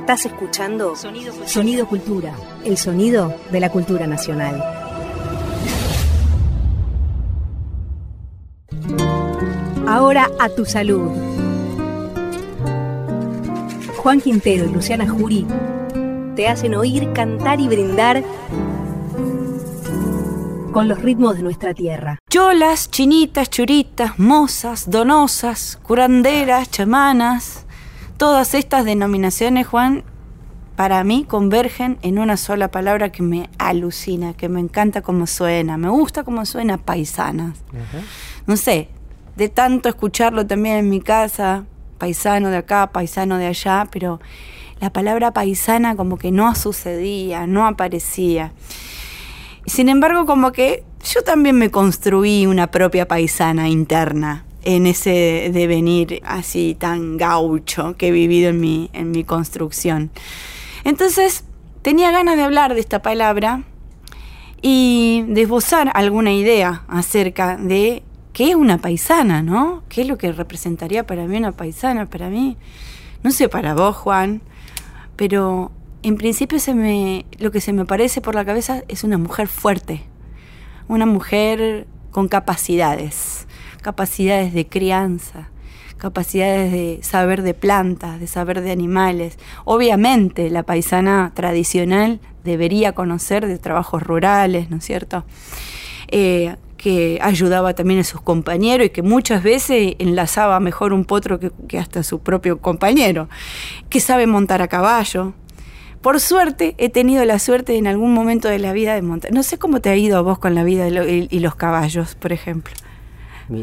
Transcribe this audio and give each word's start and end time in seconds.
Estás 0.00 0.26
escuchando 0.26 0.96
Sonido 0.96 1.86
Cultura, 1.86 2.34
el 2.64 2.76
sonido 2.78 3.32
de 3.52 3.60
la 3.60 3.70
cultura 3.70 4.06
nacional. 4.08 4.60
Ahora 9.86 10.28
a 10.40 10.48
tu 10.48 10.64
salud. 10.64 11.10
Juan 13.98 14.20
Quintero 14.20 14.64
y 14.64 14.70
Luciana 14.70 15.06
Jury 15.06 15.46
te 16.34 16.48
hacen 16.48 16.74
oír, 16.74 17.12
cantar 17.12 17.60
y 17.60 17.68
brindar 17.68 18.24
con 20.72 20.88
los 20.88 21.00
ritmos 21.02 21.36
de 21.36 21.42
nuestra 21.42 21.74
tierra. 21.74 22.18
Cholas, 22.30 22.90
chinitas, 22.90 23.50
churitas, 23.50 24.18
mozas, 24.18 24.90
donosas, 24.90 25.78
curanderas, 25.82 26.70
chamanas, 26.70 27.66
todas 28.20 28.52
estas 28.52 28.84
denominaciones, 28.84 29.66
Juan, 29.66 30.04
para 30.76 31.02
mí 31.04 31.24
convergen 31.26 31.96
en 32.02 32.18
una 32.18 32.36
sola 32.36 32.70
palabra 32.70 33.10
que 33.10 33.22
me 33.22 33.48
alucina, 33.56 34.34
que 34.34 34.50
me 34.50 34.60
encanta 34.60 35.00
cómo 35.00 35.26
suena, 35.26 35.78
me 35.78 35.88
gusta 35.88 36.22
cómo 36.22 36.44
suena 36.44 36.76
paisanas. 36.76 37.56
No 38.46 38.58
sé, 38.58 38.90
de 39.36 39.48
tanto 39.48 39.88
escucharlo 39.88 40.46
también 40.46 40.76
en 40.76 40.90
mi 40.90 41.00
casa, 41.00 41.64
paisano 41.96 42.50
de 42.50 42.58
acá, 42.58 42.90
paisano 42.92 43.38
de 43.38 43.46
allá, 43.46 43.88
pero 43.90 44.20
la 44.80 44.92
palabra 44.92 45.32
paisana 45.32 45.96
como 45.96 46.18
que 46.18 46.30
no 46.30 46.54
sucedía, 46.54 47.46
no 47.46 47.66
aparecía. 47.66 48.52
Sin 49.64 49.88
embargo, 49.88 50.26
como 50.26 50.52
que 50.52 50.84
yo 51.10 51.22
también 51.22 51.56
me 51.56 51.70
construí 51.70 52.44
una 52.44 52.70
propia 52.70 53.08
paisana 53.08 53.70
interna 53.70 54.44
en 54.62 54.86
ese 54.86 55.50
devenir 55.52 56.20
así 56.24 56.76
tan 56.78 57.16
gaucho 57.16 57.96
que 57.96 58.08
he 58.08 58.10
vivido 58.10 58.50
en 58.50 58.60
mi, 58.60 58.90
en 58.92 59.10
mi 59.10 59.24
construcción. 59.24 60.10
Entonces, 60.84 61.44
tenía 61.82 62.10
ganas 62.10 62.36
de 62.36 62.42
hablar 62.42 62.74
de 62.74 62.80
esta 62.80 63.02
palabra 63.02 63.62
y 64.62 65.24
de 65.28 65.42
esbozar 65.42 65.90
alguna 65.94 66.32
idea 66.32 66.84
acerca 66.88 67.56
de 67.56 68.02
qué 68.32 68.50
es 68.50 68.54
una 68.54 68.78
paisana, 68.78 69.42
¿no? 69.42 69.82
¿Qué 69.88 70.02
es 70.02 70.08
lo 70.08 70.18
que 70.18 70.32
representaría 70.32 71.06
para 71.06 71.26
mí 71.26 71.36
una 71.36 71.52
paisana? 71.52 72.06
Para 72.06 72.28
mí, 72.28 72.56
no 73.22 73.30
sé 73.30 73.48
para 73.48 73.74
vos, 73.74 73.96
Juan, 73.96 74.42
pero 75.16 75.72
en 76.02 76.16
principio 76.16 76.58
se 76.58 76.74
me, 76.74 77.26
lo 77.38 77.50
que 77.50 77.60
se 77.60 77.72
me 77.72 77.84
parece 77.84 78.20
por 78.20 78.34
la 78.34 78.44
cabeza 78.44 78.82
es 78.88 79.04
una 79.04 79.18
mujer 79.18 79.48
fuerte, 79.48 80.02
una 80.88 81.06
mujer 81.06 81.86
con 82.10 82.28
capacidades, 82.28 83.46
capacidades 83.80 84.52
de 84.52 84.66
crianza, 84.66 85.48
capacidades 85.98 86.72
de 86.72 87.00
saber 87.02 87.42
de 87.42 87.54
plantas, 87.54 88.18
de 88.18 88.26
saber 88.26 88.60
de 88.62 88.72
animales. 88.72 89.38
Obviamente 89.64 90.50
la 90.50 90.62
paisana 90.62 91.32
tradicional 91.34 92.20
debería 92.44 92.92
conocer 92.92 93.46
de 93.46 93.58
trabajos 93.58 94.02
rurales, 94.02 94.70
¿no 94.70 94.78
es 94.78 94.84
cierto? 94.84 95.24
Eh, 96.08 96.56
que 96.76 97.18
ayudaba 97.20 97.74
también 97.74 98.00
a 98.00 98.04
sus 98.04 98.22
compañeros 98.22 98.86
y 98.86 98.90
que 98.90 99.02
muchas 99.02 99.42
veces 99.42 99.94
enlazaba 99.98 100.58
mejor 100.60 100.94
un 100.94 101.04
potro 101.04 101.38
que, 101.38 101.52
que 101.68 101.78
hasta 101.78 102.02
su 102.02 102.20
propio 102.20 102.58
compañero, 102.58 103.28
que 103.90 104.00
sabe 104.00 104.26
montar 104.26 104.62
a 104.62 104.68
caballo, 104.68 105.34
por 106.00 106.18
suerte, 106.18 106.74
he 106.78 106.88
tenido 106.88 107.22
la 107.26 107.38
suerte 107.38 107.76
en 107.76 107.86
algún 107.86 108.14
momento 108.14 108.48
de 108.48 108.58
la 108.58 108.72
vida 108.72 108.94
de 108.94 109.02
montar. 109.02 109.32
No 109.32 109.42
sé 109.42 109.58
cómo 109.58 109.82
te 109.82 109.90
ha 109.90 109.96
ido 109.96 110.16
a 110.16 110.22
vos 110.22 110.38
con 110.38 110.54
la 110.54 110.64
vida 110.64 110.88
y 110.88 111.40
los 111.40 111.54
caballos, 111.56 112.14
por 112.14 112.32
ejemplo. 112.32 112.72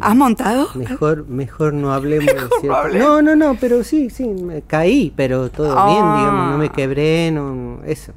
¿Has 0.01 0.15
montado? 0.15 0.69
Mejor, 0.75 1.27
mejor 1.27 1.73
no 1.73 1.93
hablemos 1.93 2.27
de 2.27 2.33
cierto. 2.61 2.97
No, 2.97 3.21
no, 3.21 3.35
no, 3.35 3.55
pero 3.55 3.83
sí, 3.83 4.09
sí, 4.09 4.27
me 4.27 4.61
caí, 4.61 5.13
pero 5.15 5.49
todo 5.49 5.69
bien, 5.69 6.03
ah. 6.03 6.17
digamos, 6.17 6.51
no 6.51 6.57
me 6.57 6.69
quebré, 6.69 7.31
no, 7.31 7.81
eso. 7.85 8.13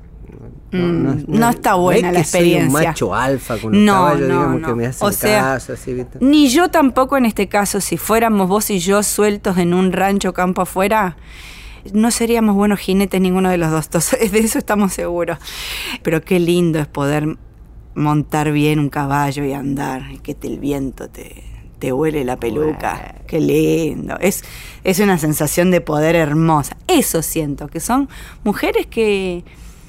No, 0.72 1.14
mm, 1.14 1.42
está 1.50 1.74
buena 1.74 2.12
la 2.12 2.20
experiencia. 2.20 2.70
Soy 2.70 2.80
un 2.80 2.86
macho 2.88 3.14
alfa 3.14 3.58
con 3.58 3.76
un 3.76 3.86
caballo, 3.86 4.26
digamos, 4.26 4.66
que 4.68 4.74
me 4.74 4.86
hacen 4.86 5.08
o 5.08 5.12
sea, 5.12 5.40
caso, 5.40 5.72
así, 5.72 6.06
Ni 6.20 6.48
yo 6.48 6.68
tampoco 6.68 7.16
en 7.16 7.26
este 7.26 7.48
caso, 7.48 7.80
si 7.80 7.96
fuéramos 7.96 8.48
vos 8.48 8.70
y 8.70 8.78
yo 8.78 9.02
sueltos 9.02 9.58
en 9.58 9.74
un 9.74 9.92
rancho 9.92 10.32
campo 10.32 10.62
afuera, 10.62 11.16
no 11.92 12.10
seríamos 12.12 12.54
buenos 12.54 12.78
jinetes 12.78 13.20
ninguno 13.20 13.50
de 13.50 13.58
los 13.58 13.70
dos, 13.70 14.10
de 14.32 14.38
eso 14.38 14.58
estamos 14.58 14.92
seguros. 14.92 15.38
Pero 16.02 16.22
qué 16.22 16.38
lindo 16.38 16.78
es 16.78 16.86
poder 16.86 17.36
montar 17.94 18.52
bien 18.52 18.78
un 18.78 18.90
caballo 18.90 19.44
y 19.44 19.52
andar, 19.52 20.02
y 20.12 20.18
que 20.18 20.36
el 20.42 20.60
viento 20.60 21.08
te, 21.08 21.49
te 21.80 21.92
huele 21.92 22.24
la 22.24 22.36
peluca. 22.36 23.16
Qué 23.26 23.40
lindo. 23.40 24.16
Es, 24.20 24.44
es 24.84 25.00
una 25.00 25.18
sensación 25.18 25.72
de 25.72 25.80
poder 25.80 26.14
hermosa. 26.14 26.76
Eso 26.86 27.22
siento, 27.22 27.66
que 27.66 27.80
son 27.80 28.08
mujeres 28.44 28.86
que, 28.86 29.42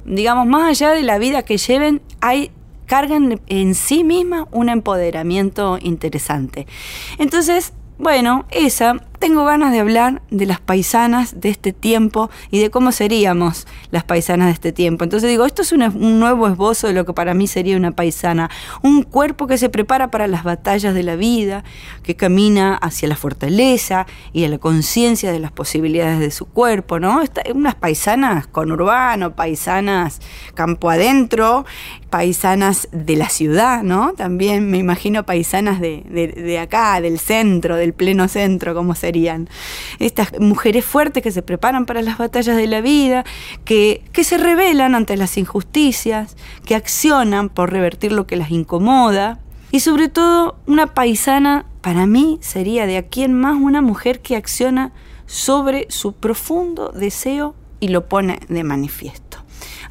digamos, 0.04 0.46
más 0.46 0.68
allá 0.70 0.90
de 0.92 1.02
la 1.02 1.18
vida 1.18 1.44
que 1.44 1.58
lleven, 1.58 2.02
hay 2.20 2.50
cargan 2.86 3.40
en 3.46 3.74
sí 3.74 4.04
mismas 4.04 4.46
un 4.50 4.68
empoderamiento 4.68 5.78
interesante. 5.80 6.66
Entonces, 7.18 7.72
bueno, 7.98 8.44
esa 8.50 8.96
tengo 9.22 9.44
ganas 9.44 9.70
de 9.70 9.78
hablar 9.78 10.20
de 10.32 10.46
las 10.46 10.58
paisanas 10.58 11.40
de 11.40 11.48
este 11.48 11.72
tiempo 11.72 12.28
y 12.50 12.58
de 12.58 12.70
cómo 12.70 12.90
seríamos 12.90 13.68
las 13.92 14.02
paisanas 14.02 14.48
de 14.48 14.52
este 14.54 14.72
tiempo. 14.72 15.04
Entonces 15.04 15.30
digo, 15.30 15.46
esto 15.46 15.62
es 15.62 15.70
un, 15.70 16.18
nuevo 16.18 16.48
esbozo 16.48 16.88
de 16.88 16.92
lo 16.92 17.06
que 17.06 17.12
para 17.12 17.32
mí 17.32 17.46
sería 17.46 17.76
una 17.76 17.92
paisana. 17.92 18.50
Un 18.82 19.04
cuerpo 19.04 19.46
que 19.46 19.58
se 19.58 19.68
prepara 19.68 20.10
para 20.10 20.26
las 20.26 20.42
batallas 20.42 20.92
de 20.92 21.04
la 21.04 21.14
vida, 21.14 21.62
que 22.02 22.16
camina 22.16 22.74
hacia 22.74 23.06
la 23.06 23.14
fortaleza 23.14 24.08
y 24.32 24.44
a 24.44 24.48
la 24.48 24.58
conciencia 24.58 25.30
de 25.30 25.38
las 25.38 25.52
posibilidades 25.52 26.18
de 26.18 26.32
su 26.32 26.46
cuerpo, 26.46 26.98
¿no? 26.98 27.22
unas 27.54 27.76
paisanas 27.76 28.48
con 28.48 28.72
urbano, 28.72 29.36
paisanas 29.36 30.20
campo 30.54 30.90
adentro, 30.90 31.64
paisanas 32.10 32.88
de 32.90 33.14
la 33.14 33.28
ciudad, 33.28 33.84
¿no? 33.84 34.14
También 34.14 34.68
me 34.68 34.78
imagino 34.78 35.24
paisanas 35.24 35.80
de, 35.80 36.02
de 36.02 36.58
acá, 36.58 37.00
del 37.00 37.20
centro, 37.20 37.76
del 37.76 37.92
pleno 37.94 38.26
centro, 38.26 38.74
como 38.74 38.96
sería 38.96 39.11
estas 39.98 40.38
mujeres 40.40 40.84
fuertes 40.84 41.22
que 41.22 41.30
se 41.30 41.42
preparan 41.42 41.86
para 41.86 42.02
las 42.02 42.18
batallas 42.18 42.56
de 42.56 42.66
la 42.66 42.80
vida, 42.80 43.24
que, 43.64 44.02
que 44.12 44.24
se 44.24 44.38
rebelan 44.38 44.94
ante 44.94 45.16
las 45.16 45.36
injusticias, 45.38 46.36
que 46.64 46.74
accionan 46.74 47.48
por 47.48 47.70
revertir 47.70 48.12
lo 48.12 48.26
que 48.26 48.36
las 48.36 48.50
incomoda. 48.50 49.38
Y 49.70 49.80
sobre 49.80 50.08
todo, 50.08 50.56
una 50.66 50.94
paisana, 50.94 51.66
para 51.80 52.06
mí, 52.06 52.38
sería 52.42 52.86
de 52.86 52.98
aquí 52.98 53.22
en 53.22 53.34
más 53.34 53.56
una 53.60 53.80
mujer 53.80 54.20
que 54.20 54.36
acciona 54.36 54.92
sobre 55.26 55.86
su 55.88 56.12
profundo 56.12 56.90
deseo 56.90 57.54
y 57.80 57.88
lo 57.88 58.06
pone 58.06 58.40
de 58.48 58.64
manifiesto. 58.64 59.31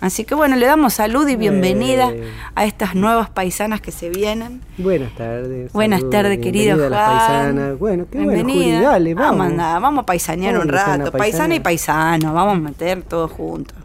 Así 0.02 0.26
que 0.26 0.34
bueno, 0.34 0.56
le 0.56 0.66
damos 0.66 0.96
salud 0.96 1.28
y 1.28 1.36
bienvenida 1.36 2.10
eh. 2.10 2.24
a 2.56 2.66
estas 2.66 2.96
nuevas 2.96 3.30
paisanas 3.30 3.82
que 3.82 3.92
se 3.92 4.10
vienen. 4.10 4.62
Buenas 4.80 5.14
tardes. 5.14 5.72
Buenas 5.74 6.10
tardes, 6.10 6.40
querido 6.40 6.76
Juan. 6.76 6.90
Paisanas. 6.90 7.78
Bueno, 7.78 8.06
qué 8.12 8.18
bienvenida. 8.18 8.82
dale, 8.82 9.14
vamos. 9.14 9.38
Vamos, 9.38 9.82
vamos 9.82 10.04
a 10.04 10.06
paisanear 10.08 10.58
un 10.58 10.68
rato. 10.70 11.12
Paisana 11.12 11.54
y 11.54 11.60
paisano, 11.60 12.34
vamos 12.34 12.56
a 12.56 12.60
meter 12.60 13.04
todo 13.04 13.28
juntos. 13.28 13.78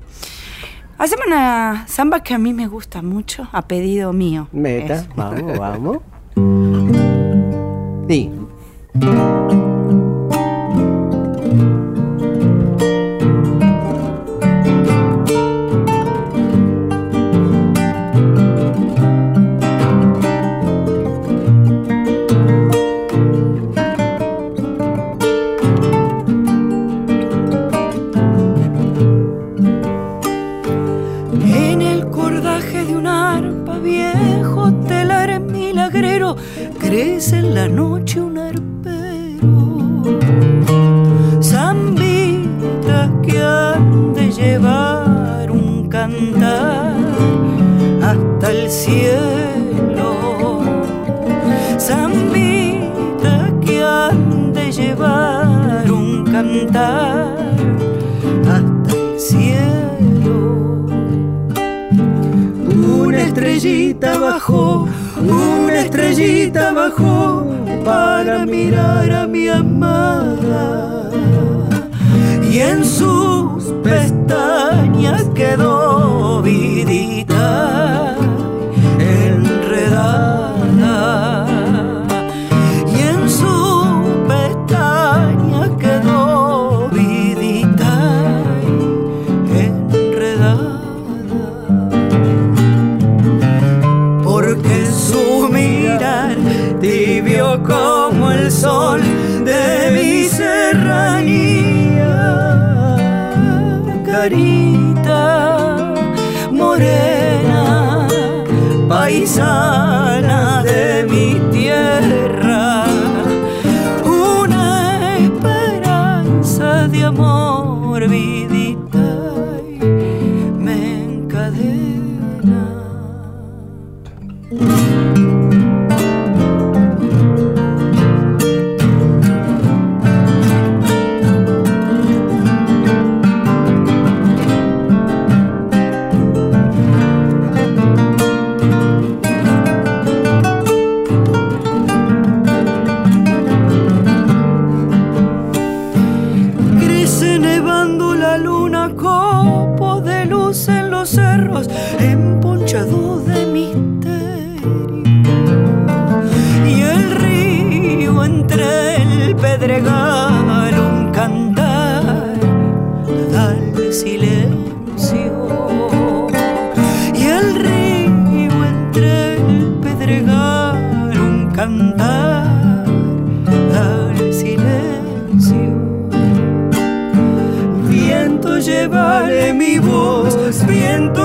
Hacemos 0.97 1.27
una 1.27 1.87
samba 1.87 2.23
que 2.23 2.33
a 2.33 2.39
mí 2.39 2.55
me 2.55 2.67
gusta 2.67 3.03
mucho, 3.03 3.47
a 3.53 3.61
pedido 3.69 4.15
mío. 4.15 4.49
Meta, 4.53 5.07
vamos, 5.15 5.59
vamos. 5.59 5.99
Sí. 8.09 8.31
En 37.33 37.55
la 37.55 37.67
noche 37.67 38.21
un 38.21 38.39
arpero. 38.39 40.03
Zambitas 41.43 43.11
que 43.23 43.43
han 43.43 44.15
de 44.15 44.31
llevar 44.31 45.51
un 45.51 45.89
cantar 45.89 46.95
hasta 48.03 48.51
el 48.53 48.71
cielo. 48.71 50.61
Zambitas 51.79 53.53
que 53.65 53.83
han 53.83 54.53
de 54.53 54.71
llevar 54.71 55.91
un 55.91 56.25
cantar 56.25 57.37
hasta 58.55 58.97
el 58.97 59.19
cielo. 59.19 60.87
Una 63.01 63.23
estrellita 63.23 64.19
bajó 64.19 64.87
una 65.29 65.66
estrellita 65.87 66.73
bajó 66.73 67.47
para 67.85 68.45
mirar 68.45 69.11
a 69.13 69.27
mi 69.27 69.49
amada. 69.49 71.11
Y 72.51 72.59
en 72.59 72.85
sus 72.85 73.65
pestañas 73.85 75.25
quedó 75.35 76.43
vidita 76.43 76.76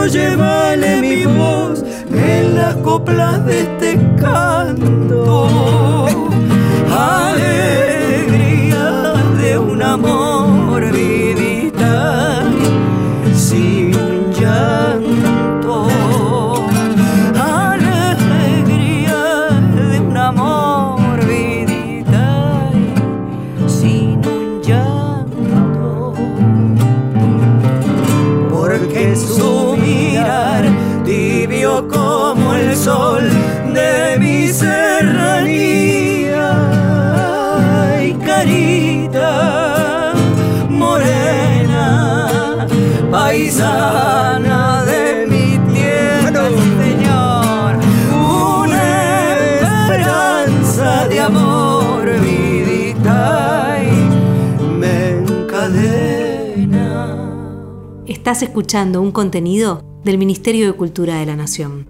llévale 0.06 1.01
mi 1.01 1.25
voz 1.25 1.83
en 2.12 2.56
las 2.56 2.75
coplas 2.77 3.45
de 3.45 3.62
este 3.62 4.00
canto. 4.19 5.61
Estás 58.31 58.48
escuchando 58.48 59.01
un 59.01 59.12
contenido 59.12 59.83
del 60.06 60.18
Ministerio 60.18 60.66
de 60.66 60.72
Cultura 60.72 61.16
de 61.18 61.25
la 61.25 61.36
Nación. 61.36 61.89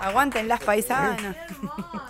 Aguanten 0.00 0.46
las 0.46 0.62
paisanas. 0.62 1.34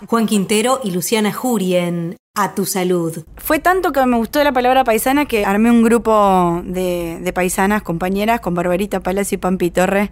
Juan 0.05 0.27
Quintero 0.27 0.81
y 0.83 0.91
Luciana 0.91 1.33
Jury 1.33 1.77
en 1.77 2.15
A 2.35 2.53
tu 2.53 2.67
salud. 2.67 3.25
Fue 3.37 3.57
tanto 3.57 3.91
que 3.91 4.05
me 4.05 4.17
gustó 4.17 4.43
la 4.43 4.51
palabra 4.51 4.83
paisana 4.83 5.25
que 5.25 5.45
armé 5.45 5.71
un 5.71 5.81
grupo 5.81 6.61
de, 6.63 7.17
de 7.19 7.33
paisanas, 7.33 7.81
compañeras, 7.81 8.39
con 8.39 8.53
Barbarita 8.53 8.99
Palacio 8.99 9.37
y 9.37 9.39
Pampi 9.39 9.71
Torres, 9.71 10.11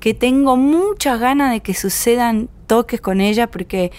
que 0.00 0.12
tengo 0.12 0.56
muchas 0.56 1.20
ganas 1.20 1.52
de 1.52 1.60
que 1.60 1.74
sucedan 1.74 2.48
toques 2.66 3.00
con 3.00 3.20
ellas 3.20 3.48
porque 3.52 3.92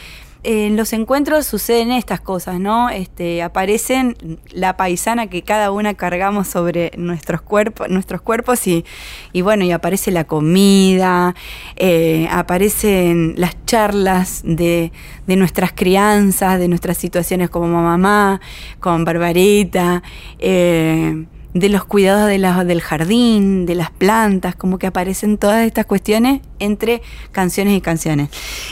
en 0.44 0.78
los 0.78 0.94
encuentros 0.94 1.46
suceden 1.46 1.92
estas 1.92 2.22
cosas, 2.22 2.60
¿no? 2.60 2.90
Este, 2.90 3.42
aparecen 3.44 4.40
la 4.52 4.78
paisana 4.78 5.28
que 5.28 5.42
cada 5.42 5.72
una 5.72 5.96
cargamos 5.96 6.48
sobre 6.48 6.92
nuestros 6.98 7.42
cuerpos, 7.42 7.90
nuestros 7.90 8.22
cuerpos 8.22 8.66
y, 8.66 8.86
y 9.34 9.42
bueno, 9.42 9.66
y 9.66 9.72
aparece 9.72 10.12
la 10.12 10.24
comida, 10.24 11.36
eh, 11.76 12.28
aparecen 12.32 13.34
las 13.36 13.58
charlas 13.66 14.42
de, 14.46 14.94
de 15.28 15.36
nuestras 15.36 15.74
crianzas, 15.74 16.58
de 16.58 16.70
nuestras 16.70 16.98
situaciones 16.98 17.50
como 17.50 17.68
mamá, 17.68 18.40
con 18.80 19.04
Barbarita, 19.04 20.04
eh, 20.40 21.26
de 21.54 21.70
los 21.70 21.84
cuidados 21.84 22.30
del 22.30 22.82
jardín, 22.82 23.66
de 23.66 23.76
las 23.76 23.92
plantas, 23.92 24.56
como 24.56 24.78
que 24.78 24.88
aparecen 24.88 25.38
todas 25.38 25.66
estas 25.66 25.86
cuestiones 25.86 26.42
entre 26.60 27.02
canciones 27.32 27.76
y 27.76 27.82
canciones. 27.82 28.30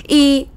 Y 0.07 0.47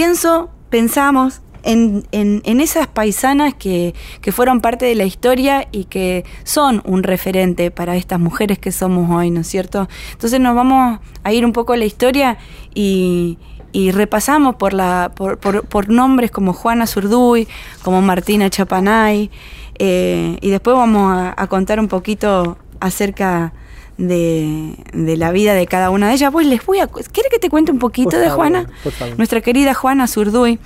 pienso, 0.00 0.50
pensamos 0.68 1.40
en, 1.62 2.06
en- 2.12 2.42
esas 2.60 2.86
paisanas 2.86 3.54
que, 3.54 3.94
que 4.20 4.30
fueron 4.30 4.60
parte 4.60 4.84
de 4.84 4.94
la 4.94 5.04
historia 5.04 5.68
y 5.72 5.84
que 5.84 6.26
son 6.44 6.82
un 6.84 7.02
referente 7.02 7.70
para 7.70 7.96
estas 7.96 8.20
mujeres 8.20 8.58
que 8.58 8.72
somos 8.72 9.10
hoy, 9.10 9.30
¿no 9.30 9.40
es 9.40 9.46
cierto? 9.46 9.88
Entonces 10.12 10.38
nos 10.38 10.54
vamos 10.54 11.00
a 11.24 11.32
ir 11.32 11.46
un 11.46 11.54
poco 11.54 11.72
a 11.72 11.78
la 11.78 11.86
historia 11.86 12.36
y, 12.74 13.38
y 13.72 13.90
repasamos 13.90 14.56
por, 14.56 14.74
la, 14.74 15.12
por, 15.16 15.38
por- 15.38 15.66
por 15.66 15.88
nombres 15.88 16.30
como 16.30 16.52
Juana 16.52 16.86
Zurduy, 16.86 17.48
como 17.82 18.02
Martina 18.02 18.50
Chapanay, 18.50 19.30
eh, 19.78 20.36
y 20.42 20.50
después 20.50 20.76
vamos 20.76 21.10
a, 21.16 21.34
a 21.42 21.46
contar 21.46 21.80
un 21.80 21.88
poquito 21.88 22.58
acerca 22.80 23.54
de, 23.54 23.65
de 23.98 24.76
la 25.16 25.30
vida 25.32 25.54
de 25.54 25.66
cada 25.66 25.90
una 25.90 26.08
de 26.08 26.14
ellas. 26.14 26.30
Pues 26.32 26.46
les 26.46 26.64
voy 26.64 26.78
a... 26.80 26.86
¿Quiere 26.86 27.28
que 27.30 27.38
te 27.38 27.50
cuente 27.50 27.72
un 27.72 27.78
poquito 27.78 28.10
Por 28.10 28.18
de 28.18 28.26
favor, 28.26 28.36
Juana? 28.36 28.70
por 28.82 28.92
favor. 28.92 29.16
Nuestra 29.16 29.40
querida 29.40 29.74
Juana 29.74 30.06
Zurduy. 30.06 30.58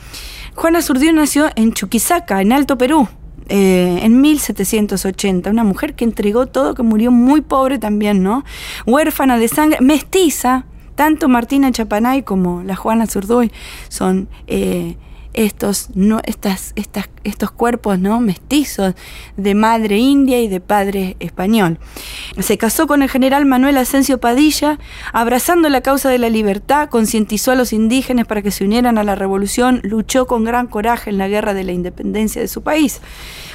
Juana 0.55 0.83
Zurduy 0.83 1.13
nació 1.13 1.49
en 1.55 1.73
Chuquisaca, 1.73 2.41
en 2.41 2.53
Alto 2.53 2.77
Perú, 2.77 3.09
eh, 3.49 4.01
en 4.03 4.21
1780. 4.21 5.51
Una 5.51 5.65
mujer 5.65 5.95
que 5.95 6.05
entregó 6.05 6.47
todo, 6.47 6.75
que 6.75 6.83
murió 6.83 7.11
muy 7.11 7.41
pobre 7.41 7.79
también, 7.79 8.23
¿no? 8.23 8.45
Huérfana 8.87 9.39
de 9.39 9.49
sangre, 9.49 9.79
mestiza. 9.81 10.65
Tanto 10.97 11.29
Martina 11.29 11.71
Chapanay 11.73 12.25
como 12.25 12.63
la 12.63 12.77
Juana 12.77 13.07
Zurduy 13.07 13.51
son 13.89 14.29
eh, 14.49 14.97
estos, 15.35 15.89
no, 15.95 16.21
estas, 16.25 16.73
estas, 16.77 17.09
estos 17.25 17.51
cuerpos 17.51 17.99
¿no? 17.99 18.21
mestizos 18.21 18.95
de 19.37 19.55
madre 19.55 19.99
india 19.99 20.41
y 20.41 20.49
de 20.49 20.61
padre 20.61 21.17
español. 21.21 21.79
Se 22.39 22.59
casó 22.59 22.87
con 22.87 23.03
el 23.03 23.09
general 23.09 23.47
Manuel 23.47 23.77
Asensio 23.77 24.19
Padilla, 24.19 24.79
abrazando 25.13 25.69
la 25.69 25.81
causa 25.81 26.09
de 26.09 26.19
la 26.19 26.29
libertad, 26.29 26.89
concientizó 26.89 27.53
a 27.53 27.55
los 27.55 27.73
indígenas 27.73 28.27
para 28.27 28.43
que 28.43 28.51
se 28.51 28.65
unieran 28.65 28.99
a 28.99 29.05
la 29.05 29.15
revolución, 29.15 29.81
luchó 29.83 30.27
con 30.27 30.45
gran 30.45 30.67
coraje 30.67 31.11
en 31.11 31.19
la 31.19 31.29
guerra 31.29 31.55
de 31.55 31.65
la 31.65 31.73
independencia 31.73 32.41
de 32.41 32.49
su 32.49 32.63
país. 32.63 33.01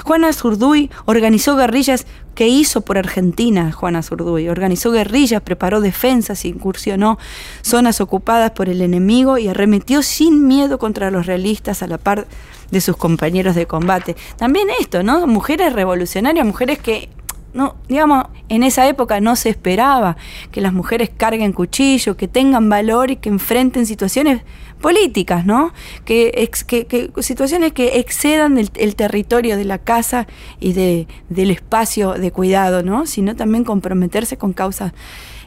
Juana 0.04 0.34
Zurduy 0.34 0.92
organizó 1.06 1.56
guerrillas 1.56 2.06
que 2.36 2.48
hizo 2.48 2.82
por 2.82 2.98
Argentina, 2.98 3.72
Juana 3.72 4.04
Zurduy. 4.04 4.50
Organizó 4.50 4.92
guerrillas, 4.92 5.42
preparó 5.42 5.82
defensas, 5.82 6.46
incursionó 6.46 7.18
zonas 7.62 8.02
ocupadas 8.02 8.52
por 8.52 8.70
el 8.70 8.82
enemigo 8.82 9.38
y 9.38 9.48
arremetió 9.48 10.04
sin 10.04 10.46
miedo 10.46 10.78
contra 10.78 11.10
los 11.10 11.26
realistas 11.26 11.82
a 11.82 11.88
la 11.88 11.98
par 11.98 12.28
de 12.70 12.82
sus 12.82 12.98
compañeros 12.98 13.56
de 13.56 13.66
combate. 13.66 14.16
También 14.38 14.68
esto, 14.80 15.02
¿no? 15.02 15.26
Mujeres 15.28 15.74
revolucionarias, 15.74 16.46
mujeres 16.46 16.78
que 16.80 17.10
no, 17.54 17.78
digamos, 17.88 18.26
en 18.50 18.64
esa 18.64 18.86
época 18.86 19.22
no 19.22 19.38
se 19.38 19.48
esperaba 19.50 20.18
que 20.52 20.60
las 20.60 20.74
mujeres 20.74 21.10
carguen 21.16 21.54
cuchillo, 21.54 22.18
que 22.18 22.28
tengan 22.28 22.70
valor 22.70 23.12
y 23.12 23.16
que 23.16 23.30
enfrenten 23.30 23.86
situaciones 23.86 24.42
políticas, 24.82 25.46
¿no? 25.46 25.74
Que, 26.06 26.50
que, 26.68 27.12
situaciones 27.20 27.74
que 27.74 28.00
excedan 28.00 28.58
el, 28.58 28.96
territorio 28.96 29.58
de 29.58 29.66
la 29.66 29.78
casa 29.80 30.28
y 30.60 30.74
de, 30.74 31.08
del 31.30 31.52
espacio 31.52 32.14
de 32.14 32.32
cuidado, 32.32 32.84
¿no? 32.84 33.06
Sino 33.06 33.36
también 33.36 33.64
comprometerse 33.64 34.38
con 34.38 34.54
causas 34.54 34.94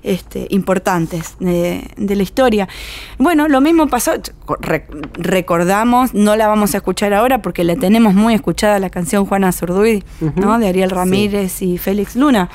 este, 0.03 0.47
importantes 0.51 1.37
de, 1.41 1.91
la 1.97 2.23
historia. 2.23 2.69
Bueno, 3.19 3.49
lo 3.49 3.61
mismo 3.61 3.89
pasó, 3.89 4.13
recordamos, 5.15 6.15
no 6.15 6.37
la 6.37 6.49
vamos 6.49 6.75
a 6.75 6.79
escuchar 6.79 7.13
ahora 7.15 7.43
porque 7.43 7.65
la 7.65 7.77
tenemos 7.77 8.15
muy 8.15 8.35
escuchada 8.35 8.79
la 8.79 8.91
canción 8.91 9.27
Juana 9.27 9.53
Zurduy, 9.53 10.05
¿no? 10.37 10.59
de 10.59 10.69
Ariel 10.69 10.91
Ramírez 10.91 11.63
y 11.63 11.79
Félix 11.79 12.17
Luna. 12.17 12.49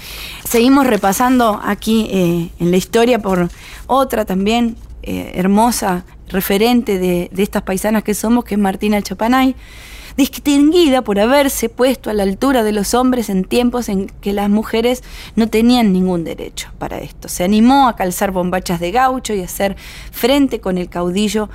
Seguimos 0.44 0.88
repasando 0.88 1.62
aquí 1.64 2.08
eh, 2.12 2.50
en 2.60 2.72
la 2.72 2.78
historia 2.78 3.20
por 3.20 3.50
otra 3.88 4.26
también 4.26 4.76
eh, 5.04 5.34
hermosa 5.36 6.06
referente 6.30 7.00
de, 7.00 7.30
de, 7.32 7.44
estas 7.44 7.64
paisanas 7.64 8.04
que 8.04 8.14
somos, 8.14 8.44
que 8.46 8.56
es 8.56 8.60
Martina 8.60 9.02
Chapanay 9.02 9.56
distinguida 10.18 11.02
por 11.02 11.20
haberse 11.20 11.70
puesto 11.70 12.10
a 12.10 12.14
la 12.14 12.24
altura 12.24 12.64
de 12.64 12.72
los 12.72 12.94
hombres 12.94 13.30
en 13.30 13.44
tiempos 13.44 13.90
en 13.90 14.08
que 14.08 14.34
las 14.34 14.50
mujeres 14.50 15.04
no 15.36 15.48
tenían 15.48 15.94
ningún 15.94 16.24
derecho 16.24 16.72
para 16.78 17.00
esto. 17.00 17.28
Se 17.30 17.44
animó 17.44 17.88
a 17.88 17.96
calzar 17.96 18.32
bombachas 18.32 18.80
de 18.80 18.92
gaucho 18.92 19.34
y 19.34 19.42
hacer 19.42 19.76
frente 20.12 20.60
con 20.60 20.78
el 20.78 20.90
caudillo 20.90 21.50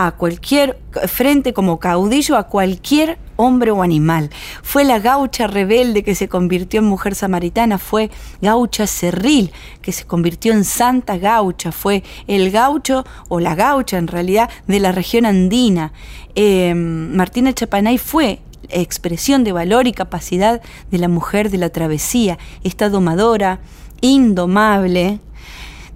a 0.00 0.12
cualquier 0.12 0.78
frente 1.08 1.52
como 1.52 1.80
caudillo 1.80 2.36
a 2.36 2.44
cualquier 2.44 3.18
hombre 3.34 3.72
o 3.72 3.82
animal. 3.82 4.30
Fue 4.62 4.84
la 4.84 5.00
gaucha 5.00 5.48
rebelde 5.48 6.04
que 6.04 6.14
se 6.14 6.28
convirtió 6.28 6.78
en 6.78 6.86
mujer 6.86 7.16
samaritana, 7.16 7.78
fue 7.78 8.12
gaucha 8.40 8.86
cerril 8.86 9.50
que 9.82 9.90
se 9.90 10.04
convirtió 10.04 10.52
en 10.52 10.62
santa 10.62 11.18
gaucha, 11.18 11.72
fue 11.72 12.04
el 12.28 12.52
gaucho 12.52 13.04
o 13.28 13.40
la 13.40 13.56
gaucha 13.56 13.98
en 13.98 14.06
realidad 14.06 14.48
de 14.68 14.78
la 14.78 14.92
región 14.92 15.26
andina. 15.26 15.92
Eh, 16.36 16.74
Martina 16.76 17.52
Chapanay 17.52 17.98
fue 17.98 18.38
expresión 18.68 19.42
de 19.42 19.50
valor 19.50 19.88
y 19.88 19.92
capacidad 19.92 20.62
de 20.92 20.98
la 20.98 21.08
mujer 21.08 21.50
de 21.50 21.58
la 21.58 21.70
travesía, 21.70 22.38
esta 22.62 22.88
domadora, 22.88 23.58
indomable, 24.00 25.18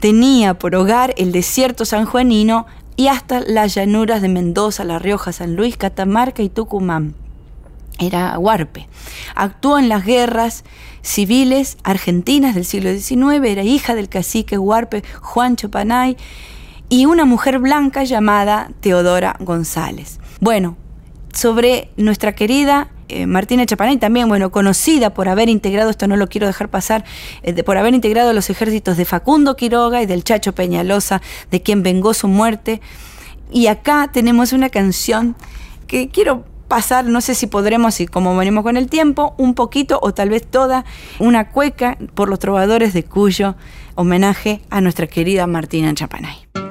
tenía 0.01 0.55
por 0.55 0.75
hogar 0.75 1.15
el 1.17 1.31
desierto 1.31 1.85
sanjuanino 1.85 2.67
y 2.97 3.09
hasta 3.09 3.41
las 3.41 3.75
llanuras 3.75 4.23
de 4.23 4.29
Mendoza, 4.29 4.85
La 4.85 4.99
Rioja, 4.99 5.33
San 5.33 5.57
Luis, 5.57 5.77
Catamarca 5.77 6.43
y 6.43 6.49
Tucumán. 6.49 7.15
Era 7.99 8.39
Huarpe. 8.39 8.89
Actuó 9.35 9.79
en 9.79 9.89
las 9.89 10.05
guerras 10.05 10.65
civiles 11.03 11.79
argentinas 11.85 12.55
del 12.55 12.65
siglo 12.65 12.93
XIX, 12.93 13.45
era 13.45 13.63
hija 13.63 13.95
del 13.95 14.09
cacique 14.09 14.59
Huarpe 14.59 15.03
Juan 15.21 15.57
Chopanay 15.57 16.17
y 16.89 17.07
una 17.07 17.25
mujer 17.25 17.59
blanca 17.59 18.05
llamada 18.05 18.71
Teodora 18.81 19.37
González. 19.41 20.21
Bueno, 20.41 20.77
sobre 21.33 21.91
nuestra 21.97 22.35
querida 22.35 22.91
eh, 23.13 23.27
Martina 23.27 23.67
Chapanay, 23.67 23.99
también, 23.99 24.27
bueno, 24.27 24.51
conocida 24.51 25.13
por 25.13 25.29
haber 25.29 25.51
integrado, 25.51 25.91
esto 25.91 26.09
no 26.09 26.17
lo 26.17 26.29
quiero 26.29 26.47
dejar 26.47 26.71
pasar, 26.71 27.05
eh, 27.43 27.63
por 27.63 27.77
haber 27.77 27.93
integrado 27.93 28.33
los 28.33 28.49
ejércitos 28.49 28.97
de 28.97 29.05
Facundo 29.05 29.55
Quiroga 29.55 30.03
y 30.03 30.07
del 30.07 30.25
Chacho 30.25 30.55
Peñalosa, 30.55 31.21
de 31.51 31.61
quien 31.61 31.83
vengó 31.83 32.15
su 32.15 32.27
muerte. 32.27 32.81
Y 33.51 33.67
acá 33.67 34.09
tenemos 34.11 34.55
una 34.55 34.71
canción 34.71 35.37
que 35.87 36.09
quiero 36.09 36.47
pasar, 36.69 37.05
no 37.05 37.21
sé 37.21 37.35
si 37.35 37.47
podremos, 37.47 38.01
y 38.01 38.07
como 38.07 38.35
venimos 38.35 38.65
con 38.65 38.79
el 38.79 38.89
tiempo, 38.89 39.35
un 39.37 39.53
poquito 39.53 39.99
o 40.01 40.15
tal 40.15 40.31
vez 40.31 40.47
toda 40.47 40.87
una 41.19 41.51
cueca 41.51 41.99
por 42.15 42.31
los 42.31 42.39
trovadores 42.39 42.95
de 42.95 43.05
Cuyo, 43.05 43.57
homenaje 43.95 44.63
a 44.71 44.81
nuestra 44.81 45.07
querida 45.07 45.47
Martina 45.47 45.93
Chapanay. 45.93 46.62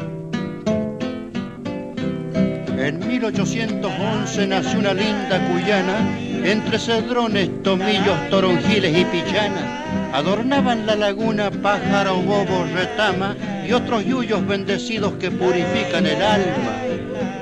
En 2.91 3.07
1811 3.07 4.48
nació 4.48 4.79
una 4.79 4.93
linda 4.93 5.39
cuyana 5.48 5.95
entre 6.43 6.77
cedrones, 6.77 7.63
tomillos, 7.63 8.29
toronjiles 8.29 8.98
y 8.98 9.05
pichanas, 9.05 9.63
adornaban 10.12 10.86
la 10.86 10.98
laguna 10.98 11.50
pájaro, 11.50 12.17
bobo, 12.17 12.65
retama 12.75 13.38
y 13.65 13.71
otros 13.71 14.03
yuyos 14.03 14.45
bendecidos 14.45 15.13
que 15.13 15.31
purifican 15.31 16.05
el 16.05 16.21
alma. 16.21 16.81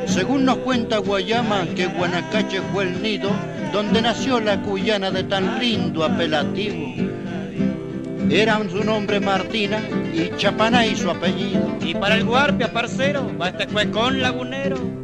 Según 0.05 0.45
nos 0.45 0.57
cuenta 0.57 0.99
Guayama, 0.99 1.65
que 1.75 1.87
Guanacache 1.87 2.61
fue 2.71 2.83
el 2.83 3.01
nido 3.01 3.31
donde 3.73 4.03
nació 4.03 4.39
la 4.39 4.61
cuyana 4.61 5.09
de 5.09 5.23
tan 5.23 5.59
lindo 5.59 6.03
apelativo. 6.03 6.93
Eran 8.29 8.69
su 8.69 8.83
nombre 8.83 9.19
Martina 9.19 9.81
y 10.13 10.29
y 10.29 10.95
su 10.95 11.09
apellido. 11.09 11.75
Y 11.81 11.95
para 11.95 12.17
el 12.17 12.23
guarpia, 12.23 12.71
parcero, 12.71 13.31
va 13.41 13.49
este 13.49 13.89
con 13.89 14.21
lagunero. 14.21 14.98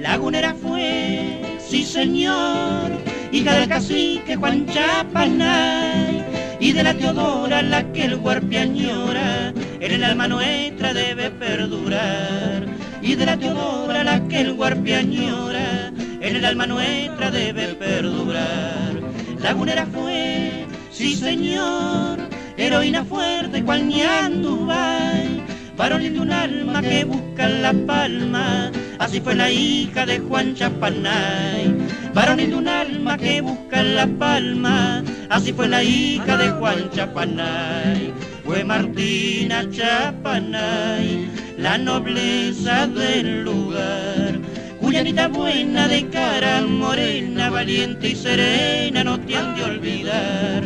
Lagunera 0.00 0.54
fue 0.54 1.58
sí 1.58 1.84
señor, 1.84 2.90
hija 3.32 3.54
del 3.54 3.68
cacique 3.68 4.34
Juan 4.34 4.66
Chapanay 4.66 6.24
y 6.58 6.72
de 6.72 6.82
la 6.82 6.94
Teodora 6.94 7.60
la 7.60 7.84
que 7.92 8.06
el 8.06 8.14
añora, 8.14 9.52
en 9.78 9.92
el 9.92 10.02
alma 10.02 10.26
nuestra 10.26 10.94
debe 10.94 11.30
perdurar. 11.30 12.66
Y 13.02 13.14
de 13.14 13.26
la 13.26 13.36
Teodora 13.36 14.02
la 14.02 14.26
que 14.26 14.40
el 14.40 14.56
añora, 14.94 15.92
en 16.20 16.36
el 16.36 16.44
alma 16.46 16.66
nuestra 16.66 17.30
debe 17.30 17.74
perdurar. 17.74 19.00
Lagunera 19.38 19.84
fue, 19.86 20.66
sí 20.90 21.14
señor, 21.14 22.18
heroína 22.56 23.04
fuerte 23.04 23.62
cual 23.62 23.86
Ñandubay, 23.86 25.42
varonil 25.76 26.14
de 26.14 26.20
un 26.20 26.32
alma 26.32 26.80
que 26.80 27.04
busca 27.04 27.48
la 27.48 27.72
palma 27.72 28.70
Así 29.00 29.18
fue 29.18 29.34
la 29.34 29.50
hija 29.50 30.04
de 30.04 30.18
Juan 30.18 30.54
Chapanay, 30.54 31.74
varonil 32.12 32.50
de 32.50 32.56
un 32.56 32.68
alma 32.68 33.16
que 33.16 33.40
busca 33.40 33.82
la 33.82 34.06
palma. 34.06 35.02
Así 35.30 35.54
fue 35.54 35.68
la 35.68 35.82
hija 35.82 36.36
de 36.36 36.50
Juan 36.50 36.90
Chapanay, 36.90 38.12
fue 38.44 38.62
Martina 38.62 39.64
Chapanay, 39.70 41.30
la 41.56 41.78
nobleza 41.78 42.86
del 42.88 43.42
lugar. 43.44 44.38
Cuyanita 44.78 45.28
buena 45.28 45.88
de 45.88 46.06
cara, 46.10 46.60
morena, 46.60 47.48
valiente 47.48 48.10
y 48.10 48.16
serena, 48.16 49.02
no 49.02 49.18
te 49.18 49.34
han 49.34 49.54
de 49.56 49.64
olvidar. 49.64 50.62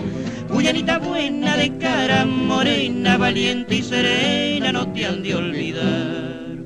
Cuyanita 0.55 0.99
buena 0.99 1.57
de 1.57 1.77
cara, 1.79 2.25
morena, 2.25 3.17
valiente 3.17 3.75
y 3.75 3.83
serena, 3.83 4.71
no 4.71 4.93
te 4.93 5.05
han 5.05 5.21
de 5.21 5.35
olvidar. 5.35 6.59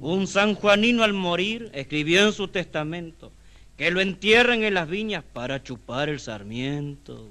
Un 0.00 0.28
sanjuanino 0.28 1.02
al 1.02 1.12
morir 1.12 1.68
escribió 1.74 2.24
en 2.24 2.32
su 2.32 2.46
testamento 2.46 3.32
que 3.76 3.90
lo 3.90 4.00
entierren 4.00 4.62
en 4.62 4.74
las 4.74 4.88
viñas 4.88 5.24
para 5.24 5.60
chupar 5.60 6.08
el 6.08 6.20
sarmiento. 6.20 7.28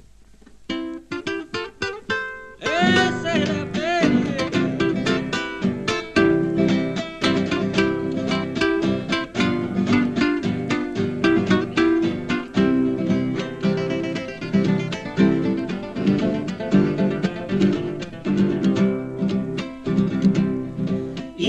Y 0.68 0.76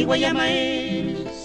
Guayama 0.07 0.45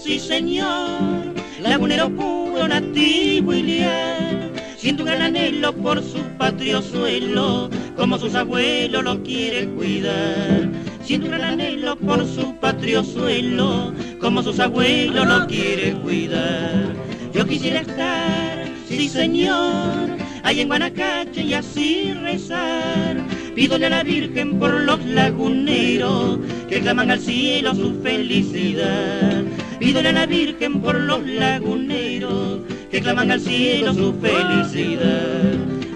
sí 0.04 0.20
señor, 0.20 1.34
lagunero 1.60 2.08
puro, 2.10 2.68
nativo 2.68 3.52
y 3.52 3.62
leal, 3.64 4.52
siente 4.76 5.02
un 5.02 5.08
gran 5.08 5.20
anhelo 5.20 5.74
por 5.74 6.00
su 6.00 6.22
patrio 6.38 6.80
suelo, 6.80 7.68
como 7.96 8.18
sus 8.18 8.36
abuelos 8.36 9.02
lo 9.02 9.20
quieren 9.24 9.74
cuidar. 9.74 10.68
Siente 11.02 11.26
un 11.26 11.32
gran 11.32 11.54
anhelo 11.54 11.96
por 11.96 12.24
su 12.24 12.54
patrio 12.60 13.02
suelo, 13.02 13.92
como 14.20 14.44
sus 14.44 14.60
abuelos 14.60 15.26
lo 15.26 15.46
quieren 15.48 15.98
cuidar. 15.98 16.94
Yo 17.34 17.44
quisiera 17.44 17.80
estar, 17.80 18.64
sí 18.88 19.08
señor, 19.08 20.18
ahí 20.44 20.60
en 20.60 20.68
Guanacache 20.68 21.42
y 21.42 21.54
así 21.54 22.12
rezar. 22.14 23.16
Pídole 23.54 23.86
a 23.86 23.90
la 23.90 24.02
Virgen 24.02 24.58
por 24.58 24.72
los 24.80 25.04
laguneros 25.04 26.38
que 26.68 26.80
claman 26.80 27.10
al 27.10 27.20
cielo 27.20 27.74
su 27.74 28.00
felicidad. 28.02 29.44
Pídele 29.78 30.08
a 30.08 30.12
la 30.12 30.26
Virgen 30.26 30.80
por 30.80 30.98
los 30.98 31.26
laguneros 31.26 32.60
que 32.90 33.00
claman 33.02 33.30
al 33.30 33.40
cielo 33.40 33.92
su 33.92 34.14
felicidad. 34.14 35.52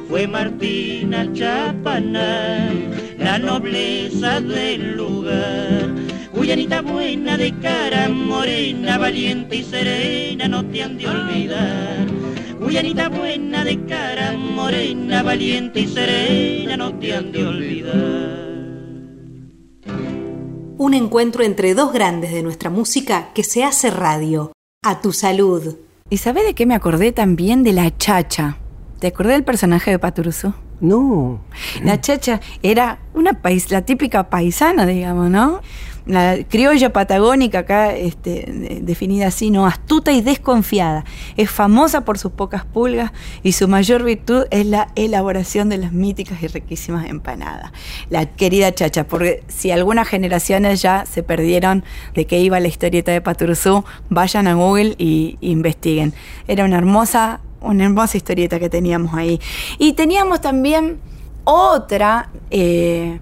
Fue 0.09 0.27
Martina 0.27 1.27
Chapanay, 1.33 2.89
la 3.19 3.39
nobleza 3.39 4.41
del 4.41 4.97
lugar. 4.97 5.89
Cuyanita 6.37 6.83
buena 6.83 7.39
de 7.39 7.59
cara 7.61 8.11
morena, 8.11 8.99
valiente 8.99 9.57
y 9.57 9.63
serena, 9.65 10.47
no 10.47 10.67
te 10.67 10.83
han 10.83 10.99
de 10.99 11.09
olvidar. 11.09 12.07
Cuyanita 12.61 13.09
buena 13.09 13.65
de 13.65 13.83
cara 13.87 14.37
morena 14.37 15.23
valiente 15.23 15.81
y 15.81 15.89
serena, 15.89 16.77
no 16.77 16.95
te 16.99 17.15
han 17.15 17.33
de 17.33 17.47
olvidar. 17.47 18.47
Un 20.77 20.93
encuentro 20.93 21.43
entre 21.43 21.73
dos 21.73 21.95
grandes 21.95 22.33
de 22.33 22.43
nuestra 22.43 22.69
música 22.69 23.31
que 23.33 23.43
se 23.43 23.65
hace 23.65 23.91
radio. 23.91 24.53
A 24.85 25.01
tu 25.01 25.15
salud. 25.15 25.77
¿Y 26.11 26.19
sabés 26.19 26.45
de 26.45 26.53
qué 26.53 26.67
me 26.67 26.75
acordé 26.75 27.13
también? 27.13 27.63
De 27.63 27.73
la 27.73 27.97
chacha. 27.97 28.59
¿Te 29.01 29.07
acordé 29.07 29.33
del 29.33 29.45
personaje 29.45 29.91
de 29.91 29.99
Paturuzú? 29.99 30.53
No. 30.81 31.41
La 31.83 31.99
chacha 32.03 32.43
era 32.63 32.99
una 33.15 33.41
país, 33.41 33.71
la 33.71 33.87
típica 33.87 34.29
paisana, 34.29 34.85
digamos, 34.85 35.31
¿no? 35.31 35.63
La 36.07 36.39
criolla 36.49 36.93
patagónica 36.93 37.61
acá 37.61 37.95
este, 37.95 38.81
definida 38.81 39.27
así, 39.27 39.51
¿no? 39.51 39.67
Astuta 39.67 40.13
y 40.13 40.21
desconfiada. 40.21 41.05
Es 41.37 41.51
famosa 41.51 42.05
por 42.05 42.17
sus 42.19 42.31
pocas 42.31 42.65
pulgas 42.65 43.11
y 43.43 43.53
su 43.53 43.67
mayor 43.67 44.05
virtud 44.05 44.45
es 44.51 44.67
la 44.67 44.89
elaboración 44.95 45.69
de 45.69 45.79
las 45.79 45.93
míticas 45.93 46.41
y 46.43 46.47
riquísimas 46.47 47.07
empanadas. 47.07 47.73
La 48.09 48.27
querida 48.27 48.73
chacha, 48.73 49.09
porque 49.09 49.43
si 49.49 49.73
algunas 49.73 50.07
generaciones 50.07 50.81
ya 50.81 51.07
se 51.07 51.25
perdieron 51.25 51.85
de 52.15 52.27
qué 52.27 52.39
iba 52.39 52.61
la 52.61 52.69
historieta 52.69 53.11
de 53.11 53.21
Paturuzú, 53.21 53.85
vayan 54.09 54.47
a 54.47 54.55
Google 54.55 54.95
y 54.99 55.39
investiguen. 55.41 56.15
Era 56.47 56.65
una 56.65 56.79
hermosa 56.79 57.41
una 57.61 57.85
hermosa 57.85 58.17
historieta 58.17 58.61
que 58.61 58.69
teníamos 58.69 59.15
ahí. 59.15 59.41
Y 59.79 59.95
teníamos 59.95 60.41
también 60.41 60.99
otra 61.45 62.29
eh, 62.51 63.19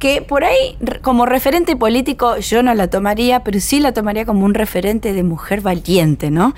que 0.00 0.22
por 0.22 0.44
ahí 0.44 0.76
como 1.02 1.26
referente 1.26 1.76
político 1.76 2.38
yo 2.38 2.62
no 2.62 2.74
la 2.74 2.88
tomaría, 2.88 3.44
pero 3.44 3.60
sí 3.60 3.80
la 3.80 3.92
tomaría 3.92 4.24
como 4.24 4.46
un 4.46 4.54
referente 4.54 5.12
de 5.12 5.22
mujer 5.22 5.60
valiente, 5.60 6.30
¿no? 6.30 6.54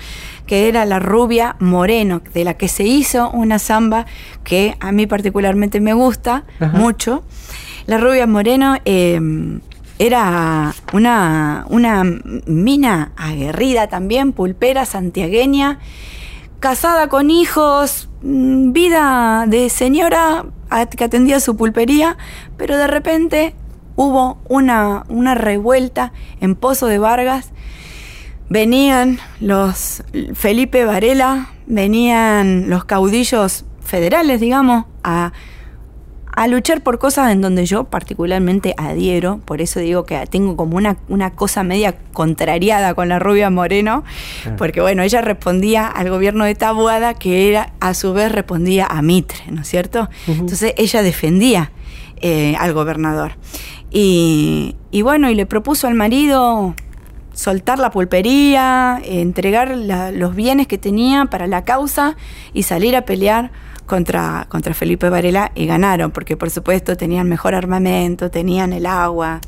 Que 0.47 0.69
era 0.69 0.85
la 0.85 0.99
rubia 0.99 1.57
Moreno, 1.59 2.21
de 2.33 2.45
la 2.45 2.55
que 2.55 2.69
se 2.69 2.85
hizo 2.85 3.29
una 3.31 3.59
samba 3.59 4.05
que 4.45 4.75
a 4.79 4.93
mí 4.93 5.07
particularmente 5.07 5.81
me 5.81 5.93
gusta 5.93 6.45
mucho. 6.73 7.23
La 7.85 7.99
rubia 7.99 8.25
Moreno... 8.25 8.77
Eh, 8.85 9.19
era 9.99 10.73
una, 10.91 11.65
una 11.69 12.03
mina 12.03 13.11
aguerrida 13.15 13.87
también, 13.87 14.33
pulpera, 14.33 14.85
santiagueña, 14.85 15.79
casada 16.63 17.09
con 17.09 17.29
hijos, 17.29 18.07
mm, 18.21 18.71
vida 18.71 19.43
de 19.49 19.69
señora 19.69 20.45
que 20.95 21.03
atendía 21.03 21.41
su 21.41 21.57
pulpería, 21.57 22.15
pero 22.55 22.77
de 22.77 22.87
repente 22.87 23.53
hubo 23.97 24.37
una, 24.47 25.03
una 25.09 25.35
revuelta 25.35 26.13
en 26.39 26.55
Pozo 26.55 26.87
de 26.87 26.99
Vargas. 26.99 27.51
Venían 28.47 29.19
los 29.41 30.03
Felipe 30.35 30.85
Varela, 30.85 31.49
venían 31.67 32.69
los 32.69 32.85
caudillos 32.85 33.65
federales, 33.81 34.39
digamos, 34.39 34.85
a 35.03 35.33
a 36.35 36.47
luchar 36.47 36.81
por 36.81 36.97
cosas 36.97 37.31
en 37.31 37.41
donde 37.41 37.65
yo 37.65 37.83
particularmente 37.85 38.73
adhiero, 38.77 39.39
por 39.45 39.61
eso 39.61 39.79
digo 39.79 40.05
que 40.05 40.25
tengo 40.27 40.57
como 40.57 40.77
una, 40.77 40.97
una 41.07 41.31
cosa 41.31 41.63
media 41.63 41.95
contrariada 42.11 42.95
con 42.95 43.07
la 43.07 43.19
rubia 43.19 43.49
Moreno, 43.51 44.03
porque 44.57 44.81
bueno, 44.81 45.03
ella 45.03 45.21
respondía 45.21 45.87
al 45.87 46.09
gobierno 46.09 46.45
de 46.45 46.55
Tabuada, 46.55 47.13
que 47.13 47.49
era 47.49 47.73
a 47.79 47.93
su 47.93 48.13
vez 48.13 48.31
respondía 48.31 48.87
a 48.87 49.01
Mitre, 49.01 49.43
¿no 49.51 49.61
es 49.61 49.67
cierto? 49.67 50.09
Entonces 50.27 50.73
ella 50.77 51.03
defendía 51.03 51.71
eh, 52.17 52.55
al 52.59 52.73
gobernador. 52.73 53.33
Y, 53.91 54.75
bueno, 55.03 55.29
y 55.29 55.35
le 55.35 55.45
propuso 55.45 55.87
al 55.87 55.93
marido 55.93 56.73
soltar 57.33 57.77
la 57.77 57.91
pulpería, 57.91 58.99
entregar 59.03 59.77
los 59.77 60.35
bienes 60.35 60.65
que 60.65 60.79
tenía 60.79 61.25
para 61.25 61.45
la 61.45 61.63
causa 61.63 62.15
y 62.53 62.63
salir 62.63 62.95
a 62.95 63.03
pelear 63.03 63.51
contra, 63.85 64.45
contra 64.49 64.73
Felipe 64.73 65.09
Varela 65.09 65.51
y 65.55 65.65
ganaron, 65.65 66.11
porque 66.11 66.37
por 66.37 66.49
supuesto 66.49 66.97
tenían 66.97 67.27
mejor 67.27 67.55
armamento, 67.55 68.29
tenían 68.29 68.73
el 68.73 68.85
agua, 68.85 69.41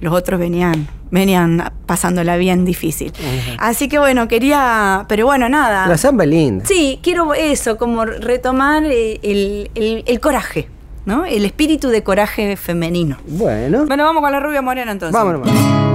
los 0.00 0.14
otros 0.14 0.40
venían, 0.40 0.88
venían 1.10 1.72
pasándola 1.86 2.36
bien 2.36 2.64
difícil. 2.64 3.12
Así 3.58 3.88
que 3.88 3.98
bueno, 3.98 4.28
quería, 4.28 5.04
pero 5.08 5.26
bueno, 5.26 5.48
nada. 5.48 5.86
La 5.86 5.98
samba 5.98 6.24
linda. 6.26 6.64
Sí, 6.64 6.98
quiero 7.02 7.34
eso, 7.34 7.76
como 7.76 8.04
retomar 8.04 8.84
eh, 8.86 9.20
el, 9.22 9.70
el, 10.06 10.20
coraje, 10.20 10.68
¿no? 11.04 11.26
El 11.26 11.44
espíritu 11.44 11.88
de 11.88 12.02
coraje 12.02 12.56
femenino. 12.56 13.18
Bueno. 13.26 13.84
Bueno, 13.86 14.04
vamos 14.04 14.22
con 14.22 14.32
la 14.32 14.40
rubia 14.40 14.62
morena 14.62 14.92
entonces. 14.92 15.12
Vámonos. 15.12 15.89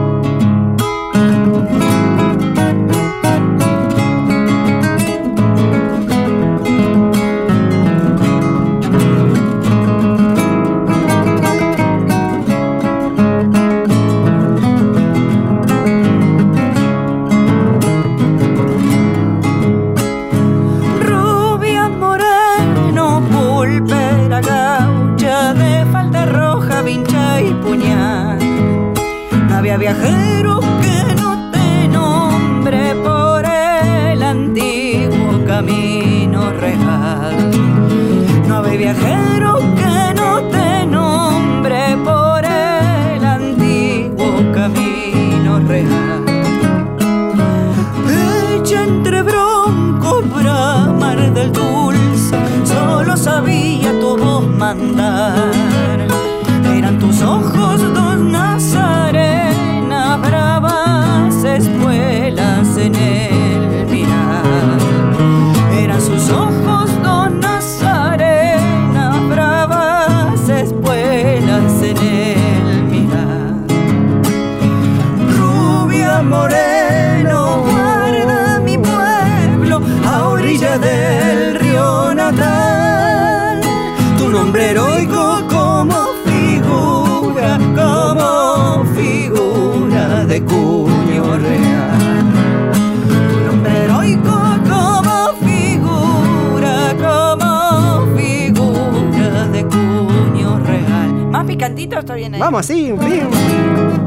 Vamos 102.39 102.60
así, 102.62 102.91
bien. 102.91 103.28
Juntito 103.30 104.05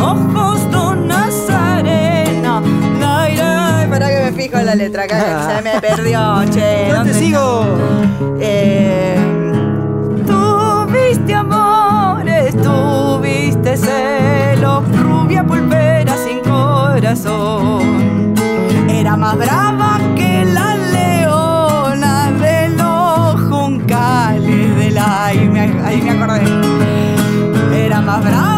ojos, 0.00 0.70
don 0.70 1.06
Nazareno. 1.08 2.62
Para 3.90 4.10
que 4.10 4.30
me 4.30 4.32
fijo 4.32 4.58
en 4.58 4.66
la 4.66 4.74
letra, 4.74 5.04
acá 5.04 5.56
se 5.56 5.62
me 5.62 5.80
perdió, 5.80 6.44
che. 6.52 6.88
¿Dónde 6.94 7.14
sigo? 7.14 7.64
Eh, 8.40 9.16
tuviste 10.24 11.34
amores, 11.34 12.54
tuviste 12.62 13.76
celos, 13.76 14.84
rubia 15.02 15.42
pulpera 15.44 16.14
sin 16.16 16.38
corazón. 16.40 18.34
Era 18.88 19.16
más 19.16 19.36
brava 19.36 19.98
que 20.14 20.44
la 20.44 20.76
leona 20.76 22.30
de 22.32 22.68
los 22.68 23.40
juncales 23.48 24.76
del 24.76 24.98
ahí 24.98 25.48
me, 25.48 25.60
ahí 25.84 26.02
me 26.02 26.10
acordé. 26.10 26.44
Era 27.84 28.00
más 28.00 28.22
brava 28.22 28.57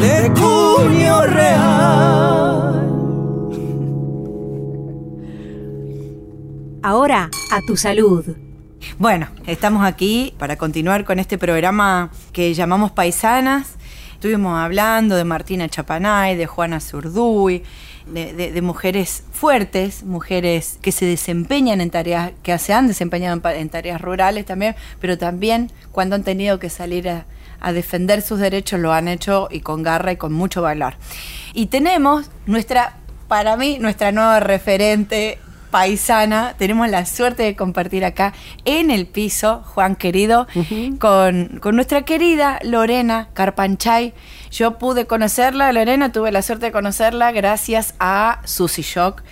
de 0.00 0.32
cuño 0.34 1.22
real. 1.22 2.88
Ahora, 6.82 7.30
a 7.50 7.60
tu 7.66 7.76
salud. 7.76 8.24
Bueno, 8.98 9.28
estamos 9.46 9.84
aquí 9.84 10.34
para 10.38 10.56
continuar 10.56 11.04
con 11.04 11.18
este 11.18 11.36
programa 11.38 12.10
que 12.32 12.54
llamamos 12.54 12.92
Paisanas. 12.92 13.74
Estuvimos 14.14 14.58
hablando 14.58 15.14
de 15.16 15.24
Martina 15.24 15.68
Chapanay, 15.68 16.36
de 16.36 16.46
Juana 16.46 16.80
Zurduy, 16.80 17.62
de, 18.06 18.32
de- 18.32 18.52
de 18.52 18.62
mujeres 18.62 19.22
fuertes, 19.32 20.02
mujeres 20.02 20.78
que 20.82 20.92
se 20.92 21.04
desempeñan 21.06 21.80
en 21.80 21.90
tareas, 21.90 22.32
que 22.42 22.56
se 22.58 22.72
han 22.72 22.88
desempeñado 22.88 23.40
en, 23.50 23.56
en 23.60 23.68
tareas 23.68 24.00
rurales 24.00 24.46
también, 24.46 24.74
pero 25.00 25.18
también 25.18 25.70
cuando 25.92 26.16
han 26.16 26.24
tenido 26.24 26.58
que 26.58 26.70
salir 26.70 27.08
a, 27.08 27.26
a 27.60 27.72
defender 27.72 28.22
sus 28.22 28.38
derechos 28.38 28.80
lo 28.80 28.92
han 28.92 29.08
hecho 29.08 29.48
y 29.50 29.60
con 29.60 29.82
garra 29.82 30.12
y 30.12 30.16
con 30.16 30.32
mucho 30.32 30.62
valor. 30.62 30.94
Y 31.54 31.66
tenemos 31.66 32.30
nuestra, 32.46 32.96
para 33.26 33.56
mí, 33.56 33.78
nuestra 33.80 34.12
nueva 34.12 34.40
referente 34.40 35.38
paisana. 35.70 36.54
Tenemos 36.58 36.88
la 36.88 37.04
suerte 37.06 37.42
de 37.42 37.56
compartir 37.56 38.04
acá 38.04 38.32
en 38.64 38.90
el 38.90 39.06
piso, 39.06 39.62
Juan 39.66 39.96
querido, 39.96 40.46
con, 40.98 41.58
con 41.60 41.76
nuestra 41.76 42.02
querida 42.02 42.58
Lorena 42.62 43.28
Carpanchay. 43.34 44.14
Yo 44.50 44.78
pude 44.78 45.06
conocerla, 45.06 45.72
Lorena, 45.72 46.10
tuve 46.12 46.32
la 46.32 46.42
suerte 46.42 46.66
de 46.66 46.72
conocerla 46.72 47.32
gracias 47.32 47.94
a 47.98 48.40
Susy 48.44 48.82
Shock 48.82 49.22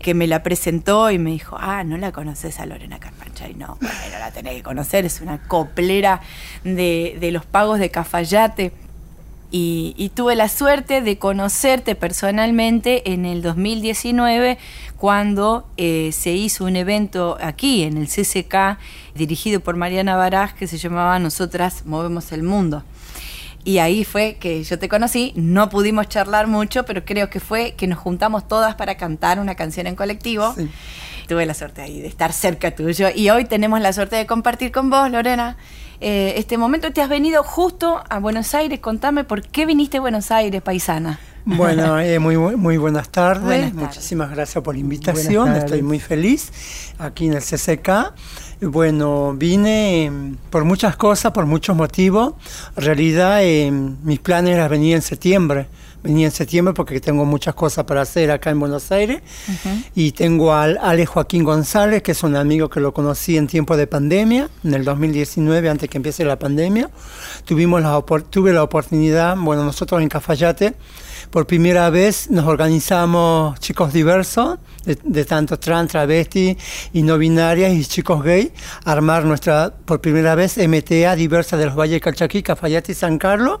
que 0.00 0.12
me 0.12 0.26
la 0.26 0.42
presentó 0.42 1.10
y 1.10 1.18
me 1.18 1.30
dijo, 1.30 1.56
ah, 1.58 1.82
¿no 1.82 1.96
la 1.96 2.12
conoces 2.12 2.60
a 2.60 2.66
Lorena 2.66 2.98
Carpanchay? 2.98 3.23
No, 3.52 3.76
bueno, 3.80 4.18
la 4.18 4.30
tenés 4.30 4.54
que 4.54 4.62
conocer, 4.62 5.04
es 5.04 5.20
una 5.20 5.38
coplera 5.42 6.20
de, 6.64 7.16
de 7.20 7.30
los 7.30 7.44
pagos 7.44 7.78
de 7.78 7.90
Cafayate. 7.90 8.72
Y, 9.50 9.94
y 9.96 10.08
tuve 10.08 10.34
la 10.34 10.48
suerte 10.48 11.00
de 11.00 11.18
conocerte 11.18 11.94
personalmente 11.94 13.12
en 13.12 13.24
el 13.24 13.40
2019 13.40 14.58
cuando 14.96 15.68
eh, 15.76 16.10
se 16.12 16.32
hizo 16.32 16.64
un 16.64 16.74
evento 16.74 17.36
aquí 17.40 17.82
en 17.82 17.96
el 17.96 18.08
CCK 18.08 18.78
dirigido 19.14 19.60
por 19.60 19.76
Mariana 19.76 20.16
Baraj 20.16 20.54
que 20.54 20.66
se 20.66 20.78
llamaba 20.78 21.18
Nosotras 21.18 21.84
Movemos 21.84 22.32
el 22.32 22.42
Mundo. 22.42 22.82
Y 23.64 23.78
ahí 23.78 24.04
fue 24.04 24.36
que 24.38 24.62
yo 24.62 24.78
te 24.78 24.88
conocí, 24.88 25.32
no 25.36 25.70
pudimos 25.70 26.08
charlar 26.08 26.46
mucho, 26.46 26.84
pero 26.84 27.04
creo 27.04 27.30
que 27.30 27.40
fue 27.40 27.74
que 27.76 27.86
nos 27.86 27.98
juntamos 27.98 28.46
todas 28.46 28.74
para 28.74 28.96
cantar 28.96 29.38
una 29.38 29.54
canción 29.54 29.86
en 29.86 29.94
colectivo. 29.94 30.54
Tuve 31.26 31.46
la 31.46 31.54
suerte 31.54 31.82
ahí 31.82 32.00
de 32.00 32.08
estar 32.08 32.32
cerca 32.32 32.74
tuyo 32.74 33.08
y 33.14 33.30
hoy 33.30 33.44
tenemos 33.46 33.80
la 33.80 33.92
suerte 33.92 34.16
de 34.16 34.26
compartir 34.26 34.72
con 34.72 34.90
vos, 34.90 35.10
Lorena, 35.10 35.56
eh, 36.00 36.34
este 36.36 36.58
momento. 36.58 36.92
Te 36.92 37.00
has 37.00 37.08
venido 37.08 37.42
justo 37.42 38.02
a 38.08 38.18
Buenos 38.18 38.54
Aires, 38.54 38.80
contame 38.80 39.24
por 39.24 39.42
qué 39.42 39.64
viniste 39.66 39.98
a 39.98 40.00
Buenos 40.00 40.30
Aires, 40.30 40.60
paisana. 40.60 41.18
Bueno, 41.44 41.98
eh, 42.00 42.18
muy, 42.18 42.36
muy 42.36 42.76
buenas 42.76 43.10
tardes. 43.10 43.44
Buenas 43.44 43.72
tardes. 43.72 43.86
Muchísimas 43.88 44.30
gracias 44.30 44.62
por 44.62 44.74
la 44.74 44.80
invitación. 44.80 45.54
Estoy 45.54 45.82
muy 45.82 46.00
feliz 46.00 46.50
aquí 46.98 47.26
en 47.26 47.34
el 47.34 47.42
CCK. 47.42 48.14
Bueno, 48.62 49.34
vine 49.34 50.06
eh, 50.06 50.12
por 50.50 50.64
muchas 50.64 50.96
cosas, 50.96 51.32
por 51.32 51.46
muchos 51.46 51.76
motivos. 51.76 52.34
En 52.76 52.84
realidad, 52.84 53.38
eh, 53.42 53.70
mis 53.70 54.20
planes 54.20 54.54
eran 54.54 54.70
venir 54.70 54.96
en 54.96 55.02
septiembre. 55.02 55.66
Venía 56.04 56.26
en 56.26 56.32
septiembre 56.32 56.74
porque 56.74 57.00
tengo 57.00 57.24
muchas 57.24 57.54
cosas 57.54 57.84
para 57.84 58.02
hacer 58.02 58.30
acá 58.30 58.50
en 58.50 58.60
Buenos 58.60 58.92
Aires. 58.92 59.22
Y 59.94 60.12
tengo 60.12 60.52
al 60.52 60.78
Ale 60.82 61.06
Joaquín 61.06 61.44
González, 61.44 62.02
que 62.02 62.12
es 62.12 62.22
un 62.22 62.36
amigo 62.36 62.68
que 62.68 62.78
lo 62.78 62.92
conocí 62.92 63.38
en 63.38 63.46
tiempo 63.46 63.74
de 63.78 63.86
pandemia, 63.86 64.50
en 64.64 64.74
el 64.74 64.84
2019, 64.84 65.70
antes 65.70 65.88
que 65.88 65.96
empiece 65.96 66.22
la 66.26 66.38
pandemia. 66.38 66.90
Tuvimos 67.46 67.80
la, 67.80 68.02
tuve 68.28 68.52
la 68.52 68.62
oportunidad, 68.62 69.34
bueno, 69.38 69.64
nosotros 69.64 70.02
en 70.02 70.10
Cafayate, 70.10 70.74
por 71.30 71.46
primera 71.46 71.90
vez 71.90 72.30
nos 72.30 72.46
organizamos 72.46 73.58
chicos 73.60 73.92
diversos, 73.92 74.58
de, 74.84 74.98
de 75.02 75.24
tanto 75.24 75.58
trans, 75.58 75.90
travesti 75.90 76.56
y 76.92 77.02
no 77.02 77.18
binarias 77.18 77.72
y 77.72 77.84
chicos 77.84 78.22
gay, 78.22 78.52
armar 78.84 79.24
nuestra, 79.24 79.72
por 79.84 80.00
primera 80.00 80.34
vez, 80.34 80.58
MTA 80.58 81.16
diversa 81.16 81.56
de 81.56 81.66
los 81.66 81.74
Valles 81.74 82.00
Calchaquí, 82.00 82.42
Cafayate 82.42 82.92
y 82.92 82.94
San 82.94 83.18
Carlos. 83.18 83.60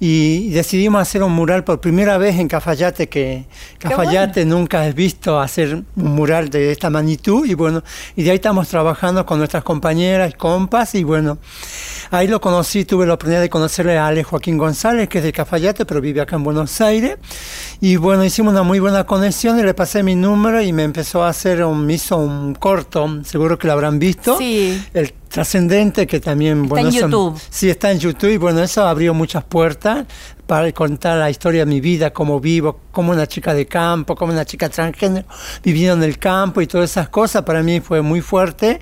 Y 0.00 0.50
decidimos 0.50 1.02
hacer 1.02 1.22
un 1.22 1.32
mural 1.32 1.64
por 1.64 1.80
primera 1.80 2.18
vez 2.18 2.38
en 2.38 2.48
Cafayate, 2.48 3.08
que 3.08 3.44
Cafayate 3.78 4.44
nunca 4.44 4.82
has 4.82 4.94
visto 4.94 5.38
hacer 5.38 5.74
un 5.74 6.14
mural 6.14 6.50
de 6.50 6.72
esta 6.72 6.90
magnitud. 6.90 7.46
Y 7.46 7.54
bueno, 7.54 7.82
y 8.16 8.22
de 8.22 8.30
ahí 8.30 8.36
estamos 8.36 8.68
trabajando 8.68 9.24
con 9.26 9.38
nuestras 9.38 9.62
compañeras 9.64 10.30
y 10.30 10.34
compas. 10.34 10.94
Y 10.94 11.04
bueno, 11.04 11.38
ahí 12.10 12.26
lo 12.26 12.40
conocí, 12.40 12.84
tuve 12.84 13.06
la 13.06 13.14
oportunidad 13.14 13.40
de 13.40 13.50
conocerle 13.50 13.98
a 13.98 14.06
Ale 14.06 14.24
Joaquín 14.24 14.58
González, 14.58 15.08
que 15.08 15.18
es 15.18 15.24
de 15.24 15.32
Cafayate, 15.32 15.84
pero 15.84 16.00
vive 16.00 16.20
acá 16.20 16.36
en 16.36 16.44
Buenos 16.44 16.80
Aires. 16.80 16.93
Y 17.80 17.96
bueno, 17.96 18.24
hicimos 18.24 18.52
una 18.52 18.62
muy 18.62 18.78
buena 18.80 19.04
conexión 19.04 19.58
y 19.58 19.62
le 19.62 19.74
pasé 19.74 20.02
mi 20.02 20.14
número 20.14 20.62
y 20.62 20.72
me 20.72 20.84
empezó 20.84 21.22
a 21.24 21.28
hacer 21.28 21.64
un, 21.64 21.90
hizo 21.90 22.16
un 22.16 22.54
corto, 22.54 23.22
seguro 23.24 23.58
que 23.58 23.66
lo 23.66 23.72
habrán 23.74 23.98
visto. 23.98 24.38
Sí. 24.38 24.82
El 24.94 25.12
trascendente 25.28 26.06
que 26.06 26.20
también 26.20 26.68
bueno 26.68 26.88
en 26.88 26.94
eso- 26.94 27.08
YouTube. 27.08 27.40
sí 27.50 27.68
está 27.68 27.90
en 27.90 27.98
YouTube 27.98 28.30
y 28.30 28.36
bueno 28.36 28.62
eso 28.62 28.86
abrió 28.86 29.12
muchas 29.12 29.42
puertas 29.42 30.06
para 30.46 30.70
contar 30.70 31.18
la 31.18 31.28
historia 31.28 31.64
de 31.64 31.66
mi 31.66 31.80
vida 31.80 32.12
cómo 32.12 32.38
vivo 32.38 32.78
como 32.92 33.10
una 33.10 33.26
chica 33.26 33.52
de 33.52 33.66
campo 33.66 34.14
como 34.14 34.32
una 34.32 34.44
chica 34.44 34.68
transgénero 34.68 35.26
viviendo 35.64 35.96
en 35.96 36.08
el 36.08 36.18
campo 36.20 36.60
y 36.60 36.68
todas 36.68 36.88
esas 36.88 37.08
cosas 37.08 37.42
para 37.42 37.64
mí 37.64 37.80
fue 37.80 38.00
muy 38.00 38.20
fuerte 38.20 38.78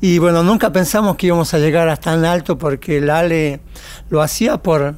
y 0.00 0.16
bueno 0.18 0.42
nunca 0.42 0.72
pensamos 0.72 1.16
que 1.16 1.26
íbamos 1.26 1.52
a 1.52 1.58
llegar 1.58 1.86
hasta 1.90 2.12
tan 2.12 2.24
alto 2.24 2.56
porque 2.56 2.96
el 2.96 3.10
Ale 3.10 3.60
lo 4.08 4.22
hacía 4.22 4.56
por 4.56 4.94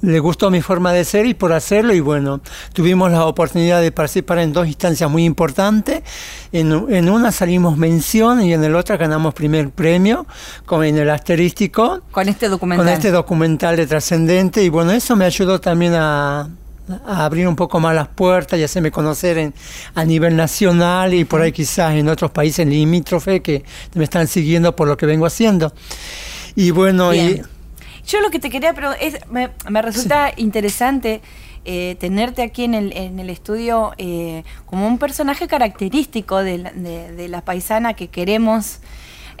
le 0.00 0.20
gustó 0.20 0.50
mi 0.50 0.62
forma 0.62 0.92
de 0.92 1.04
ser 1.04 1.26
y 1.26 1.34
por 1.34 1.52
hacerlo 1.52 1.92
y 1.92 2.00
bueno, 2.00 2.40
tuvimos 2.72 3.10
la 3.10 3.24
oportunidad 3.26 3.80
de 3.80 3.90
participar 3.90 4.38
en 4.38 4.52
dos 4.52 4.66
instancias 4.68 5.10
muy 5.10 5.24
importantes. 5.24 6.02
En, 6.52 6.72
en 6.90 7.10
una 7.10 7.32
salimos 7.32 7.76
mención 7.76 8.42
y 8.42 8.52
en 8.54 8.62
el 8.62 8.74
otra 8.74 8.96
ganamos 8.96 9.34
primer 9.34 9.70
premio 9.70 10.26
con, 10.66 10.84
en 10.84 10.98
el 10.98 11.10
asterístico 11.10 12.02
Con 12.10 12.28
este 12.28 12.48
documental. 12.48 12.86
con 12.86 12.94
este 12.94 13.10
documental 13.10 13.76
de 13.76 13.86
trascendente 13.86 14.62
y 14.62 14.68
bueno, 14.68 14.92
eso 14.92 15.16
me 15.16 15.24
ayudó 15.24 15.60
también 15.60 15.94
a, 15.94 16.48
a 17.06 17.24
abrir 17.24 17.48
un 17.48 17.56
poco 17.56 17.80
más 17.80 17.94
las 17.94 18.08
puertas 18.08 18.58
y 18.58 18.62
hacerme 18.62 18.90
conocer 18.90 19.36
en, 19.38 19.54
a 19.94 20.04
nivel 20.04 20.36
nacional 20.36 21.12
y 21.12 21.24
por 21.24 21.40
ahí 21.40 21.52
quizás 21.52 21.94
en 21.94 22.08
otros 22.08 22.30
países 22.30 22.66
limítrofes 22.66 23.40
que 23.40 23.64
me 23.94 24.04
están 24.04 24.28
siguiendo 24.28 24.74
por 24.76 24.86
lo 24.88 24.96
que 24.96 25.06
vengo 25.06 25.26
haciendo. 25.26 25.72
Y 26.54 26.70
bueno, 26.70 27.12
y. 27.14 27.42
Yo 28.08 28.20
lo 28.20 28.30
que 28.30 28.38
te 28.38 28.48
quería 28.50 28.72
pero 28.74 28.92
es, 28.94 29.18
me, 29.30 29.50
me 29.68 29.82
resulta 29.82 30.32
interesante 30.36 31.20
eh, 31.64 31.96
tenerte 32.00 32.42
aquí 32.42 32.64
en 32.64 32.72
el, 32.74 32.96
en 32.96 33.20
el 33.20 33.28
estudio 33.28 33.92
eh, 33.98 34.42
como 34.66 34.86
un 34.86 34.96
personaje 34.98 35.46
característico 35.46 36.38
de 36.42 36.58
la, 36.58 36.72
de- 36.72 37.12
de 37.12 37.28
la 37.28 37.42
paisana 37.42 37.92
que 37.94 38.08
queremos 38.08 38.78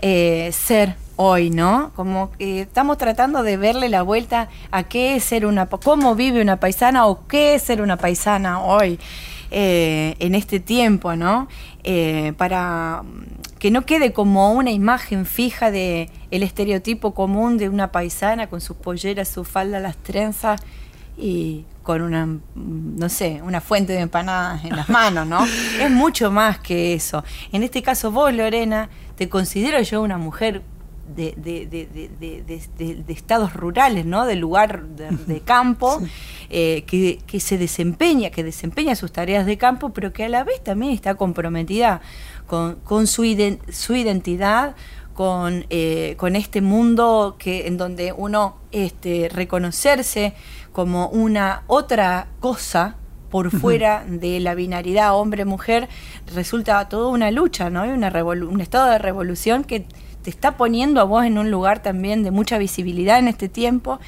eh, 0.02 0.50
ser 0.52 0.96
hoy, 1.16 1.48
¿no? 1.50 1.92
Como 1.96 2.30
que 2.32 2.60
estamos 2.60 2.98
tratando 2.98 3.42
de 3.42 3.56
verle 3.56 3.88
la 3.88 4.02
vuelta 4.02 4.48
a 4.70 4.82
qué 4.84 5.16
es 5.16 5.24
ser 5.24 5.46
una, 5.46 5.66
cómo 5.66 6.14
vive 6.14 6.42
una 6.42 6.60
paisana 6.60 7.06
o 7.06 7.26
qué 7.26 7.54
es 7.54 7.62
ser 7.62 7.80
una 7.80 7.96
paisana 7.96 8.60
hoy 8.60 8.98
en 9.50 10.34
este 10.34 10.60
tiempo, 10.60 11.16
¿no? 11.16 11.48
Para 12.36 13.02
que 13.58 13.70
no 13.70 13.84
quede 13.84 14.12
como 14.12 14.52
una 14.52 14.70
imagen 14.70 15.26
fija 15.26 15.70
de 15.70 16.10
el 16.30 16.42
estereotipo 16.42 17.14
común 17.14 17.58
de 17.58 17.68
una 17.68 17.90
paisana 17.90 18.46
con 18.48 18.60
sus 18.60 18.76
polleras, 18.76 19.28
su 19.28 19.44
falda, 19.44 19.80
las 19.80 19.96
trenzas 19.96 20.60
y 21.16 21.64
con 21.82 22.02
una, 22.02 22.28
no 22.54 23.08
sé, 23.08 23.40
una 23.42 23.60
fuente 23.60 23.92
de 23.94 24.00
empanadas 24.00 24.64
en 24.64 24.76
las 24.76 24.88
manos, 24.88 25.26
¿no? 25.26 25.44
es 25.80 25.90
mucho 25.90 26.30
más 26.30 26.58
que 26.58 26.94
eso. 26.94 27.24
En 27.50 27.62
este 27.62 27.82
caso 27.82 28.12
vos, 28.12 28.32
Lorena, 28.32 28.88
te 29.16 29.28
considero 29.28 29.80
yo 29.82 30.02
una 30.02 30.18
mujer 30.18 30.62
de, 31.16 31.34
de, 31.36 31.66
de, 31.66 32.94
de 33.02 33.12
estados 33.12 33.54
rurales, 33.54 34.04
¿no? 34.04 34.26
De 34.26 34.36
lugar 34.36 34.84
de, 34.84 35.40
campo, 35.44 36.00
eh, 36.50 36.84
que, 36.86 37.18
que, 37.26 37.40
se 37.40 37.58
desempeña, 37.58 38.30
que 38.30 38.44
desempeña 38.44 38.94
sus 38.94 39.10
tareas 39.10 39.46
de 39.46 39.56
campo, 39.56 39.90
pero 39.90 40.12
que 40.12 40.24
a 40.24 40.28
la 40.28 40.44
vez 40.44 40.62
también 40.62 40.92
está 40.92 41.14
comprometida 41.14 42.00
con, 42.48 42.76
con 42.76 43.06
su, 43.06 43.22
su 43.70 43.94
identidad, 43.94 44.74
con, 45.14 45.66
eh, 45.70 46.14
con 46.16 46.34
este 46.34 46.60
mundo 46.60 47.36
que, 47.38 47.66
en 47.66 47.76
donde 47.76 48.12
uno 48.12 48.56
este, 48.72 49.28
reconocerse 49.28 50.34
como 50.72 51.08
una 51.08 51.62
otra 51.66 52.28
cosa 52.40 52.96
por 53.30 53.50
fuera 53.50 54.04
de 54.08 54.40
la 54.40 54.54
binaridad 54.54 55.14
hombre-mujer 55.14 55.88
resulta 56.34 56.88
toda 56.88 57.08
una 57.08 57.30
lucha, 57.30 57.68
¿no? 57.68 57.82
Una 57.82 58.10
un 58.24 58.60
estado 58.60 58.90
de 58.90 58.98
revolución 58.98 59.64
que 59.64 59.86
te 60.22 60.30
está 60.30 60.56
poniendo 60.56 61.00
a 61.00 61.04
vos 61.04 61.24
en 61.24 61.36
un 61.36 61.50
lugar 61.50 61.82
también 61.82 62.22
de 62.22 62.30
mucha 62.30 62.56
visibilidad 62.56 63.18
en 63.18 63.28
este 63.28 63.48
tiempo. 63.48 64.00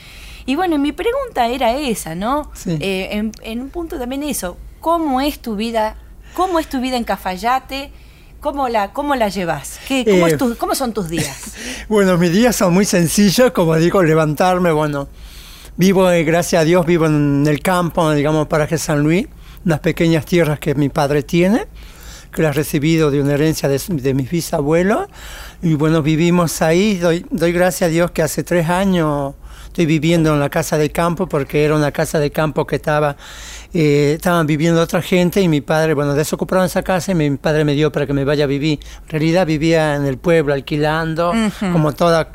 Y 0.46 0.56
bueno, 0.56 0.78
mi 0.78 0.92
pregunta 0.92 1.48
era 1.48 1.76
esa, 1.76 2.14
¿no? 2.14 2.50
Eh, 2.66 3.08
en, 3.12 3.32
en, 3.42 3.60
un 3.60 3.68
punto 3.68 3.98
también 3.98 4.22
eso, 4.22 4.56
¿cómo 4.80 5.20
es 5.20 5.40
tu 5.40 5.56
vida, 5.56 5.96
cómo 6.34 6.58
es 6.58 6.68
tu 6.68 6.80
vida 6.80 6.96
en 6.96 7.04
Cafayate? 7.04 7.92
¿Cómo 8.40 8.70
la, 8.70 8.92
cómo 8.94 9.14
la 9.16 9.28
llevas? 9.28 9.78
¿Qué, 9.86 10.02
cómo, 10.02 10.26
eh, 10.26 10.56
¿Cómo, 10.56 10.74
son 10.74 10.94
tus 10.94 11.10
días? 11.10 11.52
bueno, 11.88 12.16
mis 12.16 12.32
días 12.32 12.56
son 12.56 12.72
muy 12.72 12.86
sencillos, 12.86 13.50
como 13.50 13.76
digo, 13.76 14.02
levantarme, 14.02 14.72
bueno, 14.72 15.08
vivo, 15.76 16.10
eh, 16.10 16.24
gracias 16.24 16.62
a 16.62 16.64
Dios, 16.64 16.86
vivo 16.86 17.04
en 17.04 17.44
el 17.46 17.60
campo, 17.60 18.10
digamos, 18.12 18.46
paraje 18.46 18.78
San 18.78 19.02
Luis, 19.02 19.26
unas 19.66 19.80
pequeñas 19.80 20.24
tierras 20.24 20.58
que 20.58 20.74
mi 20.74 20.88
padre 20.88 21.22
tiene, 21.22 21.66
que 22.32 22.40
las 22.40 22.56
he 22.56 22.60
recibido 22.60 23.10
de 23.10 23.20
una 23.20 23.34
herencia 23.34 23.68
de, 23.68 24.14
mis 24.14 24.30
bisabuelos, 24.30 25.08
y 25.60 25.74
bueno, 25.74 26.00
vivimos 26.00 26.62
ahí, 26.62 26.96
doy, 26.96 27.26
doy 27.30 27.52
gracias 27.52 27.88
a 27.88 27.90
Dios 27.90 28.10
que 28.10 28.22
hace 28.22 28.42
tres 28.42 28.70
años 28.70 29.34
estoy 29.66 29.86
viviendo 29.86 30.32
en 30.32 30.40
la 30.40 30.48
casa 30.48 30.78
de 30.78 30.90
campo 30.90 31.28
porque 31.28 31.62
era 31.62 31.76
una 31.76 31.92
casa 31.92 32.18
de 32.18 32.32
campo 32.32 32.66
que 32.66 32.76
estaba 32.76 33.16
eh, 33.72 34.14
estaban 34.16 34.46
viviendo 34.46 34.80
otra 34.80 35.02
gente 35.02 35.40
y 35.40 35.48
mi 35.48 35.60
padre, 35.60 35.94
bueno, 35.94 36.14
desocuparon 36.14 36.64
esa 36.64 36.82
casa 36.82 37.12
y 37.12 37.14
mi 37.14 37.30
padre 37.36 37.64
me 37.64 37.74
dio 37.74 37.92
para 37.92 38.06
que 38.06 38.12
me 38.12 38.24
vaya 38.24 38.44
a 38.44 38.46
vivir. 38.46 38.80
En 39.04 39.08
realidad 39.08 39.46
vivía 39.46 39.96
en 39.96 40.06
el 40.06 40.18
pueblo 40.18 40.54
alquilando, 40.54 41.32
como 41.72 41.92
toda 41.92 42.32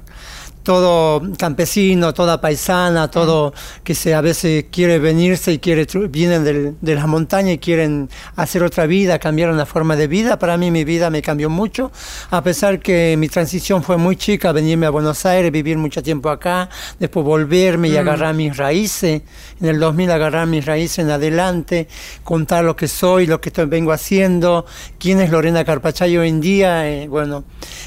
todo 0.65 1.21
campesino, 1.37 2.13
toda 2.13 2.41
paisana, 2.41 3.09
todo 3.09 3.53
que 3.83 3.93
se 3.93 4.15
a 4.15 4.21
veces 4.21 4.65
quiere 4.71 4.97
venirse 4.97 5.53
y 5.53 5.59
quiere 5.59 5.85
vienen 6.09 6.75
de 6.81 6.95
las 6.95 7.07
montañas 7.07 7.53
y 7.53 7.57
quieren 7.59 8.09
hacer 8.35 8.63
otra 8.63 8.87
vida, 8.87 9.19
cambiar 9.19 9.51
una 9.51 9.67
forma 9.67 9.95
de 9.95 10.07
vida. 10.07 10.39
Para 10.39 10.57
mí 10.57 10.71
mi 10.71 10.83
vida 10.83 11.11
me 11.11 11.21
cambió 11.21 11.51
mucho, 11.51 11.91
a 12.31 12.41
pesar 12.41 12.79
que 12.79 13.15
mi 13.17 13.29
transición 13.29 13.83
fue 13.83 13.97
muy 13.97 14.15
chica, 14.15 14.51
venirme 14.51 14.87
a 14.87 14.89
Buenos 14.89 15.23
Aires, 15.27 15.51
vivir 15.51 15.77
mucho 15.77 16.01
tiempo 16.01 16.29
acá, 16.29 16.67
después 16.99 17.23
volverme 17.23 17.89
y 17.89 17.91
mm. 17.91 17.97
agarrar 17.97 18.33
mis 18.33 18.57
raíces. 18.57 19.21
En 19.61 19.67
el 19.67 19.79
2000 19.79 20.09
agarrar 20.09 20.47
mis 20.47 20.65
raíces 20.65 20.99
en 20.99 21.11
adelante, 21.11 21.87
contar 22.23 22.65
lo 22.65 22.75
que 22.75 22.87
soy, 22.87 23.27
lo 23.27 23.39
que 23.39 23.49
estoy, 23.49 23.65
vengo 23.67 23.91
haciendo, 23.91 24.65
quién 24.97 25.21
es 25.21 25.29
Lorena 25.29 25.63
Carpachay 25.63 26.17
hoy 26.17 26.29
en 26.29 26.41
día. 26.41 26.89
Eh, 26.89 27.07
bueno, 27.07 27.43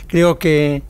creo 0.07 0.39
que 0.39 0.83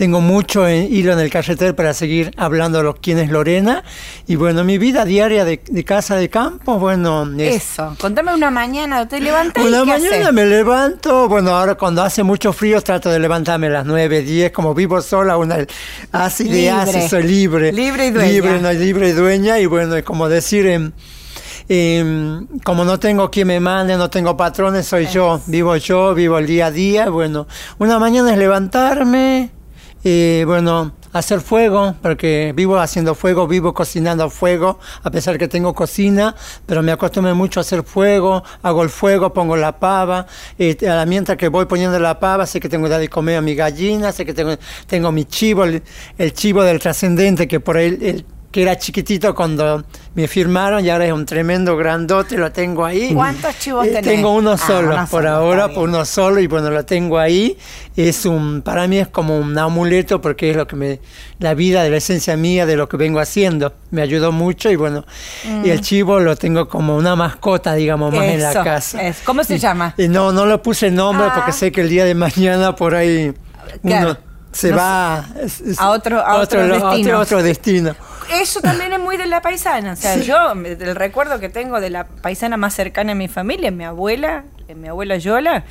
tengo 0.00 0.22
mucho 0.22 0.66
hilo 0.66 1.12
en 1.12 1.18
el 1.18 1.28
carretel 1.28 1.74
para 1.74 1.92
seguir 1.92 2.30
hablando 2.38 2.82
de 2.82 2.94
quién 3.02 3.18
es 3.18 3.28
Lorena. 3.28 3.84
Y 4.26 4.36
bueno, 4.36 4.64
mi 4.64 4.78
vida 4.78 5.04
diaria 5.04 5.44
de, 5.44 5.58
casa 5.84 6.16
de 6.16 6.30
campo, 6.30 6.78
bueno... 6.78 7.30
Eso, 7.38 7.94
contame 8.00 8.32
una 8.32 8.50
mañana, 8.50 9.06
¿te 9.06 9.20
levantas 9.20 9.62
Una 9.62 9.84
mañana 9.84 10.32
me 10.32 10.46
levanto, 10.46 11.28
bueno, 11.28 11.50
ahora 11.50 11.74
cuando 11.74 12.02
hace 12.02 12.22
mucho 12.22 12.54
frío 12.54 12.80
trato 12.80 13.10
de 13.10 13.18
levantarme 13.18 13.66
a 13.66 13.70
las 13.70 13.84
9, 13.84 14.22
10, 14.22 14.52
como 14.52 14.72
vivo 14.74 15.02
sola, 15.02 15.36
una 15.36 15.66
así 16.12 16.48
de 16.48 16.70
así, 16.70 17.06
soy 17.06 17.24
libre. 17.24 17.70
Libre 17.70 18.06
y 18.06 18.10
dueña. 18.10 18.32
Libre, 18.32 18.58
no, 18.58 18.72
libre 18.72 19.10
y 19.10 19.12
dueña, 19.12 19.58
y 19.58 19.66
bueno, 19.66 19.96
es 19.96 20.02
como 20.02 20.30
decir... 20.30 20.94
como 22.64 22.84
no 22.86 22.98
tengo 22.98 23.30
quien 23.30 23.48
me 23.48 23.60
mande, 23.60 23.98
no 23.98 24.08
tengo 24.08 24.34
patrones, 24.34 24.86
soy 24.86 25.08
yo, 25.08 25.42
vivo 25.44 25.76
yo, 25.76 26.14
vivo 26.14 26.38
el 26.38 26.46
día 26.46 26.66
a 26.66 26.70
día. 26.70 27.10
Bueno, 27.10 27.46
una 27.78 27.98
mañana 27.98 28.32
es 28.32 28.38
levantarme, 28.38 29.59
y 30.02 30.44
bueno, 30.44 30.92
hacer 31.12 31.40
fuego, 31.40 31.94
porque 32.00 32.52
vivo 32.54 32.78
haciendo 32.78 33.14
fuego, 33.14 33.46
vivo 33.46 33.74
cocinando 33.74 34.30
fuego, 34.30 34.78
a 35.02 35.10
pesar 35.10 35.38
que 35.38 35.48
tengo 35.48 35.74
cocina, 35.74 36.34
pero 36.66 36.82
me 36.82 36.92
acostumbré 36.92 37.34
mucho 37.34 37.60
a 37.60 37.62
hacer 37.62 37.82
fuego, 37.82 38.42
hago 38.62 38.82
el 38.82 38.90
fuego, 38.90 39.32
pongo 39.32 39.56
la 39.56 39.78
pava, 39.78 40.26
y 40.58 40.76
mientras 41.06 41.36
que 41.36 41.48
voy 41.48 41.66
poniendo 41.66 41.98
la 41.98 42.18
pava, 42.18 42.46
sé 42.46 42.60
que 42.60 42.68
tengo 42.68 42.88
que 42.88 42.94
de 42.94 43.08
comer 43.08 43.36
a 43.36 43.40
mi 43.40 43.54
gallina, 43.54 44.12
sé 44.12 44.24
que 44.24 44.32
tengo, 44.32 44.56
tengo 44.86 45.12
mi 45.12 45.24
chivo, 45.24 45.64
el, 45.64 45.82
chivo 46.32 46.62
del 46.62 46.78
trascendente, 46.78 47.46
que 47.48 47.60
por 47.60 47.76
ahí... 47.76 47.98
El, 48.00 48.24
que 48.50 48.62
era 48.62 48.76
chiquitito 48.76 49.34
cuando 49.34 49.84
me 50.14 50.26
firmaron 50.26 50.84
y 50.84 50.90
ahora 50.90 51.06
es 51.06 51.12
un 51.12 51.24
tremendo 51.24 51.76
grandote, 51.76 52.36
lo 52.36 52.50
tengo 52.50 52.84
ahí. 52.84 53.14
¿Cuántos 53.14 53.56
chivos 53.58 53.86
eh, 53.86 53.90
tenés? 53.90 54.04
Tengo 54.04 54.34
uno 54.34 54.52
ah, 54.52 54.58
solo, 54.58 54.96
por 55.08 55.26
ahora, 55.26 55.68
por 55.68 55.88
uno 55.88 56.04
solo, 56.04 56.40
y 56.40 56.48
bueno, 56.48 56.70
lo 56.70 56.84
tengo 56.84 57.18
ahí. 57.18 57.56
Es 57.96 58.26
un, 58.26 58.62
para 58.62 58.88
mí 58.88 58.98
es 58.98 59.08
como 59.08 59.38
un 59.38 59.56
amuleto 59.56 60.20
porque 60.20 60.50
es 60.50 60.56
lo 60.56 60.66
que 60.66 60.74
me, 60.74 61.00
la 61.38 61.54
vida 61.54 61.84
de 61.84 61.90
la 61.90 61.98
esencia 61.98 62.36
mía, 62.36 62.66
de 62.66 62.76
lo 62.76 62.88
que 62.88 62.96
vengo 62.96 63.20
haciendo. 63.20 63.72
Me 63.92 64.02
ayudó 64.02 64.32
mucho 64.32 64.70
y 64.70 64.76
bueno, 64.76 65.04
y 65.64 65.70
el 65.70 65.78
mm. 65.78 65.82
chivo 65.82 66.18
lo 66.18 66.34
tengo 66.34 66.68
como 66.68 66.96
una 66.96 67.14
mascota, 67.14 67.74
digamos, 67.74 68.12
más 68.12 68.24
en 68.24 68.42
la 68.42 68.64
casa. 68.64 69.00
¿Cómo 69.24 69.44
se 69.44 69.58
llama? 69.58 69.94
Y 69.96 70.08
no, 70.08 70.32
no 70.32 70.44
le 70.46 70.58
puse 70.58 70.90
nombre 70.90 71.28
ah. 71.30 71.34
porque 71.36 71.52
sé 71.52 71.70
que 71.70 71.82
el 71.82 71.88
día 71.88 72.04
de 72.04 72.16
mañana 72.16 72.74
por 72.74 72.96
ahí 72.96 73.32
uno 73.82 74.29
se 74.52 74.72
va 74.72 75.26
a 75.78 75.90
otro, 75.90 76.20
a 76.20 76.40
otro, 76.40 76.60
otro, 76.90 77.18
otro 77.18 77.42
destino 77.42 77.94
eso 78.32 78.60
también 78.60 78.92
es 78.92 79.00
muy 79.00 79.16
de 79.16 79.26
la 79.26 79.42
paisana. 79.42 79.92
O 79.92 79.96
sea, 79.96 80.16
yo, 80.18 80.52
el 80.52 80.94
recuerdo 80.94 81.40
que 81.40 81.48
tengo 81.48 81.80
de 81.80 81.90
la 81.90 82.06
paisana 82.06 82.56
más 82.56 82.74
cercana 82.74 83.12
a 83.12 83.14
mi 83.14 83.28
familia, 83.28 83.70
mi 83.70 83.84
abuela, 83.84 84.44
mi 84.74 84.88
abuela 84.88 85.16
Yola, 85.16 85.64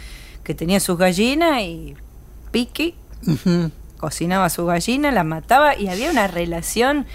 que 0.44 0.54
tenía 0.54 0.80
sus 0.80 0.98
gallinas 0.98 1.62
y 1.62 1.96
piqui, 2.52 2.96
cocinaba 3.98 4.50
su 4.50 4.66
gallina, 4.66 5.12
la 5.12 5.24
mataba 5.24 5.78
y 5.78 5.88
había 5.88 6.12
una 6.12 6.28
relación 6.28 7.06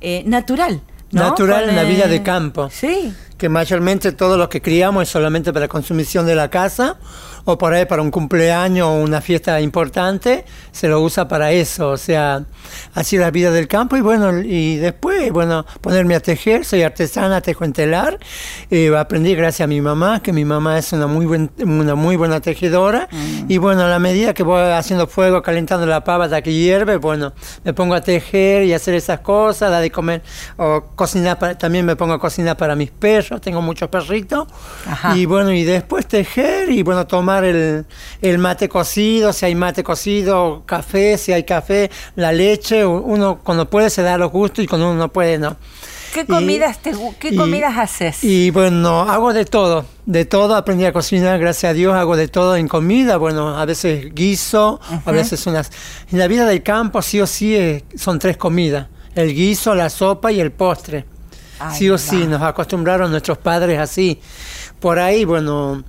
eh, 0.00 0.22
natural. 0.26 0.80
Natural 1.10 1.68
en 1.68 1.76
la 1.76 1.84
vida 1.84 2.08
de 2.08 2.22
campo. 2.22 2.70
Sí. 2.70 3.14
Que 3.38 3.48
mayormente 3.48 4.12
todo 4.12 4.36
lo 4.36 4.48
que 4.48 4.62
criamos 4.62 5.04
es 5.04 5.08
solamente 5.08 5.52
para 5.52 5.68
consumición 5.68 6.26
de 6.26 6.34
la 6.34 6.48
casa 6.50 6.96
o 7.44 7.58
por 7.58 7.74
ahí 7.74 7.84
para 7.84 8.02
un 8.02 8.10
cumpleaños 8.10 8.88
o 8.88 8.94
una 8.94 9.20
fiesta 9.20 9.60
importante, 9.60 10.44
se 10.72 10.88
lo 10.88 11.00
usa 11.00 11.28
para 11.28 11.52
eso, 11.52 11.90
o 11.90 11.96
sea, 11.96 12.44
así 12.94 13.18
la 13.18 13.30
vida 13.30 13.50
del 13.50 13.68
campo. 13.68 13.96
Y 13.96 14.00
bueno, 14.00 14.38
y 14.38 14.76
después, 14.76 15.30
bueno, 15.30 15.66
ponerme 15.80 16.14
a 16.14 16.20
tejer, 16.20 16.64
soy 16.64 16.82
artesana, 16.82 17.40
tejo 17.40 17.64
en 17.64 17.72
telar, 17.72 18.18
eh, 18.70 18.94
aprendí 18.96 19.34
gracias 19.34 19.64
a 19.64 19.66
mi 19.66 19.80
mamá, 19.80 20.22
que 20.22 20.32
mi 20.32 20.44
mamá 20.44 20.78
es 20.78 20.92
una 20.92 21.06
muy, 21.06 21.26
buen, 21.26 21.50
una 21.58 21.94
muy 21.94 22.16
buena 22.16 22.40
tejedora. 22.40 23.08
Mm. 23.10 23.50
y 23.50 23.58
bueno, 23.58 23.82
a 23.82 23.88
la 23.88 23.98
medida 23.98 24.32
que 24.32 24.42
voy 24.42 24.62
haciendo 24.62 25.06
fuego, 25.06 25.42
calentando 25.42 25.86
la 25.86 26.02
pava 26.02 26.24
hasta 26.24 26.40
que 26.40 26.52
hierve, 26.52 26.96
bueno, 26.96 27.32
me 27.62 27.74
pongo 27.74 27.94
a 27.94 28.00
tejer 28.00 28.64
y 28.64 28.72
hacer 28.72 28.94
esas 28.94 29.20
cosas, 29.20 29.70
la 29.70 29.80
de 29.80 29.90
comer 29.90 30.22
o 30.56 30.84
cocinar, 30.94 31.58
también 31.58 31.84
me 31.84 31.96
pongo 31.96 32.14
a 32.14 32.18
cocinar 32.18 32.56
para 32.56 32.74
mis 32.74 32.90
perros, 32.90 33.23
tengo 33.40 33.62
muchos 33.62 33.88
perritos 33.88 34.48
y 35.14 35.26
bueno, 35.26 35.52
y 35.52 35.64
después 35.64 36.06
tejer 36.06 36.70
y 36.70 36.82
bueno, 36.82 37.06
tomar 37.06 37.44
el, 37.44 37.84
el, 38.22 38.38
mate 38.38 38.68
cocido, 38.68 39.32
si 39.32 39.46
hay 39.46 39.54
mate 39.54 39.82
cocido, 39.82 40.62
café, 40.66 41.18
si 41.18 41.32
hay 41.32 41.44
café, 41.44 41.90
la 42.16 42.32
leche, 42.32 42.84
uno 42.84 43.40
cuando 43.42 43.68
puede 43.68 43.90
se 43.90 44.02
da 44.02 44.18
los 44.18 44.30
gustos 44.30 44.64
y 44.64 44.68
cuando 44.68 44.90
uno 44.90 44.98
no 44.98 45.12
puede 45.12 45.38
no. 45.38 45.56
¿Qué 46.14 46.26
comidas, 46.26 46.78
te, 46.78 46.92
qué 47.18 47.34
comidas 47.34 47.76
haces? 47.76 48.22
Y 48.22 48.50
bueno, 48.50 49.00
hago 49.00 49.32
de 49.32 49.44
todo, 49.44 49.84
de 50.06 50.24
todo, 50.24 50.54
aprendí 50.54 50.84
a 50.84 50.92
cocinar, 50.92 51.40
gracias 51.40 51.70
a 51.70 51.74
Dios, 51.74 51.92
hago 51.92 52.16
de 52.16 52.28
todo 52.28 52.54
en 52.54 52.68
comida, 52.68 53.16
bueno, 53.16 53.58
a 53.58 53.64
veces 53.64 54.14
guiso, 54.14 54.80
a 55.04 55.10
veces 55.10 55.44
unas... 55.48 55.72
En 56.12 56.20
la 56.20 56.28
vida 56.28 56.46
del 56.46 56.62
campo 56.62 57.02
sí 57.02 57.20
o 57.20 57.26
sí 57.26 57.82
son 57.96 58.20
tres 58.20 58.36
comidas, 58.36 58.86
el 59.16 59.34
guiso, 59.34 59.74
la 59.74 59.90
sopa 59.90 60.30
y 60.30 60.38
el 60.38 60.52
postre. 60.52 61.04
Sí 61.72 61.90
o 61.90 61.98
sí, 61.98 62.26
nos 62.26 62.42
acostumbraron 62.42 63.10
nuestros 63.10 63.38
padres 63.38 63.78
así. 63.78 64.20
Por 64.80 64.98
ahí, 64.98 65.24
bueno, 65.24 65.82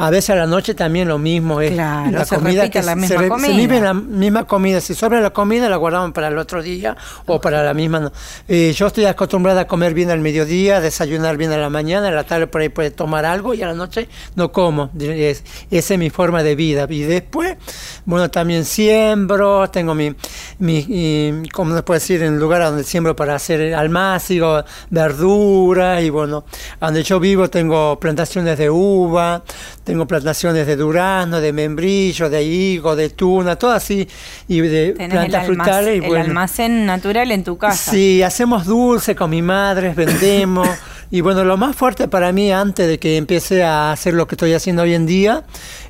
A 0.00 0.10
veces 0.10 0.30
a 0.30 0.36
la 0.36 0.46
noche 0.46 0.74
también 0.74 1.08
lo 1.08 1.18
mismo 1.18 1.60
es 1.60 1.72
Claro, 1.72 2.10
la 2.12 2.24
se 2.24 2.36
comida 2.36 2.70
que 2.70 2.80
la 2.82 2.92
se 2.92 2.96
misma 2.96 3.20
re- 3.22 3.28
comida. 3.28 3.46
se 3.48 3.52
vive 3.56 3.80
la 3.80 3.94
misma 3.94 4.44
comida. 4.46 4.80
Si 4.80 4.94
sobra 4.94 5.20
la 5.20 5.30
comida 5.30 5.68
la 5.68 5.76
guardamos 5.76 6.12
para 6.12 6.28
el 6.28 6.38
otro 6.38 6.62
día 6.62 6.96
o 7.26 7.40
para 7.40 7.64
la 7.64 7.74
misma. 7.74 7.98
no. 8.00 8.12
Eh, 8.46 8.72
yo 8.76 8.86
estoy 8.86 9.06
acostumbrada 9.06 9.62
a 9.62 9.66
comer 9.66 9.94
bien 9.94 10.10
al 10.10 10.20
mediodía, 10.20 10.80
desayunar 10.80 11.36
bien 11.36 11.50
a 11.50 11.56
la 11.56 11.68
mañana, 11.68 12.08
a 12.08 12.10
la 12.12 12.22
tarde 12.24 12.46
por 12.46 12.60
ahí 12.60 12.68
puede 12.68 12.92
tomar 12.92 13.24
algo 13.24 13.54
y 13.54 13.62
a 13.62 13.66
la 13.66 13.74
noche 13.74 14.08
no 14.36 14.52
como. 14.52 14.90
Es- 15.00 15.42
esa 15.70 15.94
es 15.94 15.98
mi 15.98 16.10
forma 16.10 16.42
de 16.44 16.54
vida. 16.54 16.86
Y 16.88 17.02
después, 17.02 17.56
bueno, 18.04 18.30
también 18.30 18.64
siembro, 18.64 19.68
tengo 19.70 19.96
mi, 19.96 20.14
mi 20.60 20.78
y, 20.88 21.48
¿cómo 21.52 21.74
se 21.74 21.82
puede 21.82 21.98
decir? 21.98 22.22
En 22.22 22.34
el 22.34 22.38
lugar 22.40 22.62
donde 22.62 22.84
siembro 22.84 23.16
para 23.16 23.34
hacer 23.34 23.74
almácigo, 23.74 24.62
verduras 24.90 26.02
y 26.02 26.10
bueno, 26.10 26.44
donde 26.80 27.02
yo 27.02 27.18
vivo 27.18 27.48
tengo 27.50 27.98
plantaciones 27.98 28.58
de 28.58 28.70
uva, 28.70 29.42
tengo 29.88 30.06
plantaciones 30.06 30.66
de 30.66 30.76
durazno, 30.76 31.40
de 31.40 31.50
membrillo, 31.50 32.28
de 32.28 32.42
higo, 32.42 32.94
de 32.94 33.08
tuna, 33.08 33.56
todo 33.56 33.70
así, 33.70 34.06
y 34.46 34.60
de 34.60 34.92
Tenés 34.92 35.00
el, 35.00 35.08
plantas 35.08 35.44
almacén, 35.44 35.54
frutales. 35.54 35.94
Y 35.94 36.04
el 36.04 36.08
bueno, 36.10 36.24
almacén 36.26 36.84
natural 36.84 37.32
en 37.32 37.42
tu 37.42 37.56
casa. 37.56 37.90
Sí, 37.90 38.22
hacemos 38.22 38.66
dulce 38.66 39.16
con 39.16 39.30
mi 39.30 39.40
madre, 39.40 39.94
vendemos. 39.94 40.68
y 41.10 41.22
bueno, 41.22 41.42
lo 41.42 41.56
más 41.56 41.74
fuerte 41.74 42.06
para 42.06 42.32
mí 42.32 42.52
antes 42.52 42.86
de 42.86 42.98
que 42.98 43.16
empiece 43.16 43.64
a 43.64 43.90
hacer 43.90 44.12
lo 44.12 44.26
que 44.26 44.34
estoy 44.34 44.52
haciendo 44.52 44.82
hoy 44.82 44.92
en 44.92 45.06
día 45.06 45.44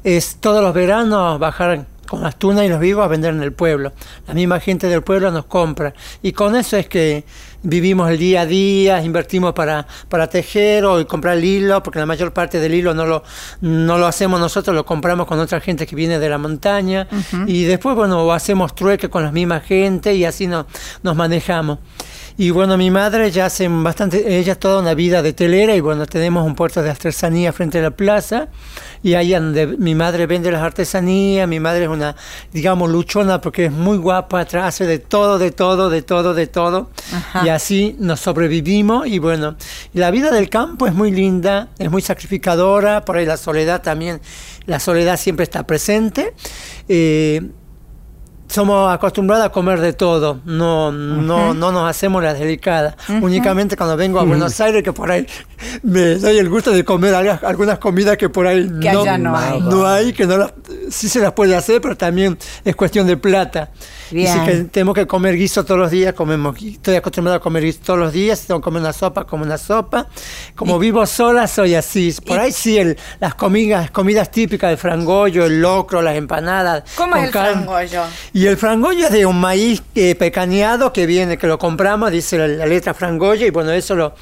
es 0.04 0.36
todos 0.38 0.62
los 0.62 0.72
veranos 0.72 1.40
bajar 1.40 1.84
con 2.08 2.22
las 2.22 2.36
tunas 2.36 2.64
y 2.66 2.68
los 2.68 2.78
vivos 2.78 3.04
a 3.04 3.08
vender 3.08 3.34
en 3.34 3.42
el 3.42 3.52
pueblo. 3.52 3.92
La 4.28 4.34
misma 4.34 4.60
gente 4.60 4.86
del 4.86 5.02
pueblo 5.02 5.32
nos 5.32 5.46
compra. 5.46 5.92
Y 6.22 6.30
con 6.30 6.54
eso 6.54 6.76
es 6.76 6.88
que 6.88 7.24
vivimos 7.62 8.10
el 8.10 8.18
día 8.18 8.42
a 8.42 8.46
día, 8.46 9.02
invertimos 9.02 9.52
para, 9.52 9.86
para 10.08 10.28
tejer 10.28 10.84
o 10.84 11.06
comprar 11.06 11.38
el 11.38 11.44
hilo, 11.44 11.82
porque 11.82 11.98
la 11.98 12.06
mayor 12.06 12.32
parte 12.32 12.60
del 12.60 12.74
hilo 12.74 12.94
no 12.94 13.06
lo, 13.06 13.22
no 13.60 13.98
lo 13.98 14.06
hacemos 14.06 14.40
nosotros, 14.40 14.74
lo 14.74 14.84
compramos 14.84 15.26
con 15.26 15.38
otra 15.38 15.60
gente 15.60 15.86
que 15.86 15.96
viene 15.96 16.18
de 16.18 16.28
la 16.28 16.38
montaña. 16.38 17.08
Y 17.46 17.64
después, 17.64 17.96
bueno, 17.96 18.30
hacemos 18.32 18.74
trueque 18.74 19.08
con 19.08 19.22
la 19.22 19.32
misma 19.32 19.60
gente 19.60 20.14
y 20.14 20.24
así 20.24 20.46
no, 20.46 20.66
nos 21.02 21.16
manejamos. 21.16 21.78
Y 22.40 22.50
bueno, 22.50 22.78
mi 22.78 22.88
madre 22.88 23.32
ya 23.32 23.46
hace 23.46 23.66
bastante, 23.66 24.38
ella 24.38 24.54
toda 24.54 24.80
una 24.80 24.94
vida 24.94 25.22
de 25.22 25.32
telera 25.32 25.74
y 25.74 25.80
bueno, 25.80 26.06
tenemos 26.06 26.46
un 26.46 26.54
puerto 26.54 26.80
de 26.84 26.90
artesanía 26.90 27.52
frente 27.52 27.80
a 27.80 27.82
la 27.82 27.90
plaza 27.90 28.46
y 29.02 29.14
ahí 29.14 29.32
donde 29.32 29.66
mi 29.66 29.96
madre 29.96 30.26
vende 30.26 30.52
las 30.52 30.62
artesanías, 30.62 31.48
mi 31.48 31.58
madre 31.58 31.84
es 31.84 31.88
una, 31.88 32.14
digamos, 32.52 32.90
luchona 32.90 33.40
porque 33.40 33.64
es 33.64 33.72
muy 33.72 33.98
guapa, 33.98 34.42
hace 34.42 34.86
de 34.86 35.00
todo, 35.00 35.40
de 35.40 35.50
todo, 35.50 35.90
de 35.90 36.02
todo, 36.02 36.32
de 36.32 36.46
todo 36.46 36.90
Ajá. 37.12 37.44
Y 37.48 37.50
así 37.50 37.96
nos 37.98 38.20
sobrevivimos. 38.20 39.06
Y 39.06 39.18
bueno, 39.18 39.56
la 39.94 40.10
vida 40.10 40.30
del 40.30 40.50
campo 40.50 40.86
es 40.86 40.92
muy 40.92 41.10
linda, 41.10 41.68
es 41.78 41.90
muy 41.90 42.02
sacrificadora, 42.02 43.06
por 43.06 43.16
ahí 43.16 43.24
la 43.24 43.38
soledad 43.38 43.80
también, 43.80 44.20
la 44.66 44.78
soledad 44.78 45.18
siempre 45.18 45.44
está 45.44 45.66
presente. 45.66 46.34
Eh, 46.90 47.40
somos 48.48 48.92
acostumbrados 48.92 49.46
a 49.46 49.48
comer 49.50 49.80
de 49.80 49.94
todo, 49.94 50.40
no, 50.44 50.92
no, 50.92 51.54
no 51.54 51.72
nos 51.72 51.88
hacemos 51.88 52.22
las 52.22 52.38
delicadas. 52.38 52.96
Únicamente 53.22 53.78
cuando 53.78 53.96
vengo 53.96 54.20
a 54.20 54.24
Buenos 54.24 54.60
Aires, 54.60 54.82
que 54.82 54.92
por 54.92 55.10
ahí 55.10 55.26
me 55.82 56.14
doy 56.16 56.38
el 56.38 56.48
gusto 56.48 56.70
de 56.70 56.84
comer 56.84 57.14
algunas 57.14 57.78
comidas 57.78 58.16
que 58.16 58.28
por 58.28 58.46
ahí 58.46 58.68
Que 58.80 58.88
allá 58.90 59.18
no 59.18 59.36
hay. 59.36 59.60
no 59.60 59.86
hay, 59.86 60.12
que 60.12 60.26
no 60.26 60.36
las, 60.38 60.52
sí 60.90 61.08
se 61.08 61.20
las 61.20 61.32
puede 61.32 61.54
hacer, 61.56 61.80
pero 61.80 61.96
también 61.96 62.38
es 62.64 62.76
cuestión 62.76 63.06
de 63.06 63.16
plata. 63.16 63.70
Y 64.10 64.26
si 64.26 64.32
Bien. 64.40 64.44
que 64.46 64.54
tenemos 64.70 64.94
que 64.94 65.06
comer 65.06 65.36
guiso 65.36 65.64
todos 65.64 65.78
los 65.78 65.90
días, 65.90 66.14
comemos 66.14 66.56
Estoy 66.62 66.94
acostumbrado 66.96 67.36
a 67.36 67.40
comer 67.40 67.62
guiso 67.64 67.80
todos 67.84 67.98
los 67.98 68.12
días, 68.12 68.40
tengo 68.46 68.60
que 68.60 68.64
comer 68.64 68.80
una 68.80 68.92
sopa, 68.94 69.24
como 69.24 69.44
una 69.44 69.58
sopa. 69.58 70.06
Como 70.56 70.78
vivo 70.78 71.04
sola, 71.04 71.46
soy 71.46 71.74
así. 71.74 72.14
Por 72.26 72.38
ahí 72.38 72.50
sí, 72.52 72.78
el- 72.78 72.96
las 73.20 73.34
comidas, 73.34 73.90
comidas 73.90 74.30
típicas, 74.30 74.70
el 74.70 74.78
frangollo, 74.78 75.44
el 75.44 75.60
locro, 75.60 76.00
las 76.00 76.16
empanadas. 76.16 76.84
¿Cómo 76.96 77.16
es 77.16 77.24
el 77.24 77.30
carne. 77.30 77.52
frangollo? 77.64 78.02
Y 78.32 78.46
el 78.46 78.56
frangollo 78.56 79.06
es 79.06 79.12
de 79.12 79.26
un 79.26 79.38
maíz 79.40 79.82
eh, 79.94 80.14
pecaneado 80.14 80.92
que 80.92 81.04
viene, 81.04 81.36
que 81.36 81.46
lo 81.46 81.58
compramos, 81.58 82.10
dice 82.10 82.38
la, 82.38 82.48
la 82.48 82.66
letra 82.66 82.94
frangollo, 82.94 83.46
y 83.46 83.50
bueno, 83.50 83.72
eso 83.72 83.94
lo... 83.94 84.14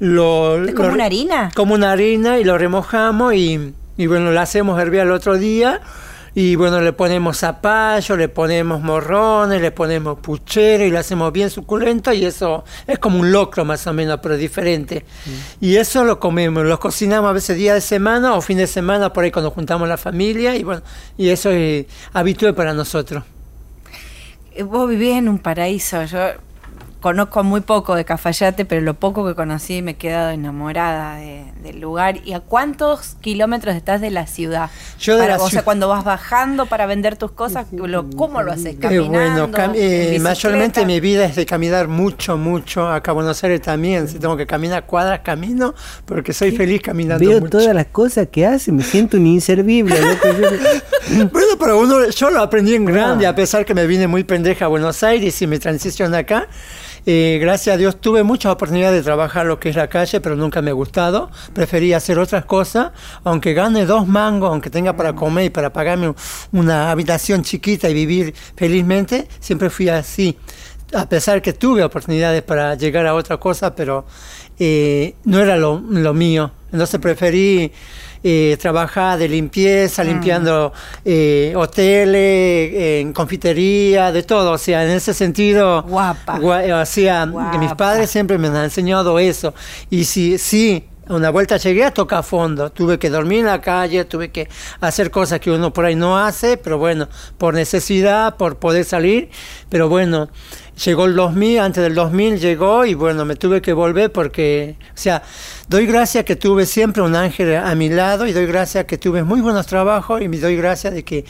lo 0.00 0.64
¿Es 0.64 0.74
como 0.74 0.88
lo- 0.88 0.94
una 0.94 1.04
harina? 1.06 1.50
Como 1.54 1.74
una 1.74 1.92
harina 1.92 2.38
y 2.38 2.44
lo 2.44 2.56
remojamos 2.58 3.34
y, 3.34 3.74
y 3.96 4.06
bueno, 4.06 4.30
lo 4.30 4.40
hacemos 4.40 4.80
hervir 4.80 5.00
al 5.00 5.12
otro 5.12 5.36
día. 5.38 5.80
Y 6.34 6.54
bueno, 6.54 6.80
le 6.80 6.92
ponemos 6.92 7.38
zapallo, 7.38 8.16
le 8.16 8.28
ponemos 8.28 8.80
morrones, 8.80 9.60
le 9.60 9.72
ponemos 9.72 10.20
puchero 10.20 10.84
y 10.84 10.90
lo 10.90 10.98
hacemos 11.00 11.32
bien 11.32 11.50
suculento 11.50 12.12
y 12.12 12.24
eso 12.24 12.64
es 12.86 13.00
como 13.00 13.18
un 13.18 13.32
locro 13.32 13.64
más 13.64 13.84
o 13.88 13.92
menos, 13.92 14.20
pero 14.22 14.36
diferente. 14.36 15.04
Y 15.60 15.76
eso 15.76 16.04
lo 16.04 16.20
comemos, 16.20 16.64
lo 16.64 16.78
cocinamos 16.78 17.28
a 17.30 17.32
veces 17.32 17.56
día 17.56 17.74
de 17.74 17.80
semana 17.80 18.34
o 18.34 18.40
fin 18.40 18.58
de 18.58 18.68
semana 18.68 19.12
por 19.12 19.24
ahí 19.24 19.32
cuando 19.32 19.50
juntamos 19.50 19.88
la 19.88 19.96
familia 19.96 20.54
y 20.54 20.62
bueno, 20.62 20.82
y 21.16 21.30
eso 21.30 21.50
es 21.50 21.86
habitual 22.12 22.54
para 22.54 22.72
nosotros. 22.72 23.24
Eh, 24.54 24.62
Vos 24.62 24.88
vivís 24.88 25.16
en 25.16 25.28
un 25.28 25.38
paraíso. 25.40 26.04
Yo 26.04 26.18
conozco 27.00 27.44
muy 27.44 27.60
poco 27.60 27.94
de 27.94 28.04
Cafayate, 28.04 28.64
pero 28.64 28.80
lo 28.80 28.94
poco 28.94 29.24
que 29.26 29.34
conocí 29.34 29.82
me 29.82 29.92
he 29.92 29.96
quedado 29.96 30.30
enamorada 30.30 31.16
de- 31.16 31.44
del 31.62 31.80
lugar. 31.80 32.16
¿Y 32.24 32.32
a 32.32 32.40
cuántos 32.40 33.16
kilómetros 33.20 33.76
estás 33.76 34.00
de 34.00 34.10
la 34.10 34.26
ciudad? 34.26 34.70
Yo 34.98 35.14
de 35.14 35.20
Para- 35.22 35.36
la 35.38 35.42
o 35.44 35.48
sea, 35.50 35.62
cuando 35.62 35.88
vas 35.88 36.04
bajando 36.04 36.66
para 36.66 36.86
vender 36.86 37.16
tus 37.16 37.30
cosas, 37.30 37.66
lo- 37.72 38.10
¿cómo 38.10 38.42
lo 38.42 38.52
haces? 38.52 38.74
Eh, 38.74 38.78
¿Caminando? 38.78 39.48
bueno, 39.48 39.48
cam- 39.50 39.74
eh, 39.76 40.16
¿En 40.16 40.22
mayormente 40.22 40.84
mi 40.86 41.00
vida 41.00 41.24
es 41.24 41.36
de 41.36 41.46
caminar 41.46 41.88
mucho, 41.88 42.36
mucho. 42.36 42.88
Acá 42.88 43.12
a 43.12 43.14
Buenos 43.14 43.42
Aires 43.44 43.62
también. 43.62 44.08
Si 44.08 44.18
tengo 44.18 44.36
que 44.36 44.46
caminar 44.46 44.84
cuadras, 44.86 45.20
camino, 45.20 45.74
porque 46.04 46.32
soy 46.32 46.50
feliz 46.52 46.82
caminando 46.82 47.24
Veo 47.28 47.40
mucho. 47.40 47.50
todas 47.58 47.74
las 47.74 47.86
cosas 47.86 48.28
que 48.32 48.46
hace, 48.46 48.72
me 48.72 48.82
siento 48.82 49.16
un 49.16 49.26
inservible. 49.26 49.96
Bueno, 51.10 51.56
pero 51.58 51.78
uno, 51.80 52.08
yo 52.10 52.30
lo 52.30 52.42
aprendí 52.42 52.74
en 52.74 52.84
grande, 52.84 53.26
Ah. 53.26 53.30
a 53.30 53.34
pesar 53.34 53.64
que 53.64 53.74
me 53.74 53.86
vine 53.86 54.06
muy 54.06 54.24
pendeja 54.24 54.66
a 54.66 54.68
Buenos 54.68 55.02
Aires 55.02 55.40
y 55.40 55.46
me 55.46 55.58
transicioné 55.58 56.18
acá. 56.18 56.46
Eh, 57.10 57.38
gracias 57.40 57.72
a 57.72 57.78
Dios 57.78 57.98
tuve 58.02 58.22
muchas 58.22 58.52
oportunidades 58.52 58.98
de 58.98 59.02
trabajar 59.02 59.46
lo 59.46 59.58
que 59.58 59.70
es 59.70 59.76
la 59.76 59.88
calle, 59.88 60.20
pero 60.20 60.36
nunca 60.36 60.60
me 60.60 60.68
ha 60.68 60.74
gustado. 60.74 61.30
Preferí 61.54 61.94
hacer 61.94 62.18
otras 62.18 62.44
cosas, 62.44 62.90
aunque 63.24 63.54
gane 63.54 63.86
dos 63.86 64.06
mangos, 64.06 64.50
aunque 64.50 64.68
tenga 64.68 64.94
para 64.94 65.14
comer 65.14 65.46
y 65.46 65.48
para 65.48 65.72
pagarme 65.72 66.12
una 66.52 66.90
habitación 66.90 67.44
chiquita 67.44 67.88
y 67.88 67.94
vivir 67.94 68.34
felizmente, 68.56 69.26
siempre 69.40 69.70
fui 69.70 69.88
así. 69.88 70.36
A 70.92 71.08
pesar 71.08 71.40
que 71.40 71.54
tuve 71.54 71.82
oportunidades 71.82 72.42
para 72.42 72.74
llegar 72.74 73.06
a 73.06 73.14
otra 73.14 73.38
cosa, 73.38 73.74
pero 73.74 74.04
eh, 74.58 75.14
no 75.24 75.40
era 75.40 75.56
lo, 75.56 75.80
lo 75.80 76.12
mío. 76.12 76.50
Entonces 76.70 77.00
preferí 77.00 77.72
eh, 78.22 78.56
trabajar 78.60 79.18
de 79.18 79.28
limpieza, 79.28 80.02
limpiando 80.04 80.72
eh, 81.04 81.52
hoteles, 81.56 83.00
en 83.02 83.12
confitería, 83.12 84.12
de 84.12 84.22
todo. 84.22 84.52
O 84.52 84.58
sea, 84.58 84.84
en 84.84 84.90
ese 84.90 85.14
sentido, 85.14 85.82
Guapa. 85.82 86.38
gua- 86.38 86.82
o 86.82 86.86
sea, 86.86 87.22
que 87.52 87.58
mis 87.58 87.68
Guapa. 87.68 87.76
padres 87.76 88.10
siempre 88.10 88.38
me 88.38 88.48
han 88.48 88.56
enseñado 88.64 89.18
eso. 89.18 89.54
Y 89.90 90.04
si, 90.04 90.38
sí, 90.38 90.84
una 91.08 91.30
vuelta 91.30 91.56
llegué 91.56 91.84
a 91.84 91.90
tocar 91.92 92.22
fondo. 92.24 92.70
Tuve 92.70 92.98
que 92.98 93.10
dormir 93.10 93.40
en 93.40 93.46
la 93.46 93.60
calle, 93.60 94.04
tuve 94.04 94.30
que 94.30 94.48
hacer 94.80 95.10
cosas 95.10 95.40
que 95.40 95.50
uno 95.50 95.72
por 95.72 95.84
ahí 95.84 95.94
no 95.94 96.18
hace, 96.18 96.56
pero 96.56 96.78
bueno, 96.78 97.08
por 97.38 97.54
necesidad, 97.54 98.36
por 98.36 98.58
poder 98.58 98.84
salir. 98.84 99.30
Pero 99.68 99.88
bueno, 99.88 100.28
llegó 100.84 101.06
el 101.06 101.16
2000, 101.16 101.58
antes 101.60 101.82
del 101.82 101.94
2000 101.94 102.38
llegó 102.38 102.84
y 102.84 102.94
bueno, 102.94 103.24
me 103.24 103.36
tuve 103.36 103.60
que 103.62 103.72
volver 103.72 104.12
porque, 104.12 104.76
o 104.88 104.96
sea, 104.96 105.22
doy 105.68 105.86
gracias 105.86 106.24
que 106.24 106.36
tuve 106.36 106.66
siempre 106.66 107.02
un 107.02 107.16
ángel 107.16 107.56
a 107.56 107.74
mi 107.74 107.88
lado 107.88 108.26
y 108.26 108.32
doy 108.32 108.46
gracias 108.46 108.84
que 108.84 108.98
tuve 108.98 109.22
muy 109.24 109.40
buenos 109.40 109.66
trabajos 109.66 110.22
y 110.22 110.28
me 110.28 110.38
doy 110.38 110.56
gracias 110.56 110.94
de 110.94 111.04
que... 111.04 111.24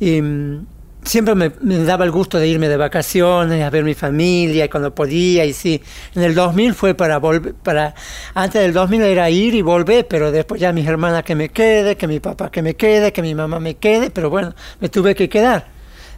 em, 0.00 0.64
siempre 1.04 1.34
me, 1.34 1.52
me 1.60 1.78
daba 1.84 2.04
el 2.04 2.10
gusto 2.10 2.38
de 2.38 2.48
irme 2.48 2.68
de 2.68 2.76
vacaciones, 2.76 3.62
a 3.62 3.70
ver 3.70 3.84
mi 3.84 3.94
familia 3.94 4.68
cuando 4.68 4.94
podía 4.94 5.44
y 5.44 5.52
sí. 5.52 5.82
En 6.14 6.22
el 6.22 6.34
2000 6.34 6.74
fue 6.74 6.94
para 6.94 7.18
volver, 7.18 7.54
para 7.54 7.94
antes 8.34 8.62
del 8.62 8.72
2000 8.72 9.02
era 9.02 9.30
ir 9.30 9.54
y 9.54 9.62
volver, 9.62 10.06
pero 10.08 10.32
después 10.32 10.60
ya 10.60 10.72
mis 10.72 10.86
hermanas 10.86 11.22
que 11.24 11.34
me 11.34 11.48
quede, 11.48 11.96
que 11.96 12.06
mi 12.06 12.20
papá 12.20 12.50
que 12.50 12.62
me 12.62 12.74
quede, 12.74 13.12
que 13.12 13.22
mi 13.22 13.34
mamá 13.34 13.60
me 13.60 13.76
quede, 13.76 14.10
pero 14.10 14.30
bueno, 14.30 14.54
me 14.80 14.88
tuve 14.88 15.14
que 15.14 15.28
quedar. 15.28 15.66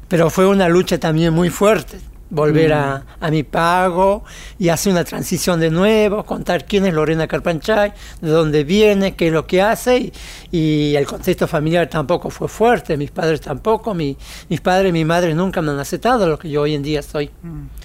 Pero 0.09 0.31
fue 0.31 0.47
una 0.47 0.69
lucha 0.69 0.99
también 0.99 1.33
muy 1.35 1.51
fuerte. 1.51 1.99
Volver 2.29 2.73
a, 2.73 3.05
a 3.21 3.31
mi 3.31 3.45
pago 3.45 4.25
y 4.59 4.69
hacer 4.69 4.93
una 4.93 5.05
transición 5.05 5.61
de 5.61 5.71
nuevo, 5.71 6.25
contar 6.25 6.65
quién 6.67 6.85
es 6.85 6.93
Lorena 6.93 7.29
Carpanchay, 7.29 7.93
de 8.21 8.29
dónde 8.31 8.65
viene, 8.65 9.15
qué 9.15 9.29
es 9.29 9.33
lo 9.33 9.47
que 9.47 9.63
hace. 9.63 9.97
Y, 9.99 10.13
y 10.51 10.97
el 10.97 11.07
contexto 11.07 11.47
familiar 11.47 11.89
tampoco 11.89 12.29
fue 12.31 12.49
fuerte, 12.49 12.97
mis 12.97 13.13
padres 13.13 13.41
tampoco, 13.41 13.95
mi- 13.95 14.17
mis 14.49 14.61
padres 14.61 14.91
y 14.91 14.93
mi 14.93 15.05
madre 15.05 15.35
nunca 15.35 15.63
me 15.63 15.71
han 15.71 15.79
aceptado 15.79 16.27
lo 16.29 16.37
que 16.39 16.51
yo 16.51 16.63
hoy 16.63 16.75
en 16.75 16.83
día 16.83 17.01
soy, 17.01 17.31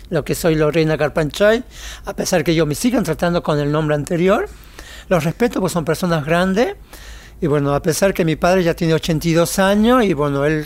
lo 0.10 0.26
que 0.26 0.34
soy 0.34 0.56
Lorena 0.56 0.98
Carpanchay, 0.98 1.64
a 2.06 2.16
pesar 2.16 2.44
que 2.44 2.56
yo 2.56 2.66
me 2.66 2.74
sigan 2.74 3.04
tratando 3.04 3.44
con 3.44 3.60
el 3.60 3.72
nombre 3.72 3.96
anterior. 3.96 4.50
Los 5.08 5.24
respeto, 5.24 5.60
pues 5.60 5.72
son 5.74 5.86
personas 5.86 6.26
grandes. 6.26 6.76
Y 7.42 7.48
bueno, 7.48 7.74
a 7.76 7.82
pesar 7.82 8.14
que 8.14 8.24
mi 8.26 8.36
padre 8.36 8.64
ya 8.64 8.74
tiene 8.74 8.94
82 8.96 9.60
años 9.60 10.04
y 10.04 10.14
bueno, 10.14 10.46
él 10.46 10.66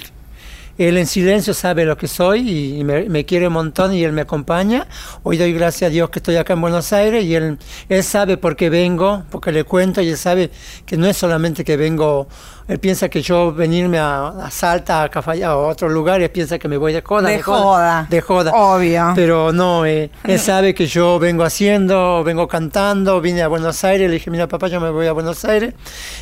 él 0.77 0.97
en 0.97 1.07
silencio 1.07 1.53
sabe 1.53 1.85
lo 1.85 1.97
que 1.97 2.07
soy 2.07 2.79
y 2.79 2.83
me, 2.83 3.25
quiere 3.25 3.47
un 3.47 3.53
montón 3.53 3.93
y 3.93 4.03
él 4.03 4.11
me 4.11 4.21
acompaña. 4.21 4.87
Hoy 5.23 5.37
doy 5.37 5.53
gracias 5.53 5.89
a 5.89 5.91
Dios 5.91 6.09
que 6.09 6.19
estoy 6.19 6.35
acá 6.35 6.53
en 6.53 6.61
Buenos 6.61 6.91
Aires 6.91 7.23
y 7.23 7.35
él, 7.35 7.57
él 7.87 8.03
sabe 8.03 8.37
por 8.37 8.55
qué 8.55 8.69
vengo, 8.69 9.23
porque 9.31 9.51
le 9.51 9.63
cuento 9.63 10.01
y 10.01 10.09
él 10.09 10.17
sabe 10.17 10.51
que 10.85 10.97
no 10.97 11.07
es 11.07 11.15
solamente 11.15 11.63
que 11.63 11.77
vengo 11.77 12.27
él 12.67 12.79
piensa 12.79 13.09
que 13.09 13.21
yo 13.21 13.53
venirme 13.53 13.99
a, 13.99 14.49
Salta, 14.49 15.03
a 15.03 15.09
Cafayá, 15.09 15.49
a 15.49 15.57
otros 15.57 15.91
lugares, 15.91 16.29
piensa 16.29 16.57
que 16.57 16.67
me 16.67 16.77
voy 16.77 16.93
de 16.93 17.01
joda. 17.01 17.29
De, 17.29 17.41
joda, 17.41 18.07
De 18.09 18.21
joda. 18.21 18.51
Obvio. 18.53 19.11
Pero 19.13 19.51
no, 19.51 19.85
eh, 19.85 20.09
él 20.23 20.39
sabe 20.39 20.73
que 20.73 20.87
yo 20.87 21.19
vengo 21.19 21.43
haciendo, 21.43 22.23
vengo 22.23 22.47
cantando, 22.47 23.21
vine 23.21 23.43
a 23.43 23.47
Buenos 23.47 23.83
Aires, 23.83 24.09
le 24.09 24.15
dije, 24.15 24.31
mira 24.31 24.47
papá, 24.47 24.67
yo 24.67 24.79
me 24.79 24.89
voy 24.89 25.05
a 25.05 25.11
Buenos 25.11 25.45
Aires 25.45 25.75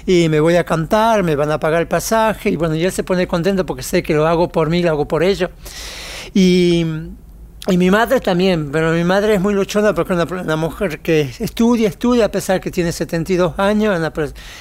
y 0.06 0.28
me 0.28 0.41
voy 0.41 0.58
a 0.58 0.66
cantar, 0.66 1.24
me 1.24 1.36
van 1.38 1.52
a 1.52 1.60
pagar 1.60 1.82
el 1.82 1.88
pasaje 1.88 2.50
y 2.50 2.56
bueno, 2.58 2.76
y 2.76 2.84
él 2.84 2.91
se 2.91 3.04
pone 3.04 3.26
contento 3.26 3.66
porque 3.66 3.84
sé 3.84 4.04
que 4.04 4.14
lo 4.14 4.28
hago 4.28 4.50
por 4.50 4.70
mí, 4.70 4.84
lo 4.84 4.89
hago 4.89 5.08
por 5.08 5.24
ellos. 5.24 5.50
Y 6.34 6.86
y 7.66 7.78
mi 7.78 7.89
madre 7.89 8.20
también, 8.20 8.72
pero 8.74 8.91
mi 8.91 9.05
madre 9.05 9.36
es 9.36 9.41
muy 9.41 9.53
luchona 9.53 9.93
porque 9.93 10.14
es 10.14 10.20
una, 10.30 10.55
mujer 10.57 10.99
que 10.99 11.22
estudia, 11.39 11.88
estudia, 11.88 12.26
a 12.26 12.30
pesar 12.30 12.59
que 12.59 12.70
tiene 12.70 12.91
72 12.91 13.57
años, 13.57 13.97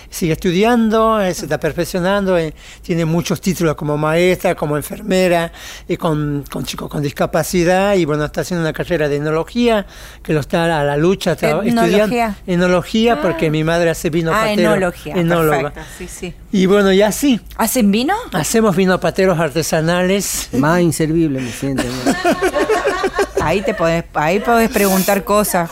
sigue 0.08 0.34
estudiando, 0.34 1.20
eh, 1.20 1.34
se 1.34 1.46
está 1.46 1.58
perfeccionando, 1.58 2.38
eh, 2.38 2.54
tiene 2.80 3.04
muchos 3.04 3.40
títulos 3.40 3.74
como 3.74 3.98
maestra, 3.98 4.54
como 4.54 4.76
enfermera, 4.76 5.50
y 5.88 5.96
con, 5.96 6.44
con, 6.48 6.64
chicos 6.64 6.88
con 6.88 7.02
discapacidad, 7.02 7.94
y 7.96 8.04
bueno, 8.04 8.24
está 8.24 8.42
haciendo 8.42 8.62
una 8.62 8.72
carrera 8.72 9.08
de 9.08 9.16
enología, 9.16 9.84
que 10.22 10.32
lo 10.32 10.38
está 10.38 10.80
a 10.80 10.84
la 10.84 10.96
lucha, 10.96 11.32
estudiando 11.32 12.36
enología, 12.46 13.20
porque 13.20 13.50
mi 13.50 13.64
madre 13.64 13.90
hace 13.90 14.10
vino 14.10 14.30
ah, 14.32 14.42
patero. 14.42 14.74
Enología, 14.74 15.14
enóloga. 15.16 15.72
sí, 15.98 16.06
sí. 16.06 16.34
Y 16.52 16.66
bueno, 16.66 16.92
y 16.92 17.02
así. 17.02 17.40
¿Hacen 17.56 17.90
vino? 17.90 18.14
Hacemos 18.32 18.76
vino 18.76 19.00
pateros 19.00 19.40
artesanales. 19.40 20.50
Más 20.52 20.82
inservible 20.82 21.40
me 21.40 21.50
siento. 21.50 21.82
Ahí 23.40 23.62
te 23.62 23.74
podés, 23.74 24.04
ahí 24.14 24.40
podés 24.40 24.70
preguntar 24.70 25.24
cosas, 25.24 25.70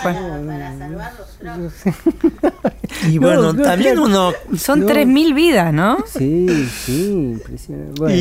Y 3.08 3.18
bueno, 3.18 3.54
también 3.54 3.98
uno... 3.98 4.32
Son 4.58 4.86
tres 4.86 5.06
mil 5.06 5.34
vidas, 5.34 5.72
¿no? 5.72 5.98
Sí, 6.06 6.68
sí, 6.84 7.10
impresionante. 7.12 8.14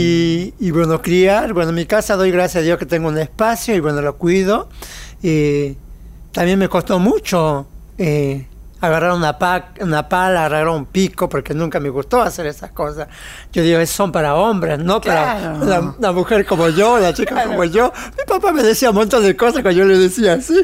Y, 0.60 0.72
bueno, 0.72 1.02
criar, 1.02 1.54
bueno, 1.54 1.70
en 1.70 1.76
mi 1.76 1.86
casa 1.86 2.16
doy 2.16 2.32
gracias 2.32 2.62
a 2.62 2.66
Dios 2.66 2.78
que 2.78 2.86
tengo 2.86 3.10
un 3.10 3.18
espacio 3.18 3.76
y 3.76 3.80
bueno, 3.80 4.02
lo 4.02 4.16
cuido. 4.18 4.70
Y 5.22 5.76
también 6.32 6.60
me 6.60 6.70
costó 6.70 7.00
mucho 7.00 7.68
eh, 7.98 8.46
agarrar 8.82 9.12
una, 9.12 9.38
una 9.82 10.10
pala, 10.10 10.46
agarrar 10.46 10.70
un 10.70 10.86
pico, 10.86 11.28
porque 11.28 11.54
nunca 11.54 11.80
me 11.80 11.90
gustó 11.90 12.22
hacer 12.22 12.46
esas 12.48 12.72
cosas. 12.72 13.08
Yo 13.52 13.64
digo, 13.64 13.86
son 13.86 14.12
para 14.12 14.36
hombres, 14.36 14.80
no 14.80 15.02
para 15.02 15.56
la, 16.00 16.12
mujer 16.12 16.46
como 16.46 16.70
yo, 16.70 17.00
la 17.00 17.14
chica 17.14 17.44
como 17.46 17.64
yo. 17.66 17.92
Mi 18.18 18.24
papá 18.26 18.52
me 18.52 18.64
decía 18.64 18.90
un 18.90 18.96
montón 18.96 19.24
de 19.24 19.36
cosas 19.36 19.64
que 19.64 19.74
yo 19.76 19.86
le 19.86 19.98
decía 19.98 20.34
así. 20.34 20.60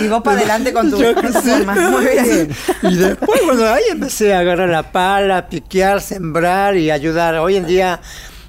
Y 0.00 0.08
vos 0.08 0.22
para 0.22 0.38
adelante 0.38 0.72
con 0.72 0.90
tu. 0.90 0.96
Muy 0.96 2.06
bien. 2.06 2.56
Y 2.82 2.96
después, 2.96 3.40
bueno, 3.44 3.66
ahí 3.66 3.82
empecé 3.90 4.34
a 4.34 4.40
agarrar 4.40 4.68
la 4.68 4.90
pala, 4.90 5.48
piquear, 5.48 6.00
sembrar 6.00 6.76
y 6.76 6.90
ayudar. 6.90 7.36
Hoy 7.36 7.56
en 7.56 7.66
día 7.66 8.00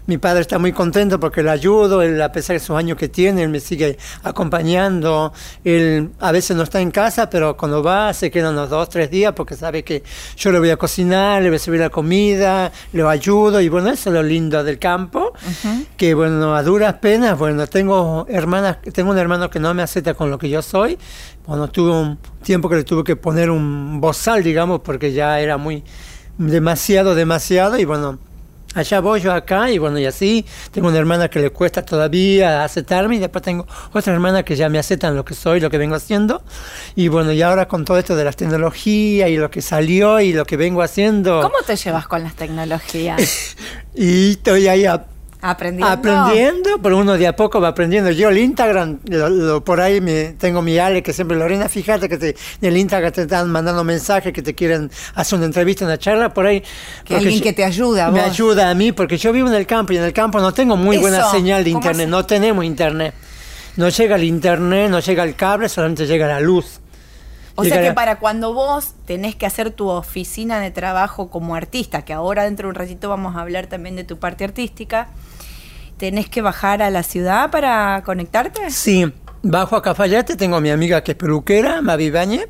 mi 0.08 0.18
padre 0.18 0.42
está 0.42 0.60
muy 0.60 0.72
contento 0.72 1.20
porque 1.20 1.42
le 1.42 1.50
ayudo, 1.50 2.02
él, 2.02 2.22
a 2.22 2.32
pesar 2.32 2.56
de 2.56 2.60
sus 2.60 2.76
años 2.76 2.98
que 2.98 3.10
tiene, 3.10 3.44
él 3.44 3.50
me 3.50 3.60
sigue 3.60 3.98
acompañando. 4.24 5.34
Él 5.64 6.12
a 6.20 6.32
veces 6.32 6.56
no 6.56 6.64
está 6.64 6.80
en 6.80 6.92
casa, 6.92 7.30
pero 7.30 7.58
cuando 7.58 7.82
va 7.82 8.14
se 8.14 8.30
queda 8.30 8.52
unos 8.52 8.70
dos, 8.70 8.90
tres 8.90 9.10
días 9.10 9.34
porque 9.34 9.56
sabe 9.56 9.84
que 9.84 10.04
yo 10.38 10.52
le 10.52 10.60
voy 10.60 10.70
a 10.70 10.78
cocinar, 10.78 11.42
le 11.42 11.50
voy 11.50 11.56
a 11.56 11.60
servir 11.60 11.82
la 11.82 11.90
comida, 11.90 12.72
le 12.94 13.04
ayudo. 13.08 13.62
Y 13.62 13.70
bueno, 13.70 13.90
eso 13.90 14.10
es 14.10 14.14
lo 14.14 14.22
lindo 14.22 14.64
del 14.64 14.78
campo, 14.78 15.34
que 15.98 16.14
bueno, 16.14 16.56
a 16.56 16.62
duras 16.62 16.96
penas, 16.96 17.38
bueno, 17.38 17.66
tengo 17.68 18.26
hermanas, 18.30 18.78
tengo 18.94 19.12
un 19.12 19.18
hermano 19.18 19.50
que 19.50 19.60
no 19.60 19.74
me 19.74 19.82
acepta 19.82 20.14
con 20.14 20.30
lo 20.30 20.38
que 20.38 20.50
yo 20.50 20.62
soy. 20.62 20.98
Bueno, 21.48 21.68
tuve 21.68 21.92
un 21.92 22.18
tiempo 22.44 22.70
que 22.70 22.76
le 22.76 22.84
tuve 22.84 23.04
que 23.04 23.16
poner 23.16 23.50
un 23.50 24.00
bozal, 24.02 24.44
digamos, 24.44 24.82
porque 24.82 25.14
ya 25.14 25.40
era 25.40 25.58
muy 25.58 25.84
demasiado, 26.38 27.16
demasiado. 27.16 27.78
Y 27.78 27.86
bueno, 27.86 28.20
allá 28.76 29.00
voy 29.00 29.22
yo 29.22 29.34
acá 29.34 29.72
y 29.72 29.78
bueno, 29.78 29.98
y 29.98 30.06
así 30.06 30.46
tengo 30.72 30.90
una 30.90 30.98
hermana 30.98 31.30
que 31.30 31.40
le 31.40 31.50
cuesta 31.50 31.84
todavía 31.84 32.64
aceptarme 32.64 33.16
y 33.16 33.20
después 33.20 33.44
tengo 33.44 33.66
otra 33.94 34.14
hermana 34.14 34.44
que 34.44 34.56
ya 34.56 34.70
me 34.70 34.78
aceptan 34.78 35.16
lo 35.16 35.26
que 35.26 35.34
soy, 35.34 35.60
lo 35.60 35.70
que 35.70 35.78
vengo 35.78 35.96
haciendo 35.96 36.44
y 36.96 37.08
bueno, 37.08 37.32
y 37.32 37.42
ahora 37.42 37.68
con 37.68 37.86
todo 37.86 37.98
esto 37.98 38.16
de 38.16 38.24
las 38.24 38.36
tecnologías 38.36 39.30
y 39.30 39.38
lo 39.38 39.50
que 39.50 39.62
salió 39.62 40.20
y 40.20 40.34
lo 40.34 40.46
que 40.46 40.58
vengo 40.58 40.82
haciendo. 40.82 41.42
¿Cómo 41.42 41.58
te 41.66 41.76
llevas 41.76 42.08
con 42.08 42.22
las 42.22 42.36
tecnologías? 42.36 43.56
y 43.96 44.32
estoy 44.32 44.68
ahí 44.68 44.86
a 44.86 45.06
Aprendiendo. 45.48 45.94
Aprendiendo, 45.94 46.70
pero 46.82 46.98
uno 46.98 47.18
de 47.20 47.28
a 47.28 47.36
poco 47.36 47.62
va 47.62 47.68
aprendiendo. 47.68 48.10
Yo 48.10 48.30
el 48.30 48.40
Instagram, 48.40 48.98
por 49.64 49.80
ahí 49.80 50.02
me, 50.02 50.34
tengo 50.40 50.64
mi 50.64 50.80
Ale 50.80 51.04
que 51.04 51.14
siempre, 51.14 51.38
Lorena, 51.38 51.70
fíjate 51.70 52.10
que 52.10 52.18
te, 52.18 52.30
en 52.30 52.36
el 52.70 52.76
Instagram 52.78 53.12
te 53.12 53.22
están 53.22 53.52
mandando 53.52 53.84
mensajes 53.84 54.34
que 54.34 54.42
te 54.42 54.56
quieren 54.56 54.90
hacer 55.14 55.38
una 55.38 55.46
entrevista, 55.46 55.86
una 55.86 56.00
charla, 56.00 56.34
por 56.34 56.48
ahí. 56.48 56.64
Que 57.04 57.18
alguien 57.18 57.42
que 57.42 57.54
te 57.54 57.64
ayuda. 57.64 58.10
Me 58.10 58.22
ayuda 58.22 58.72
a 58.72 58.74
mí, 58.74 58.92
porque 58.92 59.20
yo 59.20 59.32
vivo 59.32 59.48
en 59.48 59.54
el 59.54 59.68
campo 59.68 59.94
y 59.94 59.98
en 59.98 60.04
el 60.04 60.14
campo 60.14 60.40
no 60.40 60.52
tengo 60.52 60.78
muy 60.78 60.98
buena 60.98 61.30
señal 61.30 61.64
de 61.64 61.70
internet, 61.70 62.10
no 62.10 62.26
tenemos 62.26 62.66
internet. 62.66 63.14
No 63.76 63.90
llega 63.90 64.16
el 64.16 64.24
internet, 64.24 64.90
no 64.90 65.00
llega 65.00 65.24
el 65.24 65.36
cable, 65.36 65.70
solamente 65.70 66.08
llega 66.08 66.26
la 66.26 66.40
luz. 66.40 66.80
O 67.56 67.64
sea 67.64 67.82
que 67.82 67.94
para 67.94 68.20
cuando 68.20 68.54
vos 68.54 68.94
tenés 69.06 69.36
que 69.36 69.46
hacer 69.46 69.72
tu 69.72 69.88
oficina 69.88 70.60
de 70.60 70.72
trabajo 70.72 71.30
como 71.30 71.56
artista, 71.56 72.04
que 72.04 72.14
ahora 72.14 72.44
dentro 72.44 72.68
de 72.68 72.70
un 72.72 72.76
ratito 72.76 73.10
vamos 73.10 73.36
a 73.36 73.42
hablar 73.42 73.68
también 73.68 73.96
de 73.96 74.04
tu 74.04 74.18
parte 74.18 74.44
artística, 74.44 75.08
¿tenés 75.98 76.30
que 76.30 76.42
bajar 76.42 76.82
a 76.82 76.90
la 76.90 77.04
ciudad 77.04 77.52
para 77.52 78.02
conectarte? 78.06 78.70
Sí, 78.70 79.12
bajo 79.48 79.76
a 79.76 79.82
Cafayate, 79.82 80.36
tengo 80.36 80.56
a 80.56 80.62
mi 80.62 80.72
amiga 80.72 81.04
que 81.04 81.12
es 81.12 81.18
peluquera, 81.18 81.82
Mavi 81.82 82.10
Bañe, 82.10 82.48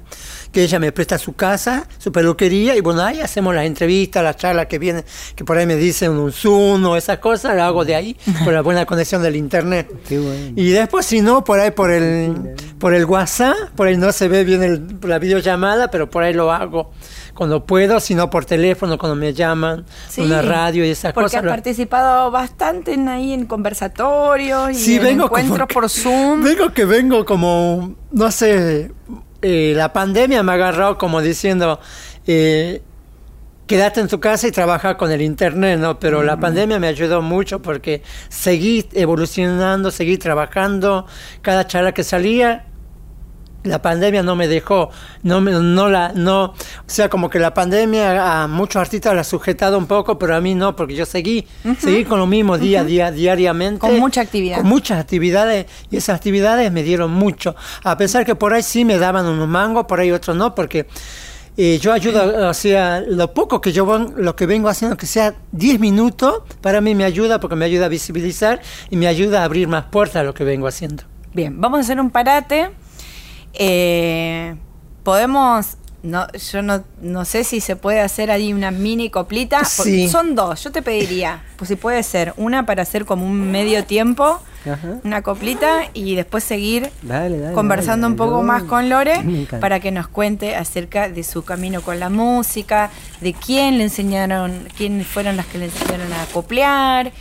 que 0.52 0.64
ella 0.64 0.80
me 0.80 0.94
presta 0.94 1.18
su 1.18 1.34
casa, 1.34 1.88
su 1.98 2.12
peluquería, 2.12 2.76
y 2.76 2.82
bueno, 2.82 3.04
ahí 3.04 3.20
hacemos 3.20 3.54
las 3.54 3.66
entrevistas, 3.66 4.24
las 4.24 4.38
charlas 4.38 4.68
que 4.68 4.80
vienen, 4.80 5.04
que 5.36 5.44
por 5.44 5.58
ahí 5.58 5.66
me 5.66 5.76
dicen 5.76 6.12
un 6.12 6.32
Zoom 6.32 6.86
o 6.86 6.96
esas 6.96 7.20
cosas, 7.20 7.56
lo 7.56 7.64
hago 7.64 7.84
de 7.84 7.96
ahí, 7.96 8.18
por 8.46 8.54
la 8.54 8.62
buena 8.62 8.86
conexión 8.86 9.22
del 9.22 9.36
internet. 9.36 9.92
Y 10.56 10.70
después, 10.70 11.06
si 11.06 11.22
no, 11.22 11.44
por 11.44 11.60
ahí 11.60 11.72
por 11.72 11.92
el, 11.92 12.56
por 12.80 12.94
el 12.94 13.06
WhatsApp, 13.06 13.56
por 13.76 13.88
ahí 13.88 13.98
no 13.98 14.12
se 14.14 14.30
ve 14.30 14.46
bien 14.46 15.00
la 15.02 15.20
videollamada, 15.20 15.92
pero 15.92 16.10
por 16.10 16.24
ahí 16.24 16.34
lo 16.34 16.52
hago 16.52 16.92
cuando 17.36 17.66
puedo, 17.66 18.00
sino 18.00 18.30
por 18.30 18.46
teléfono, 18.46 18.98
cuando 18.98 19.16
me 19.16 19.34
llaman, 19.34 19.86
una 20.18 20.42
radio 20.42 20.86
y 20.86 20.90
esas 20.90 21.14
cosas. 21.14 21.32
Porque 21.34 21.48
has 21.48 21.54
participado 21.54 22.32
bastante 22.32 22.94
en, 22.94 23.08
ahí 23.10 23.34
en 23.34 23.46
conversatorios 23.46 24.88
y 24.88 24.96
en 24.96 25.22
encuentros 25.22 25.68
por 25.72 25.90
Zoom. 25.90 26.42
Vengo 26.42 26.74
que 26.74 26.86
vengo 26.86 27.26
como, 27.26 27.96
no 28.12 28.32
sé, 28.32 28.92
eh, 29.42 29.74
la 29.76 29.94
pandemia 29.94 30.42
me 30.42 30.52
ha 30.52 30.56
agarrado 30.56 30.98
como 30.98 31.22
diciendo... 31.22 31.80
Eh, 32.26 32.82
quédate 33.68 34.00
en 34.00 34.08
tu 34.08 34.20
casa 34.20 34.48
y 34.48 34.52
trabaja 34.52 34.96
con 34.96 35.12
el 35.12 35.22
internet, 35.22 35.80
¿no? 35.80 36.00
Pero 36.00 36.24
la 36.24 36.36
mm. 36.36 36.40
pandemia 36.40 36.80
me 36.80 36.88
ayudó 36.88 37.22
mucho 37.22 37.62
porque 37.62 38.04
seguí 38.30 38.88
evolucionando, 38.94 39.90
seguí 39.90 40.18
trabajando, 40.18 41.08
cada 41.42 41.66
charla 41.66 41.92
que 41.92 42.04
salía 42.04 42.66
la 43.66 43.82
pandemia 43.82 44.24
no 44.24 44.36
me 44.36 44.48
dejó, 44.48 44.90
no, 45.24 45.42
no 45.42 45.90
la, 45.90 46.14
no, 46.14 46.46
o 46.46 46.54
sea, 46.86 47.10
como 47.10 47.30
que 47.30 47.40
la 47.40 47.54
pandemia 47.54 48.44
a 48.44 48.48
muchos 48.48 48.78
artistas 48.78 49.14
la 49.14 49.22
ha 49.22 49.26
sujetado 49.26 49.78
un 49.78 49.88
poco, 49.88 50.18
pero 50.18 50.36
a 50.36 50.42
mí 50.42 50.56
no, 50.56 50.76
porque 50.76 50.96
yo 50.96 51.06
seguí, 51.06 51.48
seguí 51.80 52.06
con 52.06 52.20
lo 52.20 52.28
mismo 52.28 52.58
día 52.58 52.82
a 52.82 52.84
día, 52.84 53.12
diariamente. 53.12 53.80
Con 53.80 54.00
mucha 54.00 54.22
actividad. 54.22 54.58
Con 54.58 54.68
muchas 54.68 55.00
actividades, 55.00 55.66
y 55.90 55.98
esas 55.98 56.16
actividades 56.16 56.72
me 56.72 56.84
dieron 56.84 57.12
mucho, 57.12 57.56
a 57.84 57.98
pesar 57.98 58.26
que 58.26 58.36
por 58.36 58.54
ahí 58.54 58.64
sí 58.64 58.86
me 58.86 58.98
daban 58.98 59.26
unos 59.26 59.48
mangos, 59.48 59.86
por 59.86 60.00
ahí 60.00 60.12
otros 60.12 60.38
no, 60.38 60.56
porque 60.56 60.88
eh, 61.58 61.80
yo 61.82 61.94
ayudo, 61.94 62.50
o 62.50 62.54
sea, 62.54 63.00
lo 63.00 63.34
poco 63.34 63.62
que 63.62 63.72
yo 63.72 63.86
lo 64.16 64.36
que 64.36 64.46
vengo 64.46 64.68
haciendo, 64.68 64.98
que 64.98 65.06
sea 65.06 65.36
10 65.54 65.80
minutos, 65.80 66.44
para 66.62 66.82
mí 66.82 66.96
me 66.96 67.06
ayuda, 67.06 67.40
porque 67.40 67.56
me 67.56 67.64
ayuda 67.64 67.86
a 67.86 67.90
visibilizar 67.90 68.62
y 68.90 68.98
me 68.98 69.08
ayuda 69.08 69.42
a 69.42 69.46
abrir 69.46 69.70
más 69.70 69.86
puertas 69.86 70.18
a 70.18 70.24
lo 70.24 70.34
que 70.34 70.44
vengo 70.44 70.68
haciendo. 70.68 71.04
Bien, 71.34 71.60
vamos 71.60 71.80
a 71.80 71.82
hacer 71.82 72.00
un 72.00 72.10
parate 72.12 72.72
eh, 73.58 74.56
podemos, 75.04 75.78
no, 76.04 76.28
yo 76.52 76.62
no, 76.62 76.84
no 77.02 77.26
sé 77.26 77.44
si 77.44 77.60
se 77.62 77.76
puede 77.76 78.02
hacer 78.02 78.32
ahí 78.32 78.54
una 78.54 78.72
mini 78.72 79.10
coplita. 79.10 79.64
Son 80.10 80.36
dos, 80.36 80.64
yo 80.64 80.72
te 80.72 80.82
pediría, 80.82 81.44
pues 81.58 81.70
si 81.70 81.76
puede 81.76 82.04
ser, 82.04 82.34
una 82.38 82.66
para 82.66 82.84
hacer 82.84 83.06
como 83.06 83.26
un 83.26 83.52
medio 83.52 83.84
tiempo, 83.86 84.40
una 85.04 85.22
coplita, 85.22 85.84
y 85.94 86.16
después 86.16 86.44
seguir 86.44 86.90
conversando 87.54 88.08
un 88.08 88.16
poco 88.16 88.42
más 88.42 88.64
con 88.64 88.90
Lore 88.90 89.48
para 89.62 89.80
que 89.80 89.92
nos 89.92 90.08
cuente 90.08 90.56
acerca 90.56 91.08
de 91.08 91.24
su 91.24 91.44
camino 91.44 91.82
con 91.82 92.00
la 92.00 92.10
música, 92.10 92.90
de 93.22 93.34
quién 93.34 93.78
le 93.78 93.84
enseñaron, 93.84 94.68
quién 94.76 95.06
fueron 95.06 95.38
las 95.38 95.46
que 95.46 95.60
le 95.60 95.66
enseñaron 95.66 96.12
a 96.14 96.26
coplear 96.34 97.12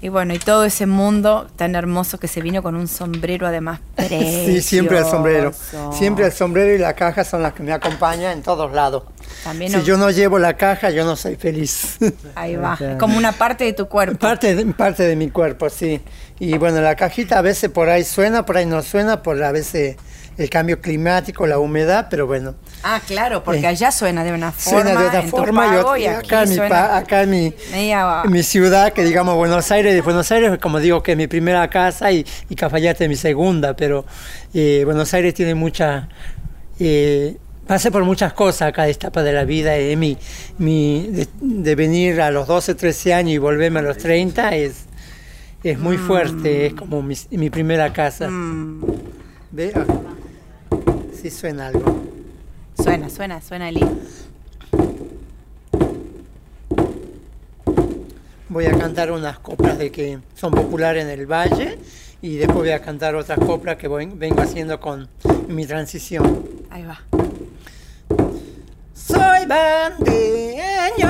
Y 0.00 0.10
bueno, 0.10 0.32
y 0.32 0.38
todo 0.38 0.64
ese 0.64 0.86
mundo 0.86 1.48
tan 1.56 1.74
hermoso 1.74 2.18
que 2.18 2.28
se 2.28 2.40
vino 2.40 2.62
con 2.62 2.76
un 2.76 2.86
sombrero 2.86 3.46
además 3.46 3.80
precioso. 3.96 4.28
Sí, 4.48 4.62
siempre 4.62 4.98
el 4.98 5.04
sombrero. 5.04 5.52
Siempre 5.92 6.26
el 6.26 6.32
sombrero 6.32 6.74
y 6.74 6.78
la 6.78 6.94
caja 6.94 7.24
son 7.24 7.42
las 7.42 7.52
que 7.52 7.62
me 7.62 7.72
acompañan 7.72 8.32
en 8.32 8.42
todos 8.42 8.72
lados. 8.72 9.02
También 9.42 9.72
si 9.72 9.82
yo 9.82 9.96
no 9.96 10.10
llevo 10.10 10.38
la 10.38 10.56
caja, 10.56 10.90
yo 10.90 11.04
no 11.04 11.16
soy 11.16 11.36
feliz. 11.36 11.98
Ahí 12.34 12.56
va, 12.56 12.78
como 12.98 13.18
una 13.18 13.32
parte 13.32 13.64
de 13.64 13.72
tu 13.72 13.88
cuerpo. 13.88 14.18
Parte 14.18 14.54
de, 14.54 14.66
parte 14.66 15.02
de 15.02 15.16
mi 15.16 15.30
cuerpo, 15.30 15.68
sí. 15.68 16.00
Y 16.38 16.56
bueno, 16.58 16.80
la 16.80 16.94
cajita 16.94 17.38
a 17.38 17.42
veces 17.42 17.70
por 17.70 17.88
ahí 17.88 18.04
suena, 18.04 18.46
por 18.46 18.56
ahí 18.56 18.66
no 18.66 18.80
suena, 18.82 19.22
por 19.22 19.42
a 19.42 19.50
veces 19.50 19.96
el 20.38 20.48
cambio 20.48 20.80
climático, 20.80 21.48
la 21.48 21.58
humedad, 21.58 22.06
pero 22.08 22.28
bueno. 22.28 22.54
Ah, 22.84 23.00
claro, 23.04 23.42
porque 23.42 23.62
eh, 23.62 23.66
allá 23.66 23.90
suena 23.90 24.22
de 24.22 24.32
una 24.32 24.52
forma. 24.52 24.82
Suena 24.82 25.00
de 25.00 25.08
otra 25.08 25.22
forma 25.24 25.98
y, 25.98 26.06
acá, 26.06 26.46
mi, 26.46 26.56
acá 26.58 27.22
en 27.24 27.30
mi, 27.30 27.54
mi, 28.28 28.42
ciudad, 28.44 28.92
que 28.92 29.04
digamos 29.04 29.34
Buenos 29.34 29.70
Aires, 29.72 30.02
Buenos 30.04 30.30
Aires, 30.30 30.56
como 30.60 30.78
digo, 30.78 31.02
que 31.02 31.12
es 31.12 31.18
mi 31.18 31.26
primera 31.26 31.68
casa 31.68 32.12
y, 32.12 32.24
y 32.48 32.54
Cafayate 32.54 33.04
es 33.04 33.10
mi 33.10 33.16
segunda, 33.16 33.74
pero 33.74 34.04
eh, 34.54 34.82
Buenos 34.84 35.12
Aires 35.12 35.34
tiene 35.34 35.56
mucha. 35.56 36.08
Eh, 36.78 37.36
pasé 37.66 37.90
por 37.90 38.04
muchas 38.04 38.32
cosas 38.32 38.68
acá 38.68 38.84
de 38.84 38.92
etapa 38.92 39.24
de 39.24 39.32
la 39.32 39.44
vida. 39.44 39.76
y 39.76 39.96
mi, 39.96 40.16
mi, 40.58 41.26
de, 41.40 41.74
venir 41.74 42.20
a 42.20 42.30
los 42.30 42.46
12, 42.46 42.76
13 42.76 43.12
años 43.12 43.32
y 43.34 43.38
volverme 43.38 43.80
a 43.80 43.82
los 43.82 43.98
30 43.98 44.54
es, 44.54 44.84
es 45.64 45.80
muy 45.80 45.96
fuerte, 45.96 46.66
es 46.66 46.74
como 46.74 47.02
mi, 47.02 47.16
mi 47.32 47.50
primera 47.50 47.92
casa. 47.92 48.30
Mm. 48.30 48.84
¿Ve? 49.50 49.72
Ah. 49.74 49.84
Sí 51.12 51.30
suena 51.30 51.68
algo. 51.68 52.02
Suena, 52.80 53.08
suena, 53.08 53.40
suena 53.40 53.70
lindo. 53.70 53.96
Voy 58.50 58.66
a 58.66 58.78
cantar 58.78 59.10
unas 59.12 59.38
coplas 59.38 59.78
de 59.78 59.90
que 59.90 60.18
son 60.34 60.52
populares 60.52 61.04
en 61.04 61.10
el 61.10 61.26
valle 61.26 61.78
y 62.22 62.36
después 62.36 62.58
voy 62.58 62.70
a 62.70 62.80
cantar 62.80 63.14
otras 63.14 63.38
coplas 63.38 63.76
que 63.76 63.88
vengo 63.88 64.40
haciendo 64.40 64.80
con 64.80 65.08
mi 65.48 65.66
transición. 65.66 66.46
Ahí 66.70 66.84
va. 66.84 67.00
Soy 68.94 69.46
bandeño, 69.46 71.08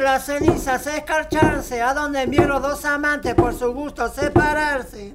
las 0.00 0.26
cenizas 0.26 0.86
escarcharse, 0.86 1.80
a 1.80 1.94
donde 1.94 2.26
vieron 2.26 2.60
dos 2.60 2.84
amantes 2.84 3.34
por 3.34 3.54
su 3.54 3.72
gusto 3.72 4.08
separarse. 4.08 5.12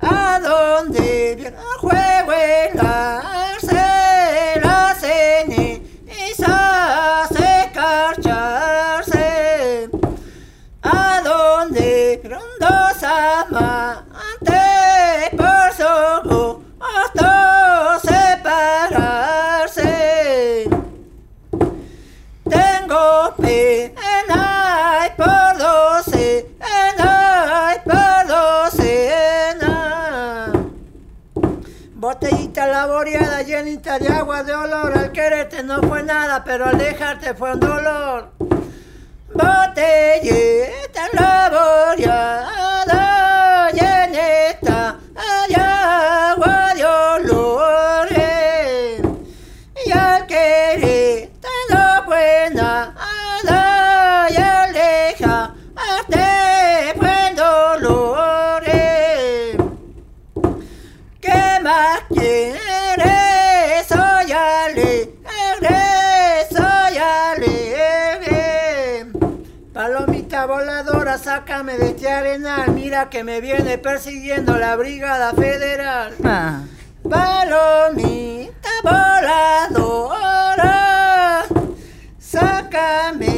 A 0.00 0.40
donde 0.40 1.34
viene 1.36 1.56
el 1.56 1.78
juego 1.78 2.32
helarse, 2.32 3.76
la 4.62 4.94
ceniza 4.98 5.78
escarcharse. 7.64 9.18
A 10.82 11.20
donde 11.24 12.20
vieron 12.22 12.42
dos 12.60 13.02
amantes 13.02 13.93
de 33.64 34.08
agua 34.08 34.42
de 34.42 34.54
olor. 34.54 34.96
Al 34.96 35.10
quererte 35.10 35.62
no 35.62 35.80
fue 35.80 36.02
nada, 36.02 36.44
pero 36.44 36.66
al 36.66 36.76
dejarte 36.76 37.32
fue 37.34 37.54
un 37.54 37.60
dolor. 37.60 38.30
Botellita 39.32 41.08
laboreada 41.14 42.63
sácame 71.54 71.78
de 71.78 71.90
este 71.90 72.10
arenal. 72.10 72.72
Mira 72.72 73.08
que 73.08 73.22
me 73.22 73.40
viene 73.40 73.78
persiguiendo 73.78 74.56
la 74.58 74.74
Brigada 74.74 75.32
Federal. 75.34 76.12
Ah. 76.24 76.62
Palomita 77.08 78.70
voladora, 78.82 80.24
sácame 82.18 83.33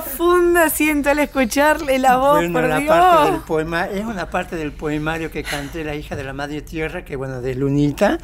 profunda 0.00 0.70
siento 0.70 1.10
al 1.10 1.18
escucharle 1.18 1.98
la 1.98 2.16
voz, 2.16 2.36
Bueno, 2.38 2.52
por 2.52 2.68
la 2.68 2.78
Dios! 2.78 2.88
parte 2.90 3.32
del 3.32 3.40
poema, 3.42 3.84
es 3.86 4.04
una 4.04 4.30
parte 4.30 4.56
del 4.56 4.72
poemario 4.72 5.30
que 5.30 5.42
canté 5.42 5.84
La 5.84 5.94
hija 5.94 6.16
de 6.16 6.24
la 6.24 6.32
madre 6.32 6.62
tierra, 6.62 7.04
que 7.04 7.16
bueno, 7.16 7.40
de 7.40 7.54
Lunita. 7.54 8.18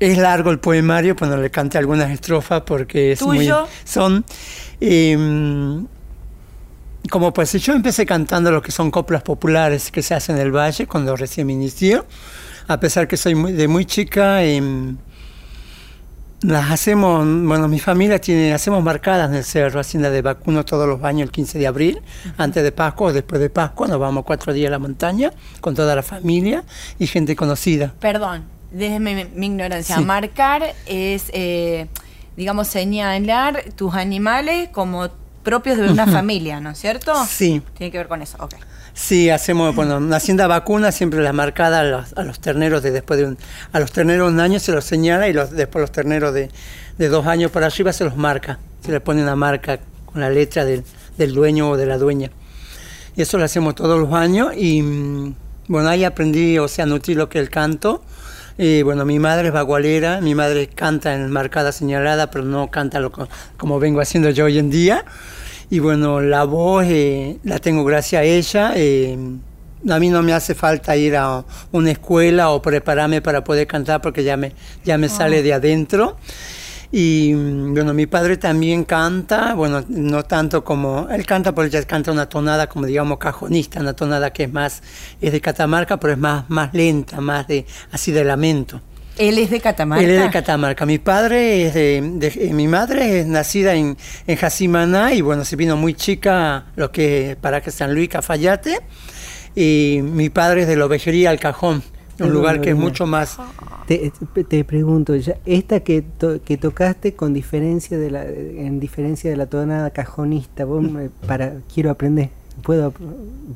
Es 0.00 0.18
largo 0.18 0.50
el 0.50 0.58
poemario, 0.58 1.14
bueno, 1.14 1.36
le 1.36 1.50
canté 1.50 1.78
algunas 1.78 2.10
estrofas 2.10 2.62
porque 2.62 3.12
es 3.12 3.20
¿Tuyo? 3.20 3.60
muy... 3.62 3.68
Son... 3.84 4.24
em, 4.80 5.86
como 7.10 7.32
pues 7.32 7.52
yo 7.52 7.72
empecé 7.72 8.06
cantando 8.06 8.50
lo 8.50 8.62
que 8.62 8.70
son 8.72 8.90
coplas 8.90 9.22
populares 9.22 9.90
que 9.90 10.02
se 10.02 10.14
hacen 10.14 10.36
en 10.36 10.42
el 10.42 10.52
valle 10.54 10.86
cuando 10.86 11.14
recién 11.16 11.46
me 11.46 11.52
inició, 11.52 12.06
a 12.68 12.78
pesar 12.80 13.06
que 13.08 13.16
soy 13.16 13.34
muy- 13.34 13.52
de 13.52 13.68
muy 13.68 13.84
chica, 13.84 14.42
em, 14.44 14.96
las 16.42 16.70
hacemos, 16.70 17.24
bueno, 17.24 17.68
mi 17.68 17.78
familia 17.78 18.20
tiene, 18.20 18.52
hacemos 18.52 18.82
marcadas 18.82 19.30
en 19.30 19.36
el 19.36 19.44
cerro, 19.44 19.80
hacienda 19.80 20.10
de 20.10 20.22
vacuno 20.22 20.64
todos 20.64 20.88
los 20.88 21.02
años 21.04 21.22
el 21.22 21.30
15 21.30 21.58
de 21.58 21.66
abril, 21.66 22.02
antes 22.36 22.62
de 22.62 22.72
Pascua 22.72 23.08
o 23.08 23.12
después 23.12 23.40
de 23.40 23.50
Pascua, 23.50 23.86
nos 23.86 23.98
vamos 23.98 24.24
cuatro 24.24 24.52
días 24.52 24.68
a 24.68 24.72
la 24.72 24.78
montaña 24.78 25.32
con 25.60 25.74
toda 25.74 25.94
la 25.94 26.02
familia 26.02 26.64
y 26.98 27.06
gente 27.06 27.36
conocida. 27.36 27.94
Perdón, 28.00 28.44
desde 28.70 28.98
mi, 29.00 29.46
ignorancia. 29.46 29.96
Sí. 29.96 30.04
Marcar 30.04 30.74
es, 30.86 31.30
eh, 31.32 31.86
digamos, 32.36 32.68
señalar 32.68 33.64
tus 33.76 33.94
animales 33.94 34.68
como 34.70 35.08
propios 35.42 35.78
de 35.78 35.90
una 35.90 36.06
familia, 36.06 36.60
¿no 36.60 36.70
es 36.70 36.78
cierto? 36.78 37.14
Sí. 37.26 37.62
Tiene 37.76 37.90
que 37.90 37.98
ver 37.98 38.08
con 38.08 38.22
eso, 38.22 38.36
ok. 38.40 38.54
Sí, 38.94 39.30
hacemos, 39.30 39.74
bueno, 39.74 40.14
hacienda 40.14 40.46
vacuna 40.46 40.92
siempre 40.92 41.22
la 41.22 41.32
marcada 41.32 41.80
a 42.14 42.22
los, 42.24 42.40
terneros 42.40 42.82
de 42.82 42.90
después 42.90 43.18
de 43.18 43.26
un, 43.26 43.38
a 43.72 43.80
los 43.80 43.90
terneros 43.90 44.28
de 44.28 44.34
un 44.34 44.40
año 44.40 44.58
se 44.60 44.72
los 44.72 44.84
señala 44.84 45.28
y 45.28 45.32
después 45.32 45.80
los 45.80 45.92
terneros 45.92 46.34
de, 46.34 46.50
de 46.98 47.08
dos 47.08 47.26
años 47.26 47.50
para 47.50 47.66
arriba 47.66 47.92
se 47.92 48.04
los 48.04 48.16
marca, 48.16 48.58
se 48.84 48.92
le 48.92 49.00
pone 49.00 49.22
una 49.22 49.34
marca 49.34 49.80
con 50.04 50.20
la 50.20 50.28
letra 50.28 50.64
del, 50.66 50.84
del 51.16 51.32
dueño 51.32 51.70
o 51.70 51.76
de 51.78 51.86
la 51.86 51.96
dueña. 51.96 52.30
Y 53.16 53.22
eso 53.22 53.38
lo 53.38 53.44
hacemos 53.44 53.74
todos 53.74 53.98
los 53.98 54.12
años 54.12 54.52
y 54.56 54.82
mm, 54.82 55.34
bueno, 55.68 55.88
ahí 55.88 56.04
aprendí, 56.04 56.58
o 56.58 56.68
sea, 56.68 56.84
nutrí 56.84 57.14
lo 57.14 57.28
que 57.30 57.38
el 57.38 57.48
canto. 57.48 58.02
Y 58.58 58.82
bueno, 58.82 59.06
mi 59.06 59.18
madre 59.18 59.48
es 59.48 59.54
bagualera, 59.54 60.20
mi 60.20 60.34
madre 60.34 60.66
canta 60.68 61.14
en 61.14 61.30
marcada 61.30 61.72
señalada, 61.72 62.30
pero 62.30 62.44
no 62.44 62.70
canta 62.70 63.00
lo 63.00 63.10
co- 63.10 63.28
como 63.56 63.80
vengo 63.80 64.02
haciendo 64.02 64.28
yo 64.28 64.44
hoy 64.44 64.58
en 64.58 64.68
día. 64.68 65.04
Y 65.72 65.78
bueno, 65.78 66.20
la 66.20 66.44
voz 66.44 66.84
eh, 66.86 67.38
la 67.44 67.58
tengo 67.58 67.82
gracias 67.82 68.20
a 68.20 68.24
ella. 68.24 68.72
eh, 68.76 69.16
a 69.88 69.98
mí 69.98 70.10
no 70.10 70.22
me 70.22 70.34
hace 70.34 70.54
falta 70.54 70.94
ir 70.98 71.16
a 71.16 71.46
una 71.72 71.92
escuela 71.92 72.50
o 72.50 72.60
prepararme 72.60 73.22
para 73.22 73.42
poder 73.42 73.66
cantar 73.66 74.02
porque 74.02 74.22
ya 74.22 74.36
me, 74.36 74.52
ya 74.84 74.98
me 74.98 75.08
sale 75.08 75.42
de 75.42 75.54
adentro. 75.54 76.18
Y 76.90 77.32
mm, 77.32 77.72
bueno, 77.72 77.94
mi 77.94 78.04
padre 78.04 78.36
también 78.36 78.84
canta, 78.84 79.54
bueno, 79.54 79.82
no 79.88 80.22
tanto 80.24 80.62
como, 80.62 81.08
él 81.08 81.24
canta, 81.24 81.54
pero 81.54 81.66
ella 81.66 81.82
canta 81.84 82.12
una 82.12 82.28
tonada 82.28 82.66
como 82.66 82.84
digamos 82.84 83.16
cajonista, 83.16 83.80
una 83.80 83.94
tonada 83.94 84.30
que 84.30 84.42
es 84.42 84.52
más, 84.52 84.82
es 85.22 85.32
de 85.32 85.40
Catamarca, 85.40 85.96
pero 85.98 86.12
es 86.12 86.18
más, 86.18 86.50
más 86.50 86.74
lenta, 86.74 87.22
más 87.22 87.48
de, 87.48 87.64
así 87.92 88.12
de 88.12 88.24
lamento. 88.24 88.82
Él 89.18 89.38
es 89.38 89.50
de 89.50 89.60
Catamarca. 89.60 90.04
Él 90.04 90.10
es 90.10 90.22
de 90.22 90.30
Catamarca. 90.30 90.86
Mi 90.86 90.98
padre 90.98 91.66
es 91.66 91.74
de, 91.74 92.00
de- 92.14 92.46
eh, 92.48 92.52
mi 92.54 92.66
madre 92.68 93.20
es 93.20 93.26
nacida 93.26 93.74
en, 93.74 93.96
en 94.26 94.36
Jacimaná 94.36 95.12
y 95.14 95.20
bueno, 95.20 95.44
se 95.44 95.56
vino 95.56 95.76
muy 95.76 95.94
chica 95.94 96.66
lo 96.76 96.90
que 96.92 97.32
es 97.32 97.36
Paraque 97.36 97.70
San 97.70 97.94
Luis, 97.94 98.08
Cafayate. 98.08 98.78
Y 99.54 100.00
mi 100.02 100.30
padre 100.30 100.62
es 100.62 100.66
de 100.68 100.76
la 100.76 100.86
ovejería 100.86 101.30
Al 101.30 101.38
Cajón, 101.38 101.82
un 102.20 102.32
lugar 102.32 102.60
que 102.62 102.70
es 102.70 102.76
mucho 102.76 103.06
más. 103.06 103.36
Te, 103.86 104.12
te 104.48 104.64
pregunto, 104.64 105.14
ya, 105.16 105.34
esta 105.44 105.80
que, 105.80 106.00
to- 106.02 106.40
que 106.42 106.56
tocaste 106.56 107.14
con 107.14 107.34
diferencia 107.34 107.98
de 107.98 108.10
la, 108.10 108.24
en 108.24 108.80
diferencia 108.80 109.28
de 109.30 109.36
la 109.36 109.46
tonada 109.46 109.90
cajonista, 109.90 110.64
vos 110.64 110.82
me- 110.82 111.10
para 111.26 111.54
quiero 111.72 111.90
aprender. 111.90 112.30
¿Puedo? 112.62 112.92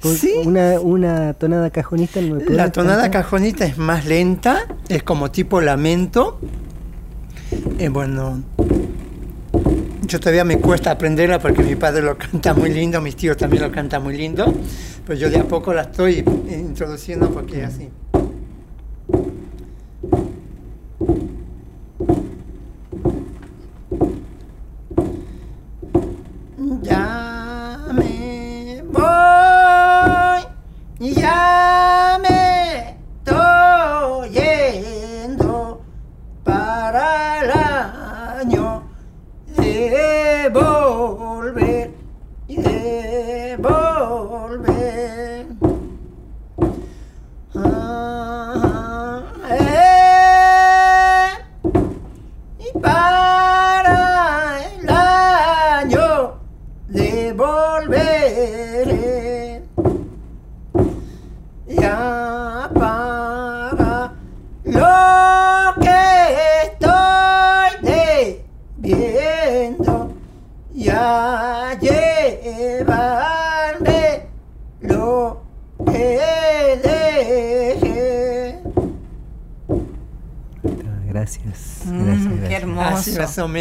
Sí. 0.03 0.33
Una, 0.45 0.81
una 0.81 1.35
tonada 1.35 1.71
cajonista 1.71 2.21
no 2.21 2.37
me 2.37 2.45
La 2.45 2.73
tonada 2.73 3.03
cantar? 3.03 3.23
cajonita 3.23 3.65
es 3.67 3.79
más 3.79 4.07
lenta, 4.07 4.67
es 4.89 5.03
como 5.03 5.31
tipo 5.31 5.61
lamento. 5.61 6.41
Eh, 7.79 7.89
bueno, 7.89 8.43
yo 10.07 10.19
todavía 10.21 10.45
me 10.45 10.59
cuesta 10.59 10.91
aprenderla 10.93 11.39
porque 11.39 11.63
mi 11.63 11.77
padre 11.77 12.03
lo 12.03 12.17
canta 12.19 12.55
muy 12.55 12.71
lindo, 12.71 13.01
mis 13.01 13.17
tíos 13.17 13.37
también 13.37 13.63
lo 13.63 13.71
cantan 13.71 14.03
muy 14.03 14.17
lindo, 14.17 14.53
pero 15.07 15.19
yo 15.19 15.31
de 15.31 15.39
a 15.39 15.45
poco 15.45 15.73
la 15.73 15.83
estoy 15.83 16.25
introduciendo 16.49 17.31
porque 17.31 17.63
es 17.63 17.69
así. 17.69 17.91
Ya 26.83 27.26
ya 30.99 32.19
me 32.23 32.36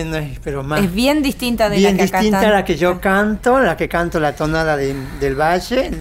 Menos, 0.03 0.39
pero 0.43 0.63
más. 0.63 0.81
Es 0.81 0.93
bien 0.93 1.21
distinta 1.23 1.69
de 1.69 1.77
bien 1.77 1.97
la 1.97 2.03
que 2.03 2.03
acá 2.09 2.17
distinta 2.19 2.37
a 2.37 2.41
están- 2.41 2.53
la 2.55 2.65
que 2.65 2.75
yo 2.75 2.99
canto, 2.99 3.59
la 3.59 3.77
que 3.77 3.87
canto 3.87 4.19
la 4.19 4.35
tonada 4.35 4.75
de- 4.75 4.95
del 5.19 5.35
valle. 5.39 5.91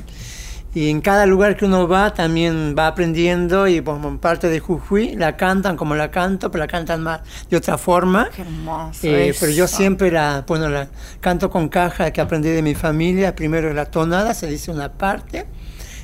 Y 0.76 0.90
en 0.90 1.00
cada 1.02 1.24
lugar 1.24 1.56
que 1.56 1.66
uno 1.66 1.86
va 1.86 2.12
también 2.12 2.74
va 2.76 2.88
aprendiendo 2.88 3.68
y 3.68 3.80
por 3.80 4.18
parte 4.18 4.48
de 4.48 4.58
Jujuy 4.58 5.14
la 5.14 5.36
cantan 5.36 5.76
como 5.76 5.94
la 5.94 6.10
canto, 6.10 6.50
pero 6.50 6.64
la 6.64 6.66
cantan 6.66 7.00
más 7.00 7.20
de 7.48 7.56
otra 7.56 7.78
forma. 7.78 8.28
Qué 8.34 8.42
hermoso. 8.42 8.98
Eh, 9.06 9.32
pero 9.38 9.52
yo 9.52 9.68
siempre 9.68 10.10
la, 10.10 10.44
bueno, 10.48 10.68
la 10.68 10.88
canto 11.20 11.48
con 11.48 11.68
caja 11.68 12.10
que 12.10 12.20
aprendí 12.20 12.48
de 12.48 12.60
mi 12.62 12.74
familia. 12.74 13.36
Primero 13.36 13.72
la 13.72 13.84
tonada, 13.84 14.34
se 14.34 14.48
dice 14.48 14.72
una 14.72 14.90
parte, 14.92 15.46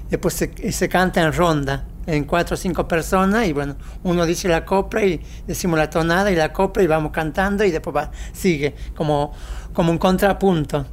después 0.08 0.34
se, 0.34 0.70
se 0.70 0.88
canta 0.88 1.20
en 1.20 1.32
ronda, 1.32 1.84
en 2.14 2.24
cuatro 2.24 2.54
o 2.54 2.56
cinco 2.56 2.86
personas, 2.88 3.46
y 3.46 3.52
bueno, 3.52 3.76
uno 4.02 4.26
dice 4.26 4.48
la 4.48 4.64
copla 4.64 5.04
y 5.04 5.20
decimos 5.46 5.78
la 5.78 5.88
tonada 5.88 6.30
y 6.30 6.36
la 6.36 6.52
copla 6.52 6.82
y 6.82 6.86
vamos 6.86 7.12
cantando 7.12 7.64
y 7.64 7.70
después 7.70 7.94
va- 7.96 8.10
sigue 8.32 8.74
como, 8.96 9.32
como 9.72 9.90
un 9.92 9.98
contrapunto. 9.98 10.86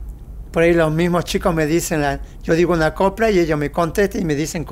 Por 0.51 0.63
ahí 0.63 0.73
los 0.73 0.91
mismos 0.91 1.25
chicos 1.25 1.53
me 1.53 1.65
dicen, 1.65 2.01
la- 2.01 2.19
yo 2.43 2.53
digo 2.53 2.73
una 2.73 2.93
copla 2.93 3.29
y 3.31 3.39
ellos 3.39 3.57
me 3.57 3.71
contestan 3.71 4.21
y 4.21 4.25
me 4.25 4.35
dicen 4.35 4.65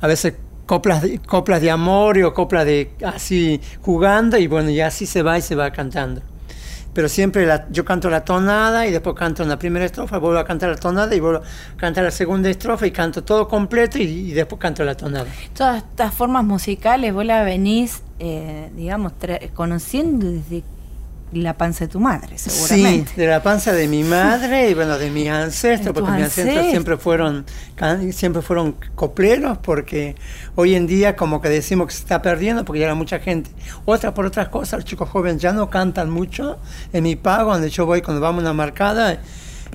a 0.00 0.06
veces 0.06 0.34
coplas 0.66 1.02
de, 1.02 1.18
coplas 1.18 1.60
de 1.60 1.70
amor 1.70 2.18
o 2.22 2.32
coplas 2.32 2.64
de 2.64 2.92
así 3.04 3.60
jugando 3.82 4.38
y 4.38 4.46
bueno, 4.46 4.70
y 4.70 4.80
así 4.80 5.06
se 5.06 5.22
va 5.22 5.38
y 5.38 5.42
se 5.42 5.54
va 5.54 5.70
cantando. 5.72 6.22
Pero 6.94 7.08
siempre 7.08 7.46
la- 7.46 7.66
yo 7.70 7.84
canto 7.84 8.10
la 8.10 8.24
tonada 8.24 8.86
y 8.86 8.90
después 8.90 9.16
canto 9.16 9.42
una 9.42 9.58
primera 9.58 9.84
estrofa, 9.84 10.18
vuelvo 10.18 10.38
a 10.38 10.44
cantar 10.44 10.70
la 10.70 10.76
tonada 10.76 11.14
y 11.14 11.20
vuelvo 11.20 11.38
a 11.38 11.76
cantar 11.76 12.04
la 12.04 12.10
segunda 12.10 12.50
estrofa 12.50 12.86
y 12.86 12.90
canto 12.90 13.24
todo 13.24 13.48
completo 13.48 13.98
y, 13.98 14.32
después 14.32 14.60
canto 14.60 14.84
la 14.84 14.94
tonada. 14.94 15.26
Todas 15.56 15.82
estas 15.82 16.12
formas 16.14 16.44
musicales 16.44 17.14
vos 17.14 17.24
las 17.24 17.44
venís, 17.44 18.02
eh, 18.18 18.70
digamos, 18.76 19.12
conociendo 19.54 20.30
desde 20.30 20.64
la 21.40 21.56
panza 21.56 21.86
de 21.86 21.88
tu 21.88 21.98
madre, 21.98 22.36
seguramente. 22.36 23.12
Sí, 23.14 23.20
de 23.20 23.26
la 23.26 23.42
panza 23.42 23.72
de 23.72 23.88
mi 23.88 24.04
madre 24.04 24.68
y 24.70 24.74
bueno, 24.74 24.98
de 24.98 25.10
mis 25.10 25.28
ancestros, 25.28 25.94
porque 25.94 26.10
mis 26.10 26.24
ancestros 26.24 26.66
siempre 26.66 26.96
fueron, 26.98 27.46
siempre 28.12 28.42
fueron 28.42 28.76
copleros, 28.94 29.58
porque 29.58 30.14
hoy 30.56 30.74
en 30.74 30.86
día 30.86 31.16
como 31.16 31.40
que 31.40 31.48
decimos 31.48 31.86
que 31.86 31.94
se 31.94 32.00
está 32.00 32.20
perdiendo 32.20 32.64
porque 32.64 32.80
ya 32.80 32.86
era 32.86 32.94
mucha 32.94 33.18
gente. 33.18 33.50
Otra 33.84 34.12
por 34.12 34.26
otras 34.26 34.48
cosas, 34.48 34.80
los 34.80 34.84
chicos 34.84 35.08
jóvenes 35.08 35.40
ya 35.40 35.52
no 35.52 35.70
cantan 35.70 36.10
mucho. 36.10 36.58
En 36.92 37.04
mi 37.04 37.16
pago, 37.16 37.52
donde 37.52 37.70
yo 37.70 37.86
voy 37.86 38.02
cuando 38.02 38.20
vamos 38.20 38.40
a 38.40 38.42
una 38.42 38.52
marcada, 38.52 39.20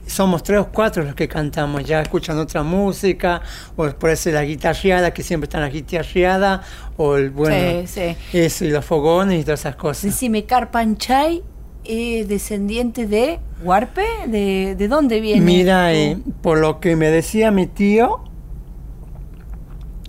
somos 0.06 0.44
tres 0.44 0.60
o 0.60 0.68
cuatro 0.68 1.04
los 1.04 1.16
que 1.16 1.28
cantamos, 1.28 1.84
ya 1.84 2.02
escuchan 2.02 2.38
otra 2.38 2.64
música, 2.64 3.42
o 3.76 3.90
por 3.90 4.10
eso 4.10 4.30
la 4.32 4.44
guitarreada, 4.44 5.12
que 5.14 5.24
siempre 5.24 5.46
están 5.46 5.62
la 5.62 5.70
guitarreada, 5.70 6.62
o 6.98 7.16
el, 7.18 7.30
bueno, 7.32 7.82
Sí, 7.88 8.16
sí. 8.32 8.38
eso, 8.38 8.66
y 8.66 8.70
los 8.70 8.86
fogones 8.86 9.42
y 9.42 9.44
todas 9.44 9.62
esas 9.62 9.76
cosas. 9.76 10.04
Decime, 10.04 10.46
Carpanchay 10.46 11.44
es 11.84 12.28
descendiente 12.28 13.08
de 13.08 13.40
Huarpe, 13.64 14.06
¿De, 14.28 14.76
de 14.78 14.88
dónde 14.88 15.20
viene? 15.22 15.42
Mira, 15.42 15.94
eh, 15.94 16.18
por 16.42 16.60
lo 16.60 16.80
que 16.80 16.96
me 16.96 17.10
decía 17.10 17.50
mi 17.52 17.66
tío, 17.68 18.20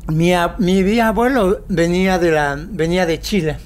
mi, 0.08 0.32
mi 0.58 0.82
bisabuelo 0.82 1.60
venía 1.68 2.18
de 2.18 2.32
la 2.32 2.56
venía 2.58 3.04
de 3.06 3.20
Chile. 3.20 3.56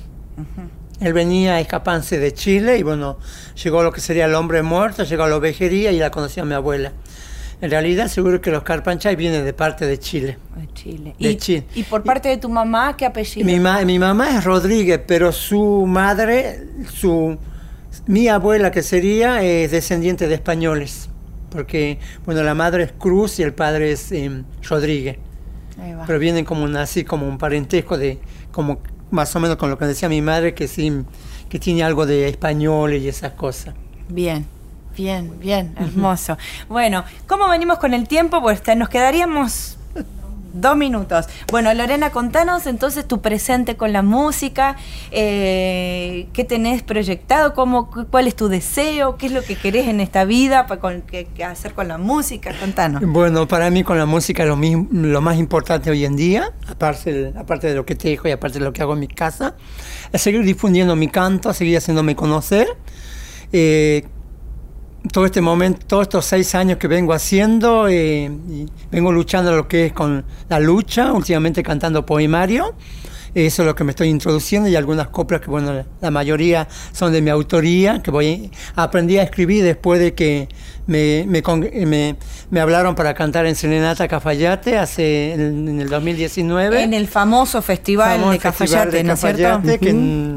Él 1.03 1.13
venía 1.13 1.55
a 1.55 1.61
escaparse 1.61 2.19
de 2.19 2.33
Chile 2.33 2.79
y 2.79 2.83
bueno, 2.83 3.19
llegó 3.63 3.83
lo 3.83 3.91
que 3.93 4.01
sería 4.01 4.27
el 4.27 4.35
hombre 4.35 4.63
muerto, 4.63 5.03
llegó 5.05 5.25
a 5.25 5.29
la 5.29 5.37
ovejería 5.37 5.91
y 5.93 5.99
la 5.99 6.11
conoció 6.11 6.43
a 6.45 6.47
mi 6.47 6.55
abuela. 6.55 6.93
En 7.61 7.71
realidad 7.71 8.09
seguro 8.09 8.41
que 8.41 8.51
los 8.51 8.63
Carpanchay 8.65 9.15
vienen 9.17 9.45
de 9.45 9.53
parte 9.53 9.87
de 9.87 9.99
Chile. 9.99 10.39
de 10.57 10.69
Chile. 10.75 11.15
de 11.19 11.31
y, 11.31 11.37
Chile. 11.37 11.65
y 11.75 11.83
por 11.85 12.03
parte 12.03 12.29
de 12.29 12.37
tu 12.37 12.49
mamá, 12.49 12.97
¿qué 12.97 13.07
apellido? 13.07 13.47
Mi, 13.47 13.61
ma- 13.61 13.85
mi 13.85 13.99
mamá 13.99 14.37
es 14.37 14.45
Rodríguez, 14.45 15.01
pero 15.07 15.31
su 15.33 15.85
madre, 15.87 16.67
su 16.93 17.39
mi 18.07 18.27
abuela 18.29 18.71
que 18.71 18.83
sería 18.83 19.43
es 19.43 19.71
descendiente 19.71 20.27
de 20.27 20.35
españoles, 20.35 21.09
porque 21.51 21.99
bueno 22.25 22.43
la 22.43 22.55
madre 22.55 22.85
es 22.85 22.93
Cruz 22.93 23.39
y 23.39 23.43
el 23.45 23.53
padre 23.55 23.93
es 23.93 24.11
em, 24.11 24.45
Rodríguez, 24.69 25.19
Ahí 25.81 25.93
va. 25.93 26.05
pero 26.07 26.19
vienen 26.19 26.45
como 26.45 26.65
un, 26.65 26.75
así 26.77 27.05
como 27.05 27.29
un 27.29 27.39
parentesco 27.39 27.97
de 27.99 28.19
como 28.51 28.81
más 29.13 29.35
o 29.37 29.41
menos 29.41 29.57
con 29.57 29.71
lo 29.71 29.79
que 29.79 29.85
decía 29.85 30.09
mi 30.09 30.23
madre 30.23 30.55
que 30.55 30.67
sí 30.67 31.05
que 31.49 31.59
tiene 31.59 31.83
algo 31.83 32.07
de 32.07 32.29
españoles 32.29 33.03
y 33.03 33.09
esas 33.09 33.33
cosas. 33.33 33.75
Bien, 34.09 34.47
bien, 34.97 35.39
bien, 35.39 35.75
hermoso. 35.79 36.39
Bueno, 36.69 37.05
¿cómo 37.27 37.49
venimos 37.49 37.79
con 37.79 37.95
el 37.95 38.09
tiempo? 38.09 38.41
Pues 38.41 38.63
nos 38.77 38.89
quedaríamos 38.89 39.77
dos 40.53 40.77
minutos. 40.77 41.27
Bueno, 41.51 41.73
Lorena, 41.75 42.11
contanos 42.11 42.67
entonces 42.67 43.07
tu 43.09 43.21
presente 43.21 43.77
con 43.77 43.93
la 43.93 44.03
música, 44.03 44.77
eh, 45.11 46.27
qué 46.33 46.45
tenés 46.45 46.83
proyectado, 46.83 47.55
cómo, 47.55 47.91
cu- 47.91 48.07
cuál 48.11 48.27
es 48.27 48.37
tu 48.37 48.49
deseo, 48.49 49.17
qué 49.17 49.27
es 49.27 49.33
lo 49.33 49.43
que 49.43 49.57
querés 49.57 49.89
en 49.89 50.01
esta 50.01 50.25
vida, 50.25 50.67
pa- 50.67 50.79
con, 50.79 51.03
qué, 51.03 51.27
hacer 51.45 51.75
con 51.75 51.89
la 51.89 51.99
música, 51.99 52.53
contanos. 52.59 53.03
Bueno, 53.05 53.47
para 53.49 53.71
mí 53.71 53.83
con 53.83 53.99
la 53.99 54.07
música 54.07 54.45
lo, 54.45 54.57
lo 54.57 55.21
más 55.21 55.39
importante 55.39 55.91
hoy 55.91 56.05
en 56.05 56.17
día, 56.17 56.53
aparte, 56.69 57.13
de 57.13 57.75
lo 57.75 57.85
que 57.87 57.95
tejo 57.95 58.29
y 58.29 58.31
aparte 58.31 58.59
de 58.59 58.65
lo 58.65 58.73
que 58.73 58.83
hago 58.83 58.93
en 58.95 59.01
mi 59.01 59.09
casa, 59.09 59.55
es 60.13 60.21
seguir 60.23 60.45
difundiendo 60.45 60.97
mi 60.97 61.09
canto, 61.09 61.53
seguir 61.53 61.79
haciéndome 61.79 62.15
conocer. 62.17 62.67
Eh, 63.53 64.05
todo 65.11 65.27
este 65.27 65.41
momento, 65.41 65.81
todos 65.87 66.03
estos 66.03 66.25
seis 66.25 66.55
años 66.55 66.79
que 66.79 66.87
vengo 66.89 67.13
haciendo, 67.13 67.89
eh, 67.89 68.31
y 68.49 68.67
vengo 68.91 69.11
luchando 69.13 69.53
lo 69.55 69.67
que 69.69 69.87
es 69.87 69.93
con 69.93 70.25
la 70.49 70.61
lucha, 70.61 71.13
últimamente 71.13 71.63
cantando 71.63 72.07
poemario. 72.07 72.75
Eso 73.35 73.63
es 73.63 73.67
lo 73.67 73.75
que 73.75 73.83
me 73.83 73.93
estoy 73.93 74.09
introduciendo 74.09 74.69
y 74.69 74.77
algunas 74.77 75.09
coplas 75.09 75.41
que, 75.41 75.49
bueno, 75.49 75.83
la, 76.03 76.11
mayoría 76.11 76.69
son 76.93 77.13
de 77.15 77.23
mi 77.23 77.31
autoría, 77.31 78.03
que 78.03 78.11
voy 78.11 78.51
aprendí 78.77 79.17
a 79.17 79.23
escribir 79.23 79.65
después 79.65 79.99
de 80.01 80.13
que 80.13 80.49
me, 80.87 81.25
me, 81.27 81.43
me- 81.87 82.17
me 82.51 82.61
hablaron 82.61 82.95
para 82.95 83.15
cantar 83.15 83.47
en 83.47 83.57
Serenata 83.57 84.07
Cafayate 84.07 84.77
hace 84.77 85.33
en, 85.33 85.67
en 85.67 85.81
el 85.81 85.89
2019. 85.89 86.83
En 86.83 86.93
el 86.93 87.09
famoso 87.09 87.63
festival 87.63 88.19
Famoso 88.21 88.33
de 88.33 88.39
festival 88.39 88.69
Cafayate, 88.69 88.97
de 88.99 89.05
¿no 89.05 89.13
es 89.15 89.21
cierto? 89.21 89.43
Cafayate, 89.43 89.79
que 89.79 89.93
Ujú. 89.93 89.99
no- 89.99 90.33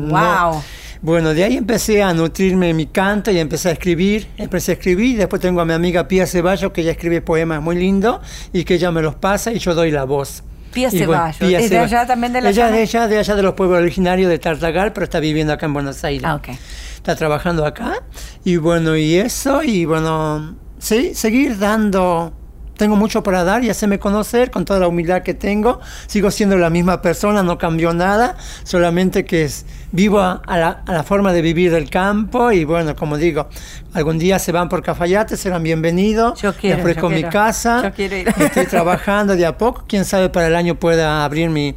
Wow. 0.52 0.62
Bueno, 1.06 1.36
de 1.36 1.44
ahí 1.44 1.56
empecé 1.56 2.02
a 2.02 2.16
nutrirme 2.16 2.74
mi 2.74 2.88
canto 2.88 3.30
y 3.30 3.38
empecé 3.38 3.70
a 3.70 3.74
escribir. 3.74 4.28
Empecé 4.38 4.72
a 4.72 4.74
escribir, 4.74 5.20
después 5.20 5.40
tengo 5.40 5.62
a 5.62 5.66
mi 5.66 5.74
amiga 5.74 6.08
Pía 6.08 6.26
Ceballos, 6.26 6.72
que 6.72 6.82
ella 6.82 6.90
escribe 6.94 7.22
poemas 7.22 7.62
muy 7.62 7.76
lindos 7.76 8.22
y 8.52 8.64
que 8.64 8.74
ella 8.74 8.90
me 8.90 9.04
los 9.04 9.14
pasa 9.14 9.54
y 9.54 9.60
yo 9.60 9.76
doy 9.76 9.92
la 9.92 10.04
voz. 10.06 10.42
Pía 10.74 10.90
Y 10.92 11.06
bueno, 11.06 11.32
Ceballos, 11.32 11.38
Pía 11.38 11.60
¿es 11.60 11.70
de 11.70 11.78
allá 11.78 12.08
también 12.08 12.34
de 12.34 12.42
la 12.42 12.50
Ella 12.50 12.66
zona? 12.66 12.78
de 12.78 12.82
ella, 12.82 13.08
de 13.08 13.18
allá 13.20 13.36
de 13.36 13.44
los 13.44 13.54
pueblos 13.54 13.78
originarios 13.82 14.32
de 14.32 14.40
Tartagal, 14.40 14.94
pero 14.94 15.04
está 15.04 15.20
viviendo 15.20 15.54
acá 15.54 15.68
en 15.68 15.74
Buenos 15.74 16.04
Aires. 16.04 16.26
Ah, 16.26 16.34
ok. 16.38 16.48
Está 16.96 17.16
trabajando 17.16 17.68
acá. 17.68 18.02
Y 18.44 18.58
bueno, 18.58 18.98
y 18.98 19.14
eso, 19.14 19.62
y 19.62 19.86
bueno, 19.86 20.56
sí, 20.80 21.14
seguir 21.14 21.60
dando. 21.60 22.34
Tengo 22.78 22.96
mucho 22.96 23.24
para 23.24 23.44
dar 23.44 23.64
y 23.64 23.70
hacerme 23.70 24.00
conocer 24.00 24.52
con 24.52 24.66
toda 24.66 24.80
la 24.80 24.88
humildad 24.88 25.24
que 25.24 25.34
tengo. 25.34 25.80
Sigo 26.08 26.32
siendo 26.32 26.58
la 26.58 26.70
misma 26.70 27.02
persona, 27.02 27.42
no 27.44 27.58
cambió 27.58 27.94
nada, 27.94 28.36
solamente 28.64 29.26
que 29.26 29.44
es, 29.46 29.66
vivo 29.92 30.20
a, 30.20 30.42
a 30.46 30.58
la, 30.58 30.84
a 30.86 30.94
la 30.94 31.04
forma 31.04 31.32
de 31.32 31.42
vivir 31.42 31.72
del 31.72 31.90
campo 31.90 32.52
y 32.52 32.66
bueno, 32.66 32.96
como 32.96 33.18
digo, 33.18 33.48
algún 33.94 34.20
día 34.20 34.40
se 34.40 34.52
van 34.52 34.68
por 34.68 34.84
Cafayate, 34.84 35.38
serán 35.38 35.64
bienvenidos. 35.64 36.42
Yo 36.42 36.54
quiero, 36.54 36.78
Les 36.78 36.84
ofrezco 36.84 37.04
yo 37.04 37.10
mi 37.10 37.16
quiero. 37.22 37.30
casa. 37.32 37.82
Yo 37.84 37.94
quiero 37.94 38.16
ir. 38.18 38.28
Estoy 38.28 38.66
trabajando 38.70 39.36
de 39.36 39.46
a 39.46 39.58
poco. 39.58 39.86
Quién 39.88 40.04
sabe 40.04 40.30
para 40.30 40.48
el 40.48 40.56
año 40.56 40.76
pueda 40.76 41.24
abrir 41.24 41.50
mi, 41.50 41.76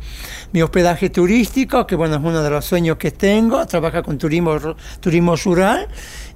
mi 0.52 0.62
hospedaje 0.62 1.10
turístico, 1.10 1.86
que 1.86 1.94
bueno, 1.94 2.16
es 2.16 2.22
uno 2.22 2.42
de 2.42 2.50
los 2.50 2.64
sueños 2.64 2.96
que 2.96 3.12
tengo. 3.12 3.64
Trabajar 3.66 4.02
con 4.02 4.18
turismo, 4.18 4.56
turismo 5.00 5.36
rural. 5.36 5.86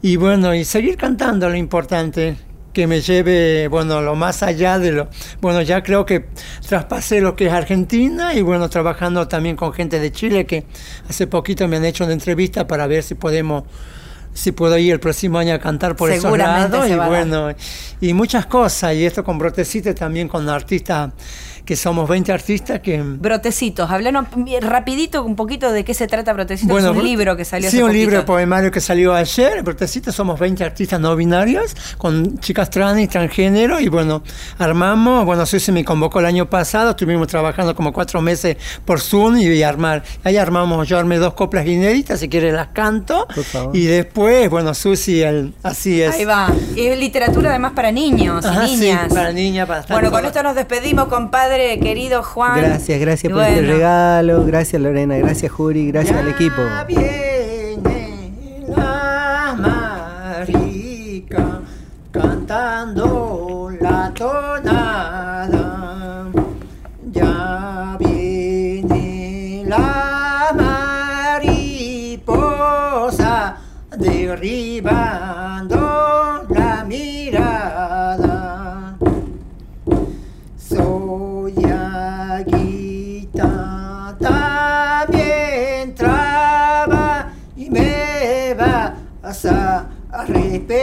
Y 0.02 0.16
bueno, 0.16 0.54
y 0.54 0.64
seguir 0.64 0.96
cantando 0.96 1.48
lo 1.48 1.56
importante 1.56 2.36
que 2.72 2.86
me 2.86 3.00
lleve, 3.00 3.68
bueno, 3.68 4.00
lo 4.00 4.14
más 4.14 4.42
allá 4.42 4.78
de 4.78 4.92
lo... 4.92 5.08
Bueno, 5.40 5.62
ya 5.62 5.82
creo 5.82 6.06
que 6.06 6.26
traspasé 6.66 7.20
lo 7.20 7.36
que 7.36 7.46
es 7.46 7.52
Argentina 7.52 8.34
y 8.34 8.42
bueno, 8.42 8.68
trabajando 8.68 9.28
también 9.28 9.56
con 9.56 9.72
gente 9.72 10.00
de 10.00 10.12
Chile 10.12 10.46
que 10.46 10.64
hace 11.08 11.26
poquito 11.26 11.68
me 11.68 11.76
han 11.76 11.84
hecho 11.84 12.04
una 12.04 12.12
entrevista 12.12 12.66
para 12.66 12.86
ver 12.86 13.02
si 13.02 13.14
podemos 13.14 13.64
si 14.34 14.52
puedo 14.52 14.78
ir 14.78 14.94
el 14.94 15.00
próximo 15.00 15.38
año 15.38 15.54
a 15.54 15.58
cantar 15.58 15.94
por 15.94 16.10
esos 16.10 16.36
lados 16.38 16.88
y 16.88 16.94
bueno 16.94 17.54
y 18.00 18.14
muchas 18.14 18.46
cosas. 18.46 18.94
Y 18.94 19.04
esto 19.04 19.22
con 19.22 19.38
Brotecito 19.38 19.94
también 19.94 20.28
con 20.28 20.48
artistas 20.48 21.12
que 21.64 21.76
somos 21.76 22.08
20 22.08 22.32
artistas 22.32 22.80
que 22.80 23.00
Brotecitos, 23.02 23.90
hablanos 23.90 24.26
rapidito 24.62 25.22
un 25.24 25.36
poquito 25.36 25.70
de 25.70 25.84
qué 25.84 25.94
se 25.94 26.06
trata 26.08 26.32
Brotecitos, 26.32 26.76
es 26.78 26.84
un 26.84 26.96
Bro- 26.96 27.02
libro 27.04 27.36
que 27.36 27.44
salió 27.44 27.70
Sí, 27.70 27.76
hace 27.76 27.84
un 27.84 27.90
poquito. 27.90 28.00
libro 28.00 28.16
de 28.18 28.22
poemario 28.24 28.70
que 28.70 28.80
salió 28.80 29.14
ayer. 29.14 29.62
Brotecito 29.62 30.10
somos 30.12 30.40
20 30.40 30.64
artistas 30.64 30.98
no 31.00 31.14
binarios 31.14 31.76
con 31.98 32.38
chicas 32.38 32.68
trans 32.70 33.00
y 33.00 33.06
transgénero. 33.06 33.78
Y 33.80 33.88
bueno, 33.88 34.22
armamos. 34.58 35.24
Bueno, 35.24 35.46
Susi 35.46 35.70
me 35.72 35.84
convocó 35.84 36.20
el 36.20 36.26
año 36.26 36.48
pasado. 36.50 36.90
Estuvimos 36.90 37.28
trabajando 37.28 37.74
como 37.74 37.92
cuatro 37.92 38.20
meses 38.20 38.56
por 38.84 39.00
Zoom 39.00 39.36
y, 39.38 39.46
y 39.46 39.62
armar. 39.62 40.02
Ahí 40.24 40.36
armamos. 40.36 40.88
Yo 40.88 40.98
armé 40.98 41.18
dos 41.18 41.34
coplas 41.34 41.66
inéditas. 41.66 42.20
Si 42.20 42.28
quieres, 42.28 42.52
las 42.54 42.68
canto. 42.68 43.26
Por 43.34 43.44
favor. 43.44 43.76
Y 43.76 43.84
después, 43.84 44.50
bueno, 44.50 44.74
Susi, 44.74 45.22
el, 45.22 45.54
así 45.62 46.02
es. 46.02 46.14
Ahí 46.14 46.24
va. 46.24 46.48
Y 46.74 46.86
es 46.86 46.98
literatura 46.98 47.50
además 47.50 47.72
para 47.74 47.92
niños 47.92 48.44
Ajá, 48.44 48.66
y 48.66 48.76
sí, 48.76 48.80
niñas. 48.86 49.12
para 49.12 49.32
niñas, 49.32 49.66
para 49.68 49.80
estar 49.80 49.94
Bueno, 49.94 50.10
con 50.10 50.24
esto 50.24 50.42
nos 50.42 50.54
despedimos, 50.54 51.06
compadre, 51.06 51.51
querido 51.80 52.22
Juan. 52.22 52.58
Gracias, 52.58 53.00
gracias 53.00 53.30
Y 53.30 53.34
por 53.34 53.42
este 53.44 53.62
regalo, 53.62 54.44
gracias 54.44 54.80
Lorena, 54.80 55.16
gracias 55.16 55.52
Juri, 55.52 55.90
gracias 55.90 56.16
al 56.16 56.28
equipo. 56.28 56.56
Ya 56.56 56.84
viene 56.84 58.32
la 58.68 59.56
marica 60.46 61.60
cantando 62.10 63.70
la 63.80 64.12
tonada. 64.14 65.11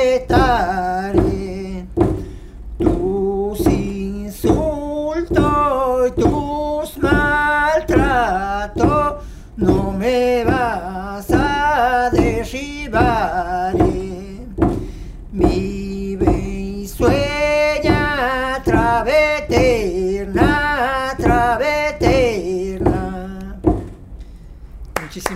Respetar. 0.09 1.13
Tus 2.77 3.59
insultos 3.67 5.37
y 6.07 6.11
tus 6.21 6.97
maltratos 6.97 8.43
no 9.57 9.91
me 9.91 10.43
vas 10.45 11.29
a 11.31 12.09
derribar. 12.11 13.68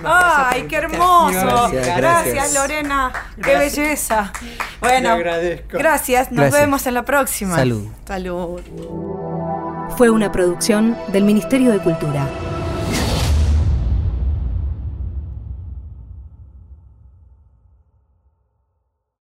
Gracias. 0.01 0.47
¡Ay, 0.51 0.63
qué 0.67 0.75
hermoso! 0.77 1.31
Gracias, 1.71 1.97
Gracias. 1.97 2.53
Lorena. 2.53 3.11
¡Qué 3.41 3.57
belleza! 3.57 4.31
Bueno, 4.79 5.09
Te 5.09 5.13
agradezco. 5.15 5.77
gracias. 5.77 6.31
Nos 6.31 6.41
Gracias. 6.41 6.61
vemos 6.61 6.87
en 6.87 6.93
la 6.93 7.03
próxima. 7.03 7.55
Salud. 7.55 7.87
Salud. 8.07 8.61
Fue 9.97 10.09
una 10.09 10.31
producción 10.31 10.97
del 11.09 11.23
Ministerio 11.23 11.71
de 11.71 11.79
Cultura. 11.79 12.27